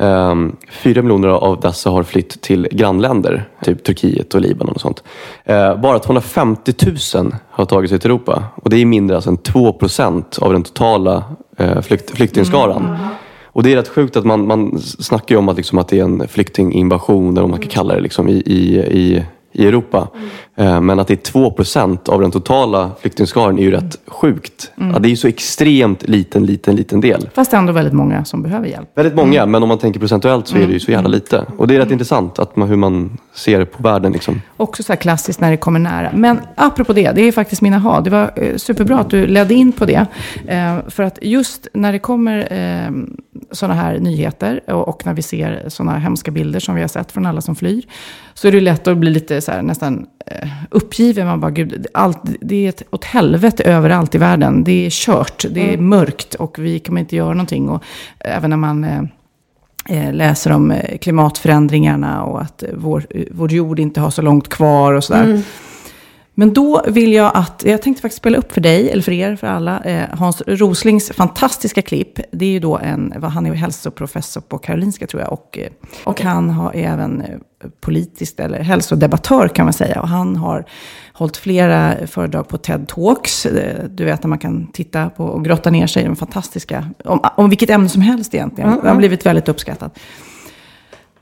Um, 0.00 0.56
4 0.70 1.02
miljoner 1.02 1.28
av 1.28 1.60
dessa 1.60 1.90
har 1.90 2.02
flytt 2.02 2.40
till 2.40 2.68
grannländer, 2.70 3.48
typ 3.64 3.84
Turkiet 3.84 4.34
och 4.34 4.40
Libanon 4.40 4.74
och 4.74 4.80
sånt. 4.80 5.02
Eh, 5.44 5.76
bara 5.76 5.98
250 5.98 6.72
000 7.14 7.34
har 7.50 7.64
tagit 7.64 7.90
sig 7.90 7.98
till 7.98 8.10
Europa 8.10 8.44
och 8.54 8.70
det 8.70 8.76
är 8.76 8.86
mindre 8.86 9.16
alltså 9.16 9.30
än 9.30 9.36
2 9.36 9.72
procent 9.72 10.38
av 10.40 10.52
den 10.52 10.62
totala 10.62 11.24
eh, 11.56 11.80
flykt, 11.80 12.10
flyktingskaran. 12.10 12.98
Och 13.52 13.62
det 13.62 13.72
är 13.72 13.76
rätt 13.76 13.88
sjukt 13.88 14.16
att 14.16 14.24
man, 14.24 14.46
man 14.46 14.78
snackar 14.78 15.36
om 15.36 15.48
att, 15.48 15.56
liksom, 15.56 15.78
att 15.78 15.88
det 15.88 15.98
är 15.98 16.04
en 16.04 16.28
flyktinginvasion, 16.28 17.30
eller 17.30 17.40
vad 17.40 17.50
man 17.50 17.60
kan 17.60 17.70
kalla 17.70 17.94
det, 17.94 18.00
liksom, 18.00 18.28
i, 18.28 18.32
i, 18.32 18.78
i, 18.78 19.24
i 19.52 19.66
Europa. 19.66 20.08
Eh, 20.56 20.80
Men 20.80 21.00
att 21.00 21.06
det 21.08 21.14
är 21.14 21.32
2 21.32 21.50
procent 21.50 22.08
av 22.08 22.20
den 22.20 22.30
totala 22.30 22.90
flyktingskaran 23.00 23.58
är 23.58 23.62
ju 23.62 23.70
rätt 23.70 23.98
sjukt. 24.06 24.72
Mm. 24.76 24.92
Ja, 24.92 24.98
det 24.98 25.08
är 25.08 25.10
ju 25.10 25.16
så 25.16 25.28
extremt 25.28 26.08
liten, 26.08 26.46
liten, 26.46 26.76
liten 26.76 27.00
del. 27.00 27.28
Fast 27.34 27.50
det 27.50 27.56
är 27.56 27.58
ändå 27.58 27.72
väldigt 27.72 27.94
många 27.94 28.24
som 28.24 28.42
behöver 28.42 28.66
hjälp. 28.68 28.88
Väldigt 28.94 29.14
många, 29.14 29.46
men 29.46 29.62
om 29.62 29.68
man 29.68 29.78
tänker 29.78 30.00
procentuellt 30.00 30.46
så 30.46 30.56
är 30.56 30.66
det 30.66 30.72
ju 30.72 30.80
så 30.80 30.90
jävla 30.90 31.08
lite. 31.08 31.44
Och 31.56 31.66
det 31.66 31.74
är 31.74 31.78
rätt 31.78 31.90
intressant 31.90 32.38
att 32.38 32.56
man, 32.56 32.68
hur 32.68 32.76
man 32.76 33.18
ser 33.34 33.64
på 33.64 33.82
världen. 33.82 34.12
Liksom. 34.12 34.42
Också 34.56 34.82
så 34.82 34.92
här 34.92 35.00
klassiskt 35.00 35.40
när 35.40 35.50
det 35.50 35.56
kommer 35.56 35.78
nära. 35.78 36.10
Men 36.14 36.40
apropå 36.54 36.92
det, 36.92 37.12
det 37.12 37.22
är 37.22 37.32
faktiskt 37.32 37.62
mina 37.62 37.78
ha. 37.78 38.00
Det 38.00 38.10
var 38.10 38.32
eh, 38.36 38.56
superbra 38.56 38.98
att 38.98 39.10
du 39.10 39.26
ledde 39.26 39.54
in 39.54 39.72
på 39.72 39.86
det. 39.86 40.06
Eh, 40.46 40.78
för 40.88 41.02
att 41.02 41.18
just 41.22 41.68
när 41.74 41.92
det 41.92 41.98
kommer 41.98 42.52
eh, 42.52 42.90
sådana 43.50 43.74
här 43.74 43.98
nyheter 43.98 44.70
och, 44.70 45.06
när 45.06 45.14
vi 45.14 45.22
ser 45.22 45.64
sådana 45.68 45.98
hemska 45.98 46.30
bilder 46.30 46.60
som 46.60 46.74
vi 46.74 46.80
har 46.80 46.88
sett 46.88 47.12
från 47.12 47.26
alla 47.26 47.40
som 47.40 47.56
flyr. 47.56 47.82
Så 48.34 48.48
är 48.48 48.52
det 48.52 48.60
lätt 48.60 48.88
att 48.88 48.96
bli 48.96 49.10
lite 49.10 49.40
så 49.40 49.52
här, 49.52 49.62
nästan 49.62 50.06
uppgiven. 50.70 51.26
Man 51.26 51.40
bara, 51.40 51.50
gud, 51.50 51.86
allt, 51.94 52.20
det 52.40 52.64
är 52.64 52.68
ett 52.68 52.82
åt 52.90 53.04
helvete 53.04 53.62
överallt 53.64 54.14
i 54.14 54.18
världen. 54.18 54.64
Det 54.64 54.86
är 54.86 54.90
kört, 54.90 55.44
det 55.50 55.60
är 55.60 55.74
mm. 55.74 55.88
mörkt 55.88 56.34
och 56.34 56.58
vi 56.58 56.78
kommer 56.78 57.00
inte 57.00 57.16
göra 57.16 57.28
någonting. 57.28 57.68
Och 57.68 57.82
även 58.18 58.50
när 58.50 58.56
man... 58.56 59.08
Eh, 59.88 60.12
läser 60.12 60.52
om 60.52 60.70
eh, 60.70 60.98
klimatförändringarna 60.98 62.24
och 62.24 62.40
att 62.40 62.62
eh, 62.62 62.68
vår, 62.74 63.06
vår 63.30 63.52
jord 63.52 63.80
inte 63.80 64.00
har 64.00 64.10
så 64.10 64.22
långt 64.22 64.48
kvar 64.48 64.92
och 64.92 65.04
sådär. 65.04 65.24
Mm. 65.24 65.42
Men 66.34 66.52
då 66.52 66.82
vill 66.88 67.12
jag 67.12 67.30
att, 67.34 67.62
jag 67.66 67.82
tänkte 67.82 68.02
faktiskt 68.02 68.18
spela 68.18 68.38
upp 68.38 68.52
för 68.52 68.60
dig, 68.60 68.90
eller 68.90 69.02
för 69.02 69.12
er, 69.12 69.36
för 69.36 69.46
alla, 69.46 69.80
eh, 69.80 70.04
Hans 70.18 70.42
Roslings 70.46 71.10
fantastiska 71.10 71.82
klipp. 71.82 72.18
Det 72.32 72.44
är 72.44 72.50
ju 72.50 72.58
då 72.60 72.78
en, 72.78 73.12
vad- 73.16 73.30
han 73.30 73.46
är 73.46 73.52
hälsoprofessor 73.54 74.40
på 74.40 74.58
Karolinska 74.58 75.06
tror 75.06 75.22
jag, 75.22 75.32
och, 75.32 75.58
eh, 75.58 75.68
och 76.04 76.20
han 76.20 76.50
har 76.50 76.72
även 76.74 77.20
eh, 77.20 77.28
politiskt, 77.80 78.40
eller 78.40 78.60
hälsodebattör 78.62 79.48
kan 79.48 79.66
man 79.66 79.72
säga. 79.72 80.00
Och 80.00 80.08
han 80.08 80.36
har 80.36 80.64
hållit 81.12 81.36
flera 81.36 81.94
föredrag 82.06 82.48
på 82.48 82.58
TED 82.58 82.88
Talks. 82.88 83.46
Eh, 83.46 83.84
Du 83.88 84.04
vet 84.04 84.22
när 84.22 84.28
man 84.28 84.38
kan 84.38 84.66
titta 84.72 85.10
på 85.10 85.24
och 85.24 85.44
grotta 85.44 85.70
ner 85.70 85.86
sig 85.86 86.02
i 86.02 86.06
de 86.06 86.16
fantastiska, 86.16 86.90
om, 87.04 87.20
om 87.36 87.48
vilket 87.50 87.70
ämne 87.70 87.88
som 87.88 88.02
helst 88.02 88.34
egentligen. 88.34 88.70
Mm, 88.70 88.82
Det 88.82 88.88
har 88.88 88.96
blivit 88.96 89.26
väldigt 89.26 89.48
uppskattat. 89.48 89.98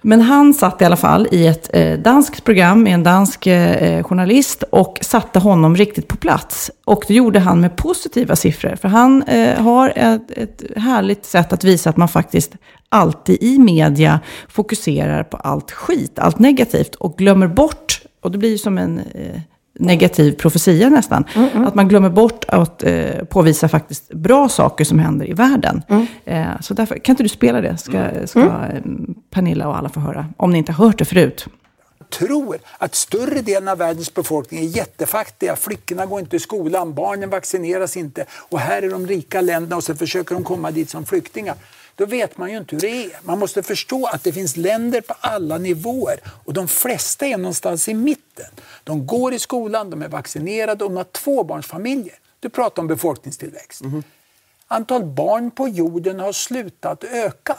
Men 0.02 0.20
han 0.20 0.54
satt 0.54 0.82
i 0.82 0.84
alla 0.84 0.96
fall 0.96 1.28
i 1.30 1.46
ett 1.46 1.70
eh, 1.72 1.98
danskt 1.98 2.44
program 2.44 2.82
med 2.82 2.94
en 2.94 3.02
dansk 3.02 3.46
eh, 3.46 3.72
eh, 3.72 4.02
journalist 4.04 4.62
och 4.70 4.98
satte 5.02 5.38
honom 5.38 5.76
riktigt 5.76 6.08
på 6.08 6.16
plats. 6.16 6.70
Och 6.84 7.04
det 7.08 7.14
gjorde 7.14 7.38
han 7.38 7.60
med 7.60 7.76
positiva 7.76 8.36
siffror. 8.36 8.76
För 8.76 8.88
han 8.88 9.22
eh, 9.22 9.60
har 9.60 9.92
ett, 9.96 10.30
ett 10.30 10.62
härligt 10.76 11.24
sätt 11.24 11.52
att 11.52 11.64
visa 11.64 11.90
att 11.90 11.96
man 11.96 12.08
faktiskt 12.08 12.52
alltid 12.88 13.42
i 13.42 13.58
media 13.58 14.20
fokuserar 14.48 15.24
på 15.24 15.36
allt 15.36 15.70
skit, 15.70 16.18
allt 16.18 16.38
negativt 16.38 16.94
och 16.94 17.18
glömmer 17.18 17.46
bort, 17.46 18.02
och 18.22 18.32
det 18.32 18.38
blir 18.38 18.50
ju 18.50 18.58
som 18.58 18.78
en 18.78 18.98
eh, 18.98 19.40
negativ 19.78 20.32
profetia 20.32 20.88
nästan, 20.88 21.24
att 21.66 21.74
man 21.74 21.88
glömmer 21.88 22.10
bort 22.10 22.44
att 22.48 22.82
eh, 22.82 23.24
påvisa 23.24 23.68
faktiskt 23.68 24.12
bra 24.12 24.48
saker 24.48 24.84
som 24.84 24.98
händer 24.98 25.30
i 25.30 25.32
världen. 25.32 25.82
Eh, 26.24 26.60
så 26.60 26.74
därför, 26.74 26.98
kan 26.98 27.12
inte 27.12 27.22
du 27.22 27.28
spela 27.28 27.60
det? 27.60 27.78
Ska, 27.78 28.26
ska 28.26 28.40
eh, 28.40 28.82
Pernilla 29.30 29.68
och 29.68 29.76
alla 29.76 29.88
få 29.88 30.00
höra, 30.00 30.26
om 30.36 30.50
ni 30.50 30.58
inte 30.58 30.72
har 30.72 30.86
hört 30.86 30.98
det 30.98 31.04
förut. 31.04 31.46
tror 32.10 32.58
att 32.78 32.94
större 32.94 33.42
delen 33.42 33.68
av 33.68 33.78
världens 33.78 34.14
befolkning 34.14 34.60
är 34.60 34.68
jättefattiga. 34.68 35.56
Flickorna 35.56 36.06
går 36.06 36.20
inte 36.20 36.36
i 36.36 36.40
skolan, 36.40 36.94
barnen 36.94 37.30
vaccineras 37.30 37.96
inte 37.96 38.24
och 38.30 38.58
här 38.58 38.82
är 38.82 38.90
de 38.90 39.06
rika 39.06 39.40
länderna 39.40 39.76
och 39.76 39.84
så 39.84 39.94
försöker 39.94 40.34
de 40.34 40.44
komma 40.44 40.70
dit 40.70 40.90
som 40.90 41.06
flyktingar. 41.06 41.54
Då 41.98 42.06
vet 42.06 42.38
man 42.38 42.50
ju 42.50 42.58
inte 42.58 42.76
hur 42.76 42.80
det 42.80 43.04
är. 43.04 43.10
Man 43.22 43.38
måste 43.38 43.62
förstå 43.62 44.06
att 44.06 44.24
det 44.24 44.32
finns 44.32 44.56
länder 44.56 45.00
på 45.00 45.14
alla 45.20 45.58
nivåer 45.58 46.20
och 46.44 46.52
de 46.52 46.68
flesta 46.68 47.26
är 47.26 47.36
någonstans 47.36 47.88
i 47.88 47.94
mitten. 47.94 48.46
De 48.84 49.06
går 49.06 49.34
i 49.34 49.38
skolan, 49.38 49.90
de 49.90 50.02
är 50.02 50.08
vaccinerade 50.08 50.84
och 50.84 50.90
de 50.90 50.96
har 50.96 51.04
tvåbarnsfamiljer. 51.04 52.14
Du 52.40 52.48
pratar 52.48 52.82
om 52.82 52.88
befolkningstillväxt. 52.88 53.82
Antal 54.66 55.04
barn 55.04 55.50
på 55.50 55.68
jorden 55.68 56.20
har 56.20 56.32
slutat 56.32 57.04
öka. 57.04 57.56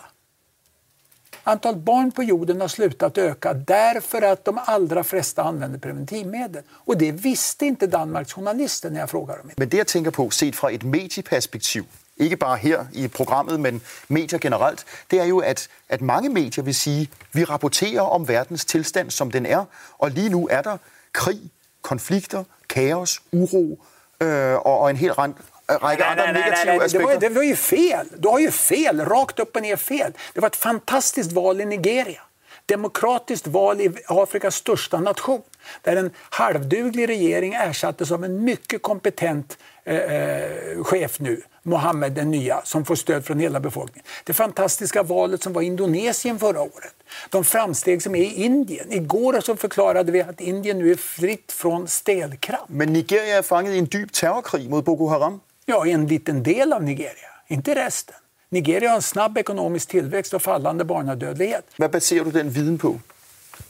Antal 1.44 1.76
barn 1.76 2.12
på 2.12 2.24
jorden 2.24 2.62
har 2.62 2.68
slutat 2.68 3.18
öka 3.18 3.54
därför 3.54 4.22
att 4.22 4.46
de 4.46 4.60
allra 4.66 5.04
flesta 5.04 5.44
använder 5.44 5.80
preventivmedel. 5.80 6.64
Och 6.72 6.98
det 6.98 7.12
visste 7.12 7.66
inte 7.66 7.88
Danmarks 7.88 8.34
journalister 8.34 8.90
när 8.90 9.00
jag 9.00 9.10
frågade 9.10 9.40
dem. 9.40 9.52
Men 9.58 9.70
det 9.70 9.78
jag 9.78 9.88
tänker 9.88 10.12
på, 10.12 10.30
sett 10.30 10.56
från 10.56 10.74
ett 10.74 10.84
medieperspektiv, 10.84 11.84
ikke 12.20 12.38
bare 12.38 12.58
her 12.58 12.86
i 12.94 13.08
programmet, 13.08 13.60
men 13.60 13.82
medier 14.08 14.40
generelt, 14.40 14.86
det 15.12 15.20
er 15.20 15.26
jo, 15.26 15.40
at, 15.40 15.68
at 15.90 16.02
mange 16.02 16.30
medier 16.30 16.64
vil 16.64 16.76
sige, 16.76 17.10
vi 17.34 17.44
rapporterer 17.44 18.02
om 18.02 18.28
verdens 18.28 18.66
tilstand, 18.66 19.12
som 19.12 19.32
den 19.32 19.46
er, 19.46 19.66
og 19.98 20.12
lige 20.12 20.30
nu 20.30 20.48
er 20.52 20.62
der 20.62 20.78
krig, 21.14 21.40
konflikter, 21.82 22.44
kaos, 22.70 23.22
uro 23.32 23.86
øh, 24.22 24.56
og, 24.56 24.80
og 24.80 24.90
en 24.90 24.96
hel 24.96 25.14
rand, 25.14 25.34
række 25.70 26.04
Nej, 26.04 26.12
andre 26.12 26.24
nej, 26.24 26.34
nej, 26.34 26.42
nej, 26.42 26.50
negative 26.50 26.66
nej. 26.66 26.74
Det, 26.74 26.80
var, 26.80 26.86
aspekter. 26.86 27.20
det 27.20 27.36
var 27.36 27.42
ju 27.42 27.56
fel. 27.56 28.24
Du 28.24 28.30
har 28.30 28.40
ju 28.40 28.52
fel, 28.52 29.06
rakt 29.06 29.40
upp 29.40 29.56
och 29.56 29.62
ner 29.62 29.76
fel. 29.76 30.14
Det 30.34 30.42
var 30.42 30.48
ett 30.48 30.56
fantastiskt 30.56 31.32
val 31.32 31.62
i 31.62 31.66
Nigeria. 31.66 32.22
Demokratiskt 32.70 33.48
val 33.48 33.82
i 33.82 33.92
Afrikas 34.08 34.56
största 34.56 35.00
nation. 35.00 35.42
Där 35.82 35.96
en 35.96 36.12
halvduglig 36.30 37.10
regering 37.10 37.54
ersattes 37.54 38.12
av 38.12 38.24
en 38.24 38.44
mycket 38.44 38.82
kompetent 38.82 39.58
eh, 39.84 39.96
eh, 39.96 40.84
chef 40.84 41.20
nu, 41.20 41.42
Mohammed 41.64 42.12
den 42.12 42.32
nya, 42.32 42.62
som 42.64 42.86
får 42.86 42.96
stöd 42.96 43.26
från 43.26 43.40
hela 43.40 43.60
befolkningen. 43.60 44.06
Det 44.24 44.34
fantastiska 44.34 45.04
valet 45.04 45.44
som 45.44 45.54
var 45.54 45.62
i 45.62 45.66
Indonesien 45.66 46.40
förra 46.40 46.62
året. 46.62 46.96
De 47.30 47.44
framsteg 47.44 48.02
som 48.02 48.16
är 48.16 48.24
i 48.24 48.34
Indien. 48.34 48.92
Igår 48.92 49.42
så 49.42 49.56
förklarade 49.56 50.12
vi 50.12 50.22
att 50.22 50.42
Indien 50.42 50.80
nu 50.80 50.92
är 50.92 50.96
fritt 50.96 51.52
från 51.52 51.88
stelkramp. 51.88 52.70
Men 52.70 52.94
Nigeria 52.94 53.38
er 53.38 53.42
fanget 53.42 53.74
i 53.74 53.80
en 53.80 53.86
dyb 53.86 54.12
terrorkrig 54.12 54.70
mod 54.70 54.84
Boko 54.84 55.08
Haram. 55.08 55.40
Ja, 55.66 55.88
en 55.88 56.08
liten 56.08 56.44
del 56.44 56.74
av 56.74 56.84
Nigeria, 56.84 57.30
inte 57.48 57.76
resten. 57.76 58.16
Nigeria 58.52 58.90
har 58.90 58.96
en 58.96 59.02
snabb 59.02 59.38
ekonomisk 59.38 59.90
tillväxt 59.90 60.34
och 60.34 60.42
fallande 60.42 60.86
barnadödlighet. 60.86 61.66
Hvad 61.78 61.92
baserer 61.92 62.26
du 62.26 62.32
den 62.32 62.50
viden 62.50 62.78
på? 62.78 63.00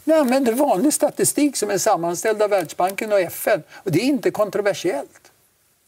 Jag 0.04 0.20
använder 0.20 0.54
vanlig 0.54 0.94
statistik 0.94 1.58
som 1.58 1.70
är 1.70 1.78
sammanställd 1.78 2.42
av 2.42 2.50
Världsbanken 2.50 3.12
och 3.12 3.20
FN. 3.20 3.64
Och 3.84 3.92
det 3.92 4.00
är 4.00 4.06
inte 4.06 4.32
kontroversiellt. 4.32 5.32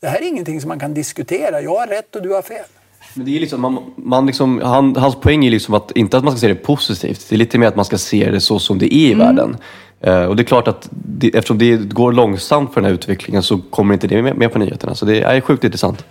Det 0.02 0.08
här 0.08 0.22
är 0.22 0.28
ingenting 0.28 0.62
som 0.62 0.68
man 0.68 0.80
kan 0.80 0.94
diskutera. 0.94 1.62
Jag 1.62 1.80
har 1.80 1.88
rätt 1.88 2.16
och 2.16 2.22
du 2.22 2.30
har 2.30 2.42
fel. 2.42 2.66
Men 3.14 3.26
det 3.26 3.36
är 3.36 3.40
liksom, 3.40 3.62
man, 3.62 3.94
man 3.96 4.26
liksom, 4.26 4.62
han, 4.62 4.96
hans 4.96 5.16
poäng 5.16 5.46
är 5.46 5.52
liksom 5.52 5.74
att, 5.74 5.92
inte 5.92 6.18
att 6.18 6.24
man 6.24 6.34
ska 6.34 6.40
se 6.40 6.48
det 6.48 6.56
positivt, 6.56 7.26
det 7.30 7.36
är 7.36 7.38
lite 7.38 7.58
mer 7.58 7.68
att 7.68 7.76
man 7.76 7.86
ska 7.86 7.98
se 7.98 8.32
det 8.32 8.42
så 8.42 8.60
som 8.60 8.80
det 8.80 8.96
är 8.96 9.12
i 9.12 9.14
världen. 9.14 9.58
Eh, 10.00 10.24
och 10.24 10.36
det 10.36 10.42
är 10.42 10.46
klart 10.46 10.68
att 10.68 10.90
det, 10.92 11.28
eftersom 11.28 11.58
det 11.58 11.78
går 11.78 12.12
långsamt 12.12 12.74
för 12.74 12.82
den 12.82 12.88
här 12.88 12.94
utvecklingen 12.94 13.44
så 13.44 13.58
kommer 13.70 13.94
inte 13.94 14.08
det 14.08 14.22
med, 14.22 14.38
med 14.38 14.52
på 14.52 14.60
nyheterna. 14.60 14.96
Så 14.96 15.06
det 15.06 15.22
är 15.22 15.42
sjukt 15.42 15.64
intressant. 15.64 16.06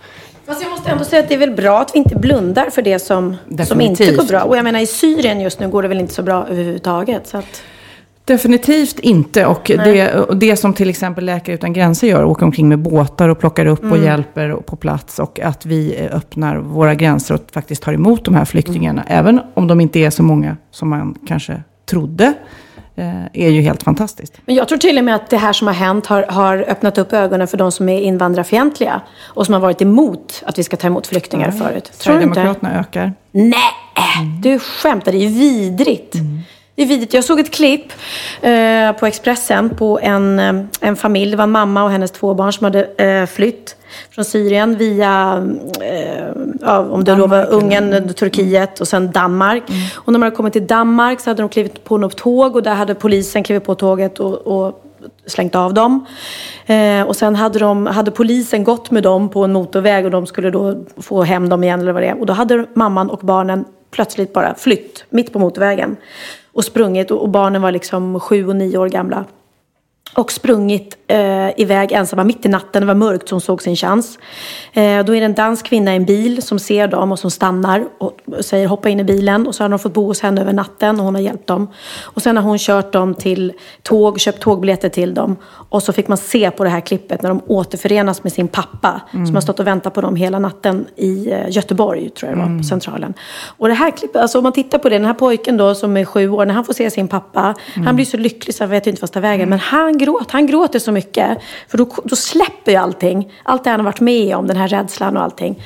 Fast 0.45 0.61
jag 0.61 0.71
måste 0.71 0.91
ändå 0.91 1.03
säga 1.03 1.23
att 1.23 1.29
det 1.29 1.35
är 1.35 1.39
väl 1.39 1.51
bra 1.51 1.81
att 1.81 1.91
vi 1.93 1.97
inte 1.97 2.15
blundar 2.15 2.69
för 2.69 2.81
det 2.81 2.99
som, 2.99 3.37
som 3.67 3.81
inte 3.81 4.11
går 4.11 4.23
bra. 4.27 4.43
Och 4.43 4.57
jag 4.57 4.63
menar 4.63 4.79
i 4.79 4.85
Syrien 4.87 5.41
just 5.41 5.59
nu 5.59 5.69
går 5.69 5.81
det 5.81 5.87
väl 5.87 5.99
inte 5.99 6.13
så 6.13 6.23
bra 6.23 6.47
överhuvudtaget. 6.49 7.27
Så 7.27 7.37
att... 7.37 7.63
Definitivt 8.25 8.99
inte. 8.99 9.45
Och 9.45 9.71
Nej. 9.77 9.93
det, 9.93 10.13
och 10.13 10.37
det 10.37 10.57
som 10.57 10.73
till 10.73 10.89
exempel 10.89 11.25
Läkare 11.25 11.55
Utan 11.55 11.73
Gränser 11.73 12.07
gör, 12.07 12.23
åker 12.23 12.45
omkring 12.45 12.69
med 12.69 12.79
båtar 12.79 13.29
och 13.29 13.39
plockar 13.39 13.65
upp 13.65 13.79
och 13.79 13.85
Mm. 13.85 14.03
hjälper 14.03 14.53
på 14.53 14.75
plats. 14.75 15.19
Och 15.19 15.39
att 15.39 15.65
vi 15.65 16.09
öppnar 16.11 16.57
våra 16.57 16.95
gränser 16.95 17.35
och 17.35 17.41
faktiskt 17.51 17.83
tar 17.83 17.93
emot 17.93 18.25
de 18.25 18.35
här 18.35 18.45
flyktingarna. 18.45 19.03
Även 19.07 19.41
om 19.53 19.67
de 19.67 19.81
inte 19.81 19.99
är 19.99 20.09
så 20.09 20.23
många 20.23 20.57
som 20.71 20.89
man 20.89 21.15
kanske 21.27 21.63
trodde. 21.85 22.33
Eh, 22.95 23.25
Är 23.33 23.49
ju 23.49 23.61
helt 23.61 23.83
fantastiskt. 23.83 24.33
Men 24.45 24.55
jag 24.55 24.67
tror 24.67 24.77
till 24.77 24.97
och 24.97 25.03
med 25.03 25.15
att 25.15 25.29
det 25.29 25.37
här 25.37 25.53
som 25.53 25.67
har 25.67 25.73
hänt 25.73 26.05
har, 26.05 26.23
har 26.23 26.57
öppnat 26.57 26.97
upp 26.97 27.13
ögonen 27.13 27.47
för 27.47 27.57
de 27.57 27.71
som 27.71 27.89
är 27.89 28.01
invandrarfientliga. 28.01 29.01
Och 29.21 29.45
som 29.45 29.53
har 29.53 29.61
varit 29.61 29.81
emot 29.81 30.43
att 30.45 30.59
vi 30.59 30.63
ska 30.63 30.77
ta 30.77 30.87
emot 30.87 31.07
flyktingar 31.07 31.51
förut. 31.51 31.91
Tror 31.97 32.15
du 32.17 32.23
inte? 32.23 32.33
Sverigedemokraterna 32.33 32.79
ökar. 32.79 33.13
Nej, 33.31 33.53
du 34.43 34.59
skämtar. 34.59 35.11
Det 35.11 35.17
är 35.17 35.27
ju 35.29 35.39
vidrigt. 35.39 36.13
Det 36.13 36.19
är 36.75 36.85
vidrigt. 36.85 37.13
Jag 37.13 37.23
såg 37.23 37.39
ett 37.39 37.51
klipp 37.51 37.93
eh, 38.41 38.91
på 38.91 39.05
Expressen 39.05 39.69
på 39.69 39.99
en, 40.01 40.39
eh, 40.39 40.53
en 40.81 40.95
familj. 40.95 41.31
Det 41.31 41.37
var 41.37 41.43
en 41.43 41.51
mamma 41.51 41.83
och 41.83 41.91
hennes 41.91 42.11
två 42.11 42.33
barn 42.33 42.53
som 42.53 42.65
hade 42.65 42.83
eh, 42.83 43.25
flytt 43.25 43.75
från 44.11 44.25
Syrien 44.25 44.77
via, 44.77 45.43
eh, 45.81 46.25
ja, 46.61 46.79
om 46.79 47.03
det 47.03 47.15
då 47.15 47.27
var 47.27 47.45
Ungern, 47.45 48.13
Turkiet 48.13 48.81
och 48.81 48.87
sen 48.87 49.11
Danmark. 49.11 49.63
Och 49.95 50.11
när 50.11 50.19
man 50.19 50.27
hade 50.27 50.35
kommit 50.35 50.53
till 50.53 50.67
Danmark 50.67 51.19
så 51.19 51.29
hade 51.29 51.43
de 51.43 51.49
klivit 51.49 51.83
på 51.83 51.97
något 51.97 52.17
tåg 52.17 52.55
och 52.55 52.63
där 52.63 52.73
hade 52.73 52.95
polisen 52.95 53.43
klivit 53.43 53.63
på 53.63 53.75
tåget 53.75 54.19
och, 54.19 54.33
och 54.33 54.83
slängt 55.25 55.55
av 55.55 55.73
dem. 55.73 56.05
Eh, 56.65 57.01
och 57.01 57.15
sen 57.15 57.35
hade, 57.35 57.59
de, 57.59 57.85
hade 57.85 58.11
polisen 58.11 58.63
gått 58.63 58.91
med 58.91 59.03
dem 59.03 59.29
på 59.29 59.43
en 59.43 59.53
motorväg 59.53 60.05
och 60.05 60.11
de 60.11 60.27
skulle 60.27 60.49
då 60.49 60.83
få 60.97 61.23
hem 61.23 61.49
dem 61.49 61.63
igen 61.63 61.81
eller 61.81 61.91
vad 61.91 62.01
det 62.01 62.07
är. 62.07 62.19
Och 62.19 62.25
då 62.25 62.33
hade 62.33 62.65
mamman 62.73 63.09
och 63.09 63.19
barnen 63.19 63.65
plötsligt 63.91 64.33
bara 64.33 64.55
flytt 64.55 65.05
mitt 65.09 65.33
på 65.33 65.39
motorvägen. 65.39 65.97
Och 66.53 66.63
sprungit 66.63 67.11
och, 67.11 67.29
barnen 67.29 67.61
var 67.61 67.71
liksom 67.71 68.19
sju 68.19 68.47
och 68.47 68.55
nio 68.55 68.77
år 68.77 68.89
gamla. 68.89 69.25
Och 70.13 70.31
sprungit 70.31 70.97
eh, 71.07 71.59
iväg 71.59 71.91
ensamma 71.91 72.23
mitt 72.23 72.45
i 72.45 72.49
natten. 72.49 72.81
Det 72.81 72.87
var 72.87 72.95
mörkt 72.95 73.29
så 73.29 73.35
hon 73.35 73.41
såg 73.41 73.61
sin 73.61 73.75
chans. 73.75 74.19
Eh, 74.73 75.05
då 75.05 75.15
är 75.15 75.19
det 75.19 75.25
en 75.25 75.33
dansk 75.33 75.65
kvinna 75.65 75.93
i 75.93 75.95
en 75.95 76.05
bil 76.05 76.41
som 76.41 76.59
ser 76.59 76.87
dem 76.87 77.11
och 77.11 77.19
som 77.19 77.31
stannar 77.31 77.85
och 77.97 78.19
säger 78.39 78.67
hoppa 78.67 78.89
in 78.89 78.99
i 78.99 79.03
bilen. 79.03 79.47
Och 79.47 79.55
så 79.55 79.63
har 79.63 79.69
de 79.69 79.79
fått 79.79 79.93
bo 79.93 80.05
hos 80.05 80.21
henne 80.21 80.41
över 80.41 80.53
natten 80.53 80.99
och 80.99 81.05
hon 81.05 81.15
har 81.15 81.21
hjälpt 81.21 81.47
dem. 81.47 81.67
Och 82.01 82.21
sen 82.21 82.37
har 82.37 82.43
hon 82.43 82.57
kört 82.57 82.93
dem 82.93 83.13
till 83.13 83.53
tåg, 83.83 84.19
köpt 84.19 84.39
tågbiljetter 84.39 84.89
till 84.89 85.13
dem. 85.13 85.35
Och 85.69 85.83
så 85.83 85.93
fick 85.93 86.07
man 86.07 86.17
se 86.17 86.51
på 86.51 86.63
det 86.63 86.69
här 86.69 86.81
klippet 86.81 87.21
när 87.21 87.29
de 87.29 87.41
återförenas 87.47 88.23
med 88.23 88.33
sin 88.33 88.47
pappa. 88.47 89.01
Som 89.11 89.33
har 89.33 89.41
stått 89.41 89.59
och 89.59 89.67
väntat 89.67 89.93
på 89.93 90.01
dem 90.01 90.15
hela 90.15 90.39
natten 90.39 90.85
i 90.95 91.31
eh, 91.31 91.49
Göteborg, 91.49 92.09
tror 92.09 92.31
jag 92.31 92.39
det 92.39 92.43
var, 92.43 92.57
på 92.57 92.63
Centralen. 92.63 93.13
Och 93.57 93.67
det 93.67 93.73
här 93.73 93.91
klippet, 93.91 94.21
alltså 94.21 94.37
om 94.37 94.43
man 94.43 94.53
tittar 94.53 94.77
på 94.77 94.89
det, 94.89 94.95
den 94.95 95.05
här 95.05 95.13
pojken 95.13 95.57
då 95.57 95.75
som 95.75 95.97
är 95.97 96.05
sju 96.05 96.29
år, 96.29 96.45
när 96.45 96.53
han 96.53 96.65
får 96.65 96.73
se 96.73 96.91
sin 96.91 97.07
pappa. 97.07 97.55
Han 97.85 97.95
blir 97.95 98.05
så 98.05 98.17
lycklig 98.17 98.55
så 98.55 98.63
han 98.63 98.71
vet 98.71 98.87
inte 98.87 99.01
vart 99.01 99.11
ta 99.11 99.19
vägen. 99.19 99.49
Men 99.49 99.59
han 99.59 99.97
gråter, 100.05 100.33
han 100.33 100.47
gråter 100.47 100.79
så 100.79 100.91
mycket. 100.91 101.37
För 101.67 101.77
då, 101.77 101.87
då 102.03 102.15
släpper 102.15 102.71
ju 102.71 102.77
allting. 102.77 103.33
Allt 103.43 103.63
det 103.63 103.69
han 103.69 103.79
har 103.79 103.85
varit 103.85 103.99
med 103.99 104.35
om, 104.35 104.47
den 104.47 104.57
här 104.57 104.67
rädslan 104.67 105.17
och 105.17 105.23
allting. 105.23 105.63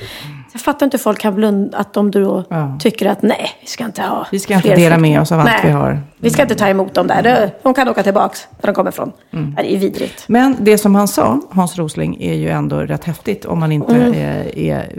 Jag 0.55 0.61
fattar 0.61 0.85
inte 0.85 0.97
hur 0.97 1.01
folk 1.03 1.19
kan 1.19 1.35
blunda, 1.35 1.77
att 1.77 1.93
de 1.93 2.11
då 2.11 2.43
Ja. 2.49 2.77
tycker 2.79 3.05
att 3.09 3.21
nej, 3.21 3.49
vi 3.61 3.67
ska 3.67 3.85
inte 3.85 4.01
ha 4.01 4.27
Vi 4.31 4.39
ska 4.39 4.53
inte 4.55 4.67
dela 4.67 4.75
flyktingar. 4.77 4.99
med 4.99 5.21
oss 5.21 5.31
av 5.31 5.39
allt 5.39 5.49
nej, 5.49 5.59
vi 5.65 5.71
har. 5.71 5.99
Vi 6.17 6.29
ska 6.29 6.41
inte 6.41 6.55
ta 6.55 6.67
emot 6.67 6.93
dem 6.93 7.07
där. 7.07 7.23
Det- 7.23 7.51
De 7.63 7.73
kan 7.73 7.87
åka 7.89 8.03
tillbaks 8.03 8.47
där 8.61 8.67
de 8.67 8.75
kommer 8.75 8.89
ifrån. 8.91 9.11
Mm. 9.33 9.55
Det 9.55 9.73
är 9.75 9.77
vidrigt. 9.79 10.23
Men 10.27 10.55
det 10.59 10.77
som 10.77 10.95
han 10.95 11.07
sa, 11.07 11.39
Hans 11.49 11.77
Rosling, 11.77 12.17
är 12.21 12.33
ju 12.33 12.49
ändå 12.49 12.75
rätt 12.79 13.03
häftigt 13.03 13.45
om 13.45 13.59
man 13.59 13.71
inte 13.71 13.95
Mm. 13.95 14.13
är, 14.13 14.57
är, 14.59 14.89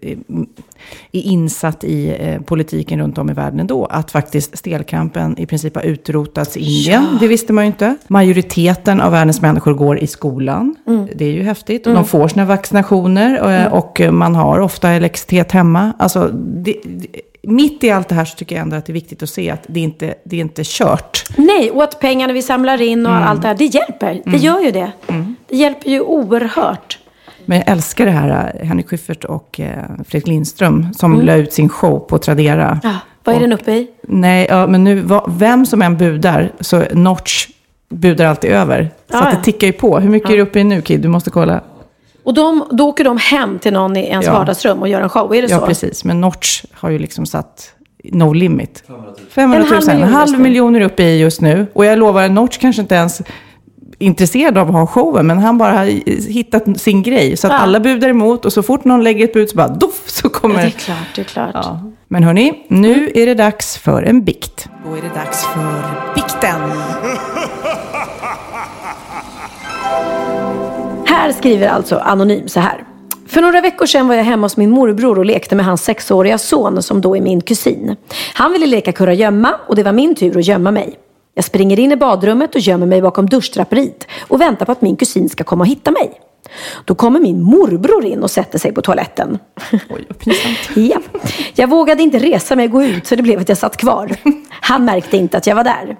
är, 0.00 0.16
insatt 1.12 1.84
i 1.84 2.16
eh, 2.20 2.40
politiken 2.40 3.00
runt 3.00 3.18
om 3.18 3.30
i 3.30 3.32
världen 3.32 3.60
ändå. 3.60 3.84
Att 3.84 4.10
faktiskt 4.10 4.58
stelkampen 4.58 5.38
i 5.38 5.46
princip 5.46 5.74
har 5.74 5.82
utrotats 5.82 6.56
i 6.56 6.60
Indien. 6.60 7.06
Ja. 7.12 7.18
Det 7.20 7.28
visste 7.28 7.52
man 7.52 7.64
ju 7.64 7.66
inte. 7.66 7.96
Majoriteten 8.08 9.00
av 9.00 9.12
världens 9.12 9.40
människor 9.42 9.74
går 9.74 9.98
i 9.98 10.06
skolan. 10.06 10.76
Mm. 10.86 11.08
Det 11.14 11.24
är 11.24 11.32
ju 11.32 11.42
häftigt. 11.42 11.86
Och 11.86 11.90
Mm. 11.92 12.02
De 12.02 12.08
får 12.08 12.28
sina 12.28 12.44
vaccinationer 12.44 13.36
eh, 13.38 13.60
Mm. 13.60 13.72
och 13.72 14.00
man 14.12 14.34
har 14.34 14.60
ofta 14.60 14.88
elektricitet 15.06 15.52
hemma. 15.52 15.92
Alltså, 15.98 16.28
det, 16.34 16.76
det, 16.84 17.06
mitt 17.42 17.84
i 17.84 17.90
allt 17.90 18.08
det 18.08 18.14
här 18.14 18.24
så 18.24 18.36
tycker 18.36 18.54
jag 18.56 18.62
ändå 18.62 18.76
att 18.76 18.86
det 18.86 18.92
är 18.92 18.94
viktigt 18.94 19.22
att 19.22 19.30
se 19.30 19.50
att 19.50 19.64
det 19.66 19.80
inte 19.80 20.14
det 20.24 20.36
är 20.36 20.40
inte 20.40 20.62
kört. 20.64 21.24
Nej, 21.36 21.70
och 21.70 21.82
att 21.84 22.00
pengarna 22.00 22.32
vi 22.32 22.42
samlar 22.42 22.82
in 22.82 23.06
och 23.06 23.12
Mm. 23.12 23.24
allt 23.28 23.42
det 23.42 23.48
här, 23.48 23.54
det 23.54 23.64
hjälper. 23.64 24.14
Det 24.14 24.26
Mm. 24.30 24.40
gör 24.40 24.60
ju 24.60 24.70
det. 24.70 24.92
Det 25.48 25.56
hjälper 25.56 25.90
ju 25.90 26.00
oerhört. 26.00 26.98
Men 27.44 27.58
jag 27.58 27.68
älskar 27.68 28.04
det 28.06 28.10
här, 28.12 28.52
eh, 28.60 28.66
Henrik 28.66 28.88
Schyffert 28.88 29.24
och 29.24 29.60
eh, 29.60 29.68
Fredrik 30.08 30.26
Lindström, 30.26 30.86
som 30.94 31.12
Mm. 31.14 31.26
la 31.26 31.34
ut 31.34 31.52
sin 31.52 31.68
show 31.68 31.98
på 31.98 32.18
Tradera. 32.18 32.80
Ja, 32.82 32.94
vad 33.24 33.34
är 33.34 33.40
den 33.40 33.52
uppe 33.52 33.72
i? 33.72 33.86
Nej, 34.02 34.46
ja, 34.50 34.66
men 34.66 34.84
nu, 34.84 35.04
vem 35.28 35.66
som 35.66 35.82
än 35.82 35.96
budar, 35.96 36.52
så 36.60 36.82
Notch 36.92 37.46
budar 37.88 38.24
alltid 38.26 38.50
över. 38.50 38.90
Så 39.10 39.16
Ja, 39.16 39.18
att 39.22 39.30
det 39.30 39.36
ja. 39.38 39.42
tickar 39.44 39.66
ju 39.66 39.72
på. 39.72 39.98
Hur 39.98 40.10
mycket 40.10 40.28
Ja. 40.28 40.32
är 40.34 40.36
det 40.36 40.42
uppe 40.42 40.60
i 40.60 40.64
nu, 40.64 40.82
Kid? 40.82 41.00
Du 41.00 41.08
måste 41.08 41.30
kolla. 41.30 41.60
Och 42.26 42.34
de, 42.34 42.64
då 42.70 42.88
åker 42.88 43.04
de 43.04 43.16
hem 43.18 43.58
till 43.58 43.72
någon 43.72 43.96
i 43.96 44.00
ens 44.08 44.26
Ja. 44.26 44.32
vardagsrum 44.32 44.78
och 44.80 44.88
gör 44.88 45.00
en 45.00 45.08
show, 45.08 45.34
är 45.34 45.42
det 45.42 45.48
Ja, 45.50 45.60
så? 45.60 45.66
precis. 45.66 46.04
Men 46.04 46.20
Notch 46.20 46.64
har 46.72 46.90
ju 46.90 46.98
liksom 46.98 47.26
satt 47.26 47.70
no 48.04 48.32
limit. 48.32 48.82
500 49.30 49.64
000. 49.70 49.88
En 49.88 50.02
halv 50.02 50.02
En 50.02 50.02
miljon 50.02 50.12
halv 50.12 50.22
just 50.28 50.36
nu. 50.38 50.42
miljon 50.42 50.76
är 50.76 50.80
uppe 50.80 51.02
i 51.02 51.18
just 51.20 51.40
nu. 51.40 51.66
Och 51.72 51.84
jag 51.84 51.98
lovar, 51.98 52.28
Notch 52.28 52.58
kanske 52.58 52.82
inte 52.82 52.94
ens 52.94 53.22
intresserad 53.98 54.58
av 54.58 54.68
att 54.68 54.74
ha 54.74 54.86
showen, 54.86 55.26
men 55.26 55.38
han 55.38 55.58
bara 55.58 55.72
har 55.72 55.84
hittat 56.30 56.80
sin 56.80 57.02
grej. 57.02 57.36
Så 57.36 57.46
att 57.46 57.52
Ja. 57.52 57.58
alla 57.58 57.80
budar 57.80 58.08
emot 58.08 58.44
och 58.44 58.52
så 58.52 58.62
fort 58.62 58.84
någon 58.84 59.04
lägger 59.04 59.24
ett 59.24 59.32
bud 59.32 59.50
så 59.50 59.56
bara 59.56 59.68
doff 59.68 60.02
så 60.06 60.28
kommer 60.28 60.54
Ja, 60.54 60.60
det 60.60 60.66
är 60.66 60.70
klart, 60.70 60.98
det 61.14 61.20
är 61.20 61.24
klart. 61.24 61.50
Ja. 61.54 61.80
Men 62.08 62.22
hörni, 62.24 62.64
nu 62.68 63.10
är 63.14 63.26
det 63.26 63.34
dags 63.34 63.78
för 63.78 64.02
en 64.02 64.24
bikt. 64.24 64.68
Då 64.84 64.92
är 64.96 65.02
det 65.02 65.14
dags 65.14 65.44
för 65.44 66.14
bikten. 66.14 66.60
Här 71.26 71.32
skriver 71.32 71.68
alltså 71.68 71.96
Anonym 71.96 72.48
så 72.48 72.60
här. 72.60 72.84
För 73.26 73.40
några 73.40 73.60
veckor 73.60 73.86
sedan 73.86 74.08
var 74.08 74.14
jag 74.14 74.24
hemma 74.24 74.44
hos 74.44 74.56
min 74.56 74.70
morbror 74.70 75.18
och 75.18 75.24
lekte 75.24 75.54
med 75.54 75.64
hans 75.64 75.84
sexåriga 75.84 76.38
son 76.38 76.82
som 76.82 77.00
då 77.00 77.16
är 77.16 77.20
min 77.20 77.40
kusin. 77.40 77.96
Han 78.34 78.52
ville 78.52 78.66
leka 78.66 78.92
kurragömma 78.92 79.54
och 79.68 79.76
det 79.76 79.82
var 79.82 79.92
min 79.92 80.14
tur 80.14 80.38
att 80.38 80.46
gömma 80.46 80.70
mig. 80.70 80.98
Jag 81.34 81.44
springer 81.44 81.78
in 81.80 81.92
i 81.92 81.96
badrummet 81.96 82.54
och 82.54 82.60
gömmer 82.60 82.86
mig 82.86 83.02
bakom 83.02 83.26
duschdraperiet 83.26 84.06
och 84.20 84.40
väntar 84.40 84.66
på 84.66 84.72
att 84.72 84.82
min 84.82 84.96
kusin 84.96 85.28
ska 85.28 85.44
komma 85.44 85.62
och 85.62 85.68
hitta 85.68 85.90
mig. 85.90 86.20
Då 86.84 86.94
kommer 86.94 87.20
min 87.20 87.42
morbror 87.42 88.04
in 88.04 88.22
och 88.22 88.30
sätter 88.30 88.58
sig 88.58 88.72
på 88.72 88.82
toaletten. 88.82 89.38
Oj, 89.72 90.04
pinsamt. 90.18 90.58
ja. 90.76 91.00
Jag 91.54 91.68
vågade 91.70 92.02
inte 92.02 92.18
resa 92.18 92.56
mig 92.56 92.66
och 92.66 92.72
gå 92.72 92.82
ut 92.82 93.06
så 93.06 93.16
det 93.16 93.22
blev 93.22 93.40
att 93.40 93.48
jag 93.48 93.58
satt 93.58 93.76
kvar. 93.76 94.16
Han 94.50 94.84
märkte 94.84 95.16
inte 95.16 95.36
att 95.36 95.46
jag 95.46 95.54
var 95.56 95.64
där. 95.64 95.96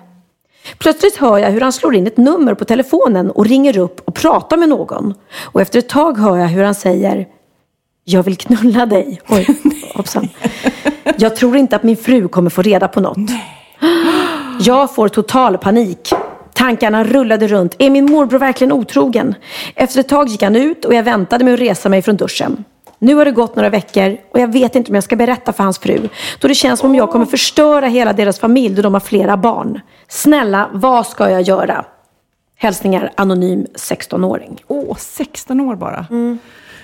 Plötsligt 0.79 1.17
hör 1.17 1.39
jag 1.39 1.51
hur 1.51 1.61
han 1.61 1.73
slår 1.73 1.95
in 1.95 2.07
ett 2.07 2.17
nummer 2.17 2.55
på 2.55 2.65
telefonen 2.65 3.31
och 3.31 3.47
ringer 3.47 3.79
upp 3.79 4.01
och 4.05 4.15
pratar 4.15 4.57
med 4.57 4.69
någon. 4.69 5.15
Och 5.43 5.61
efter 5.61 5.79
ett 5.79 5.89
tag 5.89 6.19
hör 6.19 6.37
jag 6.37 6.47
hur 6.47 6.65
han 6.65 6.75
säger 6.75 7.27
Jag 8.05 8.23
vill 8.23 8.37
knulla 8.37 8.87
dig. 8.87 9.21
Oj, 9.29 9.47
hoppsan. 9.95 10.29
Jag 11.17 11.37
tror 11.37 11.57
inte 11.57 11.77
att 11.77 11.83
min 11.83 11.97
fru 11.97 12.29
kommer 12.29 12.51
få 12.51 12.63
reda 12.63 12.89
på 12.89 13.01
något. 13.01 13.19
Jag 14.61 14.95
får 14.95 15.09
total 15.09 15.59
panik. 15.59 16.13
Tankarna 16.55 17.05
rullade 17.05 17.49
runt. 17.49 17.75
Är 17.79 17.91
min 17.91 18.07
morbror 18.07 18.39
verkligen 18.39 18.73
otrogen? 18.73 19.35
Efter 19.75 20.01
ett 20.01 20.09
tag 20.09 20.29
gick 20.29 20.43
han 20.43 20.57
ut 20.57 20.85
och 20.85 20.95
jag 20.95 21.03
väntade 21.03 21.45
med 21.45 21.55
att 21.55 21.61
resa 21.61 21.89
mig 21.89 22.03
från 22.03 22.17
duschen. 22.17 22.65
Nu 22.99 23.15
har 23.15 23.25
det 23.25 23.31
gått 23.31 23.57
några 23.57 23.69
veckor 23.71 24.17
och 24.33 24.41
jag 24.41 24.53
vet 24.53 24.77
inte 24.77 24.89
om 24.91 24.95
jag 24.95 25.05
ska 25.05 25.17
berätta 25.17 25.53
för 25.53 25.65
hans 25.65 25.79
fru. 25.79 26.09
Då 26.41 26.49
det 26.49 26.55
känns 26.55 26.81
som 26.81 26.91
om 26.91 26.95
jag 26.97 27.11
kommer 27.11 27.27
förstöra 27.27 27.87
hela 27.87 28.13
deras 28.13 28.39
familj 28.39 28.75
då 28.75 28.83
de 28.83 28.93
har 28.95 29.01
flera 29.01 29.37
barn. 29.37 29.81
Snälla, 30.09 30.69
vad 30.73 31.07
ska 31.07 31.31
jag 31.31 31.43
göra? 31.43 31.85
Hälsningar 32.59 33.13
Anonym 33.15 33.67
16-åring. 33.75 34.63
Åh, 34.67 34.97
16 34.99 35.61
år 35.61 35.77
bara. 35.77 36.07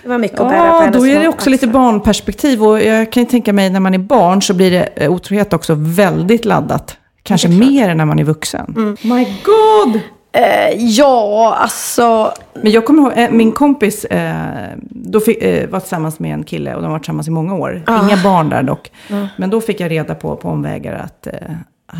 Det 0.02 0.08
var 0.08 0.18
mycket 0.18 0.40
att 0.40 0.48
bära 0.48 0.60
på 0.60 0.66
Ja, 0.76 0.80
hennes 0.80 0.96
då 0.96 1.06
är 1.06 1.20
det 1.20 1.28
också 1.28 1.50
lite 1.50 1.66
axlar. 1.66 1.80
barnperspektiv. 1.82 2.62
Och 2.64 2.82
jag 2.82 3.12
kan 3.12 3.22
ju 3.22 3.28
tänka 3.28 3.52
mig 3.52 3.70
när 3.70 3.80
man 3.80 3.94
är 3.94 3.98
barn 3.98 4.42
så 4.42 4.54
blir 4.54 4.70
det 4.70 4.82
eh, 4.96 5.12
otrohet 5.12 5.52
också 5.52 5.74
väldigt 5.78 6.44
laddat. 6.44 6.96
Kanske 7.22 7.48
mer 7.48 7.88
än 7.88 7.96
när 7.96 8.04
man 8.04 8.18
är 8.18 8.24
vuxen. 8.24 8.96
My 9.02 9.24
God! 9.44 10.00
Eh, 10.32 10.74
ja, 10.76 11.54
alltså... 11.58 12.32
Men 12.62 12.72
jag 12.72 12.84
kommer 12.86 13.02
ihåg, 13.02 13.12
eh, 13.18 13.30
min 13.30 13.52
kompis 13.52 14.04
eh, 14.04 14.70
då 14.80 15.20
fick, 15.20 15.42
eh, 15.42 15.68
var 15.68 15.80
tillsammans 15.80 16.18
med 16.18 16.34
en 16.34 16.44
kille 16.44 16.74
och 16.74 16.82
de 16.82 16.90
varit 16.90 17.02
tillsammans 17.02 17.28
i 17.28 17.30
många 17.30 17.54
år. 17.54 17.82
Ah. 17.86 18.04
Inga 18.06 18.16
barn 18.22 18.48
där 18.48 18.62
dock. 18.62 18.90
Mm. 19.10 19.26
Men 19.36 19.50
då 19.50 19.60
fick 19.60 19.80
jag 19.80 19.90
reda 19.90 20.14
på, 20.14 20.36
på 20.36 20.48
omvägar 20.48 20.94
att 20.94 21.26
eh, 21.26 21.32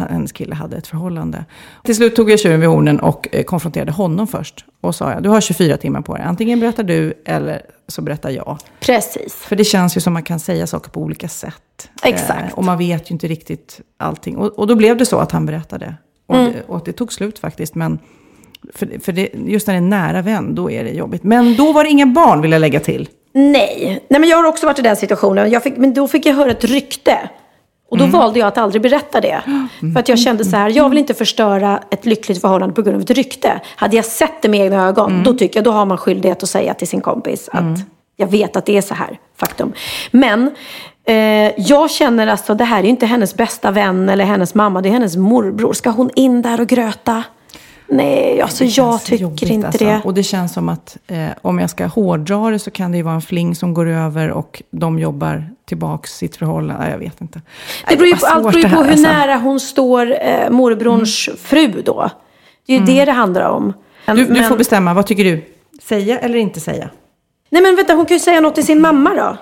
hennes 0.08 0.32
kille 0.32 0.54
hade 0.54 0.76
ett 0.76 0.86
förhållande. 0.86 1.44
Till 1.84 1.96
slut 1.96 2.16
tog 2.16 2.30
jag 2.30 2.40
tjuren 2.40 2.60
vid 2.60 2.68
hornen 2.68 3.00
och 3.00 3.28
eh, 3.32 3.42
konfronterade 3.44 3.92
honom 3.92 4.26
först. 4.26 4.64
Och 4.80 4.94
sa 4.94 5.12
jag, 5.12 5.22
du 5.22 5.28
har 5.28 5.40
24 5.40 5.76
timmar 5.76 6.00
på 6.00 6.14
dig. 6.16 6.24
Antingen 6.26 6.60
berättar 6.60 6.82
du 6.82 7.14
eller 7.26 7.62
så 7.88 8.02
berättar 8.02 8.30
jag. 8.30 8.58
Precis. 8.80 9.34
För 9.34 9.56
det 9.56 9.64
känns 9.64 9.96
ju 9.96 10.00
som 10.00 10.12
man 10.12 10.22
kan 10.22 10.40
säga 10.40 10.66
saker 10.66 10.90
på 10.90 11.00
olika 11.00 11.28
sätt. 11.28 11.90
Exakt. 12.02 12.54
Och 12.54 12.64
man 12.64 12.78
vet 12.78 13.10
ju 13.10 13.12
inte 13.12 13.26
riktigt 13.26 13.80
allting. 13.96 14.36
Och, 14.36 14.58
och 14.58 14.66
då 14.66 14.74
blev 14.74 14.96
det 14.96 15.06
så 15.06 15.18
att 15.18 15.32
han 15.32 15.46
berättade. 15.46 15.94
Och, 16.26 16.36
Mm. 16.36 16.52
det, 16.52 16.62
och 16.66 16.82
det 16.84 16.92
tog 16.92 17.12
slut 17.12 17.38
faktiskt. 17.38 17.74
Men 17.74 17.98
för, 18.74 19.00
för 19.00 19.12
det, 19.12 19.28
just 19.46 19.66
när 19.66 19.74
det 19.74 19.76
är 19.76 19.82
en 19.82 19.90
nära 19.90 20.22
vän, 20.22 20.54
då 20.54 20.70
är 20.70 20.84
det 20.84 20.90
jobbigt. 20.90 21.22
Men 21.22 21.56
då 21.56 21.72
var 21.72 21.84
det 21.84 21.90
inga 21.90 22.06
barn, 22.06 22.40
vill 22.40 22.52
jag 22.52 22.60
lägga 22.60 22.80
till. 22.80 23.08
Nej. 23.32 24.04
Nej, 24.08 24.20
men 24.20 24.28
jag 24.28 24.36
har 24.36 24.44
också 24.44 24.66
varit 24.66 24.78
i 24.78 24.82
den 24.82 24.96
situationen. 24.96 25.60
Fick, 25.60 25.76
men 25.76 25.94
då 25.94 26.08
fick 26.08 26.26
jag 26.26 26.34
höra 26.34 26.50
ett 26.50 26.64
rykte. 26.64 27.18
Och 27.90 27.98
då 27.98 28.06
valde 28.06 28.38
jag 28.38 28.48
att 28.48 28.58
aldrig 28.58 28.82
berätta 28.82 29.20
det. 29.20 29.42
För 29.92 30.00
att 30.00 30.08
jag 30.08 30.18
kände 30.18 30.44
så 30.44 30.56
här, 30.56 30.70
jag 30.70 30.88
vill 30.88 30.98
inte 30.98 31.14
förstöra 31.14 31.82
ett 31.90 32.06
lyckligt 32.06 32.40
förhållande 32.40 32.74
på 32.74 32.82
grund 32.82 32.96
av 32.96 33.02
ett 33.02 33.10
rykte. 33.10 33.60
Hade 33.76 33.96
jag 33.96 34.04
sett 34.04 34.42
det 34.42 34.48
med 34.48 34.60
egna 34.60 34.88
ögon, 34.88 35.22
då 35.24 35.34
tycker 35.34 35.56
jag 35.56 35.64
då 35.64 35.70
har 35.70 35.86
man 35.86 35.98
skyldighet 35.98 36.42
att 36.42 36.48
säga 36.48 36.74
till 36.74 36.88
sin 36.88 37.00
kompis 37.00 37.48
att 37.52 37.78
jag 38.16 38.26
vet 38.26 38.56
att 38.56 38.66
det 38.66 38.76
är 38.76 38.82
så 38.82 38.94
här, 38.94 39.18
faktum. 39.36 39.72
Men 40.10 40.50
eh, 41.06 41.60
jag 41.60 41.90
känner 41.90 42.26
alltså, 42.26 42.54
det 42.54 42.64
här 42.64 42.78
är 42.78 42.82
ju 42.82 42.88
inte 42.88 43.06
hennes 43.06 43.34
bästa 43.34 43.70
vän 43.70 44.08
eller 44.08 44.24
hennes 44.24 44.54
mamma, 44.54 44.80
det 44.80 44.88
är 44.88 44.92
hennes 44.92 45.16
morbror. 45.16 45.72
Ska 45.72 45.90
hon 45.90 46.10
in 46.14 46.42
där 46.42 46.60
och 46.60 46.66
gröta? 46.68 47.24
Nej, 47.88 48.40
alltså 48.40 48.64
jag 48.64 49.02
tycker 49.04 49.22
jobbigt, 49.22 49.42
inte 49.42 49.66
alltså. 49.66 49.84
det. 49.84 50.00
Och 50.04 50.14
det 50.14 50.22
känns 50.22 50.52
som 50.52 50.68
att 50.68 50.96
eh, 51.06 51.26
om 51.42 51.58
jag 51.58 51.70
ska 51.70 51.86
hårdra 51.86 52.50
det 52.50 52.58
så 52.58 52.70
kan 52.70 52.90
det 52.92 52.96
ju 52.96 53.02
vara 53.02 53.14
en 53.14 53.22
fling 53.22 53.54
som 53.54 53.74
går 53.74 53.86
över 53.88 54.30
och 54.30 54.62
de 54.70 54.98
jobbar 54.98 55.44
tillbaks 55.68 56.16
sitt 56.16 56.36
förhållande. 56.36 56.90
Jag 56.90 56.98
vet 56.98 57.20
inte. 57.20 57.40
Det 57.88 57.96
beror 57.96 58.08
ju 58.08 58.16
på, 58.16 58.26
allt 58.26 58.42
beror 58.42 58.56
ju 58.56 58.62
på 58.62 58.82
hur 58.82 58.90
alltså. 58.90 59.06
nära 59.08 59.36
hon 59.36 59.60
står 59.60 60.12
eh, 60.20 60.50
morbrorns 60.50 61.28
fru 61.42 61.82
då. 61.84 62.10
Det 62.66 62.74
är 62.74 62.78
ju 62.78 62.84
det 62.84 63.04
det 63.04 63.12
handlar 63.12 63.48
om. 63.50 63.72
Men- 64.06 64.16
Du, 64.16 64.24
du 64.24 64.32
men- 64.32 64.44
får 64.48 64.56
bestämma, 64.56 64.94
vad 64.94 65.06
tycker 65.06 65.24
du? 65.24 65.44
Säga 65.82 66.18
eller 66.18 66.38
inte 66.38 66.60
säga? 66.60 66.90
Nej 67.50 67.62
men 67.62 67.76
vänta, 67.76 67.94
hon 67.94 68.06
kan 68.06 68.16
ju 68.16 68.20
säga 68.20 68.40
något 68.40 68.54
till 68.54 68.66
sin 68.66 68.80
mamma 68.80 69.14
då. 69.14 69.36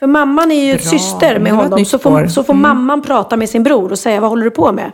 För 0.00 0.06
mamman 0.06 0.52
är 0.52 0.64
ju 0.64 0.72
Bra, 0.72 0.82
syster 0.82 1.38
med 1.38 1.52
honom. 1.52 1.84
Så 1.84 1.98
får, 1.98 2.26
så 2.26 2.44
får 2.44 2.52
Mm. 2.54 2.62
mamman 2.62 3.02
prata 3.02 3.36
med 3.36 3.48
sin 3.48 3.62
bror 3.62 3.90
och 3.92 3.98
säga, 3.98 4.20
vad 4.20 4.30
håller 4.30 4.44
du 4.44 4.50
på 4.50 4.72
med? 4.72 4.92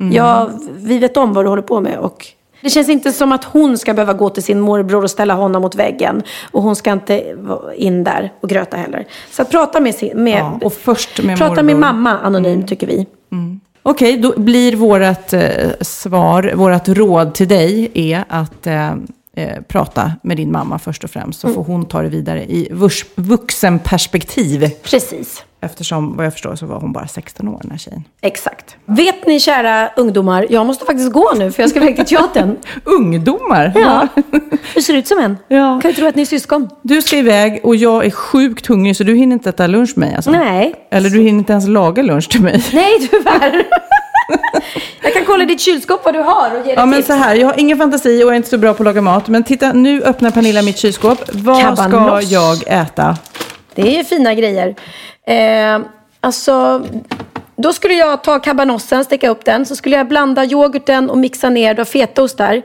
Mm. 0.00 0.12
Ja, 0.12 0.50
vi 0.76 0.98
vet 0.98 1.16
om 1.16 1.32
vad 1.32 1.44
du 1.44 1.48
håller 1.48 1.62
på 1.62 1.80
med. 1.80 1.98
Och 1.98 2.26
det 2.60 2.70
känns 2.70 2.88
inte 2.88 3.12
som 3.12 3.32
att 3.32 3.44
hon 3.44 3.78
ska 3.78 3.94
behöva 3.94 4.12
gå 4.12 4.30
till 4.30 4.42
sin 4.42 4.60
morbror 4.60 5.02
och 5.02 5.10
ställa 5.10 5.34
honom 5.34 5.62
mot 5.62 5.74
väggen. 5.74 6.22
Och 6.50 6.62
hon 6.62 6.76
ska 6.76 6.92
inte 6.92 7.34
in 7.76 8.04
där 8.04 8.32
och 8.40 8.48
gröta 8.48 8.76
heller. 8.76 9.06
Så 9.30 9.42
att 9.42 9.50
prata 9.50 9.80
med 9.80 9.94
sin... 9.94 10.24
Med, 10.24 10.38
Ja, 10.38 10.58
och 10.62 10.72
först 10.72 11.22
med 11.22 11.38
prata 11.38 11.62
med 11.62 11.76
mamma 11.76 12.18
anonymt 12.18 12.68
tycker 12.68 12.86
vi. 12.86 13.06
Okej, 13.82 14.16
då 14.16 14.32
blir 14.40 14.76
vårt 14.76 15.32
eh, 15.32 15.70
svar, 15.80 16.52
vårt 16.54 16.88
råd 16.88 17.34
till 17.34 17.48
dig 17.48 17.90
är 17.94 18.24
att 18.28 18.66
eh, 18.66 18.90
eh, 19.36 19.60
prata 19.68 20.12
med 20.22 20.36
din 20.36 20.52
mamma 20.52 20.78
först 20.78 21.04
och 21.04 21.10
främst. 21.10 21.40
Så 21.40 21.46
Mm. 21.46 21.54
får 21.54 21.72
hon 21.72 21.86
ta 21.86 22.02
det 22.02 22.08
vidare 22.08 22.44
i 22.44 22.68
vux, 22.72 22.96
vuxenperspektiv. 23.14 24.70
Precis. 24.82 25.44
Eftersom, 25.64 26.16
vad 26.16 26.26
jag 26.26 26.32
förstår, 26.32 26.56
så 26.56 26.66
var 26.66 26.80
hon 26.80 26.92
bara 26.92 27.06
16 27.06 27.48
år 27.48 27.58
den 27.62 27.70
här 27.70 27.78
tjejen. 27.78 28.04
Exakt. 28.20 28.76
Vet 28.84 29.26
ni 29.26 29.40
kära 29.40 29.88
ungdomar, 29.96 30.46
jag 30.50 30.66
måste 30.66 30.84
faktiskt 30.84 31.12
gå 31.12 31.32
nu 31.38 31.52
för 31.52 31.62
jag 31.62 31.70
ska 31.70 31.80
iväg 31.80 31.96
till 31.96 32.04
teatern. 32.06 32.56
Ungdomar? 32.84 33.72
Ja, 33.74 34.08
du 34.74 34.82
ser 34.82 34.94
ut 34.94 35.06
som 35.06 35.18
en. 35.18 35.38
Ja. 35.48 35.78
Kan 35.82 35.90
ju 35.90 35.96
tro 35.96 36.06
att 36.06 36.14
ni 36.14 36.22
är 36.22 36.26
syskon. 36.26 36.68
Du 36.82 37.02
ska 37.02 37.16
iväg 37.16 37.60
och 37.64 37.76
jag 37.76 38.06
är 38.06 38.10
sjukt 38.10 38.66
hungrig 38.66 38.96
så 38.96 39.04
du 39.04 39.14
hinner 39.14 39.34
inte 39.34 39.48
äta 39.48 39.66
lunch 39.66 39.92
med 39.96 40.08
mig 40.08 40.16
alltså? 40.16 40.30
Nej. 40.30 40.74
Eller 40.90 41.10
du 41.10 41.18
hinner 41.18 41.38
inte 41.38 41.52
ens 41.52 41.68
laga 41.68 42.02
lunch 42.02 42.28
till 42.30 42.42
mig? 42.42 42.64
Nej, 42.72 43.08
tyvärr. 43.10 43.62
jag 45.02 45.12
kan 45.14 45.24
kolla 45.26 45.44
ditt 45.44 45.60
kylskåp 45.60 46.04
vad 46.04 46.14
du 46.14 46.20
har 46.20 46.50
och 46.50 46.56
ge 46.56 46.62
dig 46.64 46.74
Ja 46.76 46.86
men 46.86 46.96
tips. 46.96 47.06
så 47.06 47.12
här, 47.14 47.34
jag 47.34 47.46
har 47.46 47.60
ingen 47.60 47.78
fantasi 47.78 48.24
och 48.24 48.32
är 48.32 48.36
inte 48.36 48.48
så 48.48 48.58
bra 48.58 48.74
på 48.74 48.82
att 48.82 48.84
laga 48.84 49.00
mat. 49.00 49.28
Men 49.28 49.44
titta, 49.44 49.72
nu 49.72 50.02
öppnar 50.02 50.30
Pernilla 50.30 50.62
mitt 50.62 50.78
kylskåp. 50.78 51.18
Vad 51.32 51.56
ska 51.78 51.90
Cabanos. 51.90 52.30
jag 52.30 52.62
äta? 52.66 53.16
Det 53.74 53.98
är 53.98 54.04
fina 54.04 54.34
grejer. 54.34 54.74
Eh, 55.26 55.80
alltså, 56.20 56.82
då 57.56 57.72
skulle 57.72 57.94
jag 57.94 58.24
ta 58.24 58.38
kabanossen, 58.38 59.04
sticka 59.04 59.28
upp 59.28 59.44
den. 59.44 59.66
Så 59.66 59.76
skulle 59.76 59.96
jag 59.96 60.08
blanda 60.08 60.44
yoghurten 60.44 61.10
och 61.10 61.18
mixa 61.18 61.50
ner, 61.50 61.74
du 61.74 61.80
har 61.80 61.84
fetaost 61.84 62.38
där. 62.38 62.62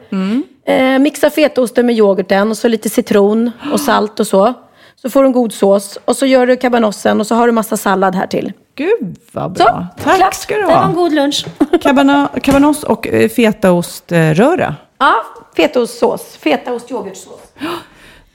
Eh, 0.66 1.00
mixa 1.00 1.30
fetaosten 1.30 1.86
med 1.86 1.96
yoghurten 1.96 2.50
och 2.50 2.58
så 2.58 2.68
lite 2.68 2.90
citron 2.90 3.52
och 3.74 3.80
salt 3.80 4.20
och 4.20 4.28
så. 4.28 4.54
Så 5.02 5.10
får 5.10 5.22
du 5.22 5.28
en 5.28 5.32
god 5.34 5.54
sås. 5.54 5.98
Och 6.06 6.16
så 6.16 6.26
gör 6.26 6.48
du 6.48 6.56
kabanossen 6.58 7.20
och 7.20 7.28
så 7.28 7.36
har 7.36 7.48
du 7.48 7.52
massa 7.54 7.78
sallad 7.78 8.16
här 8.16 8.28
till. 8.28 8.54
Gud 8.76 9.18
vad 9.32 9.58
Så, 9.58 9.64
bra. 9.64 9.88
Tack 10.04 10.16
klart. 10.18 10.34
ska 10.34 10.56
du 10.56 10.62
Det 10.62 10.68
var 10.68 10.74
en 10.74 10.80
ha. 10.84 10.94
god 10.94 11.14
lunch. 11.14 11.46
Kabana, 11.82 12.30
kabanos 12.44 12.84
och 12.84 13.08
eh, 13.08 13.30
fetaoströra. 13.30 14.76
ja, 14.98 15.14
fetaostsås. 15.56 16.38
Fetaost 16.42 16.92
yoghurtsås. 16.92 17.40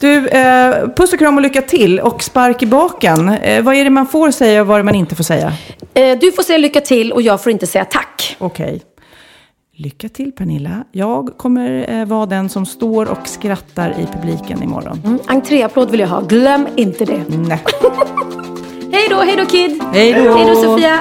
Du, 0.04 0.28
eh, 0.28 0.88
puss 0.96 1.12
och 1.12 1.18
kram 1.18 1.36
och 1.36 1.42
lycka 1.42 1.62
till. 1.62 2.00
Och 2.00 2.22
spark 2.22 2.62
i 2.62 2.66
baken. 2.66 3.28
Eh, 3.28 3.62
vad 3.62 3.74
är 3.74 3.84
det 3.84 3.90
man 3.90 4.06
får 4.06 4.30
säga 4.30 4.60
och 4.60 4.66
vad 4.66 4.74
är 4.74 4.78
det 4.78 4.84
man 4.84 4.94
inte 4.94 5.14
får 5.14 5.24
säga? 5.24 5.52
Eh, 5.94 6.18
du 6.18 6.32
får 6.32 6.42
säga 6.42 6.58
lycka 6.58 6.80
till 6.80 7.12
och 7.12 7.22
jag 7.22 7.42
får 7.42 7.52
inte 7.52 7.66
säga 7.66 7.84
tack. 7.84 8.36
Okej. 8.38 8.82
Lycka 9.76 10.08
till 10.08 10.32
Pernilla. 10.32 10.84
Jag 10.92 11.30
kommer 11.36 11.90
eh, 11.90 12.06
vara 12.06 12.26
den 12.26 12.48
som 12.48 12.66
står 12.66 13.10
och 13.10 13.28
skrattar 13.28 13.90
i 13.90 14.06
publiken 14.16 14.62
imorgon. 14.62 15.02
Mm, 15.04 15.18
entréapplåd 15.26 15.90
vill 15.90 16.00
jag 16.00 16.08
ha. 16.08 16.20
Glöm 16.20 16.68
inte 16.76 17.04
det. 17.04 17.22
Nej. 17.28 17.62
Hej 18.92 19.06
då, 19.10 19.16
hej 19.16 19.36
då 19.36 19.44
Kid. 19.44 19.82
Hej 19.92 20.12
då. 20.12 20.36
Hej 20.36 20.46
då 20.46 20.54
Sofia. 20.54 21.00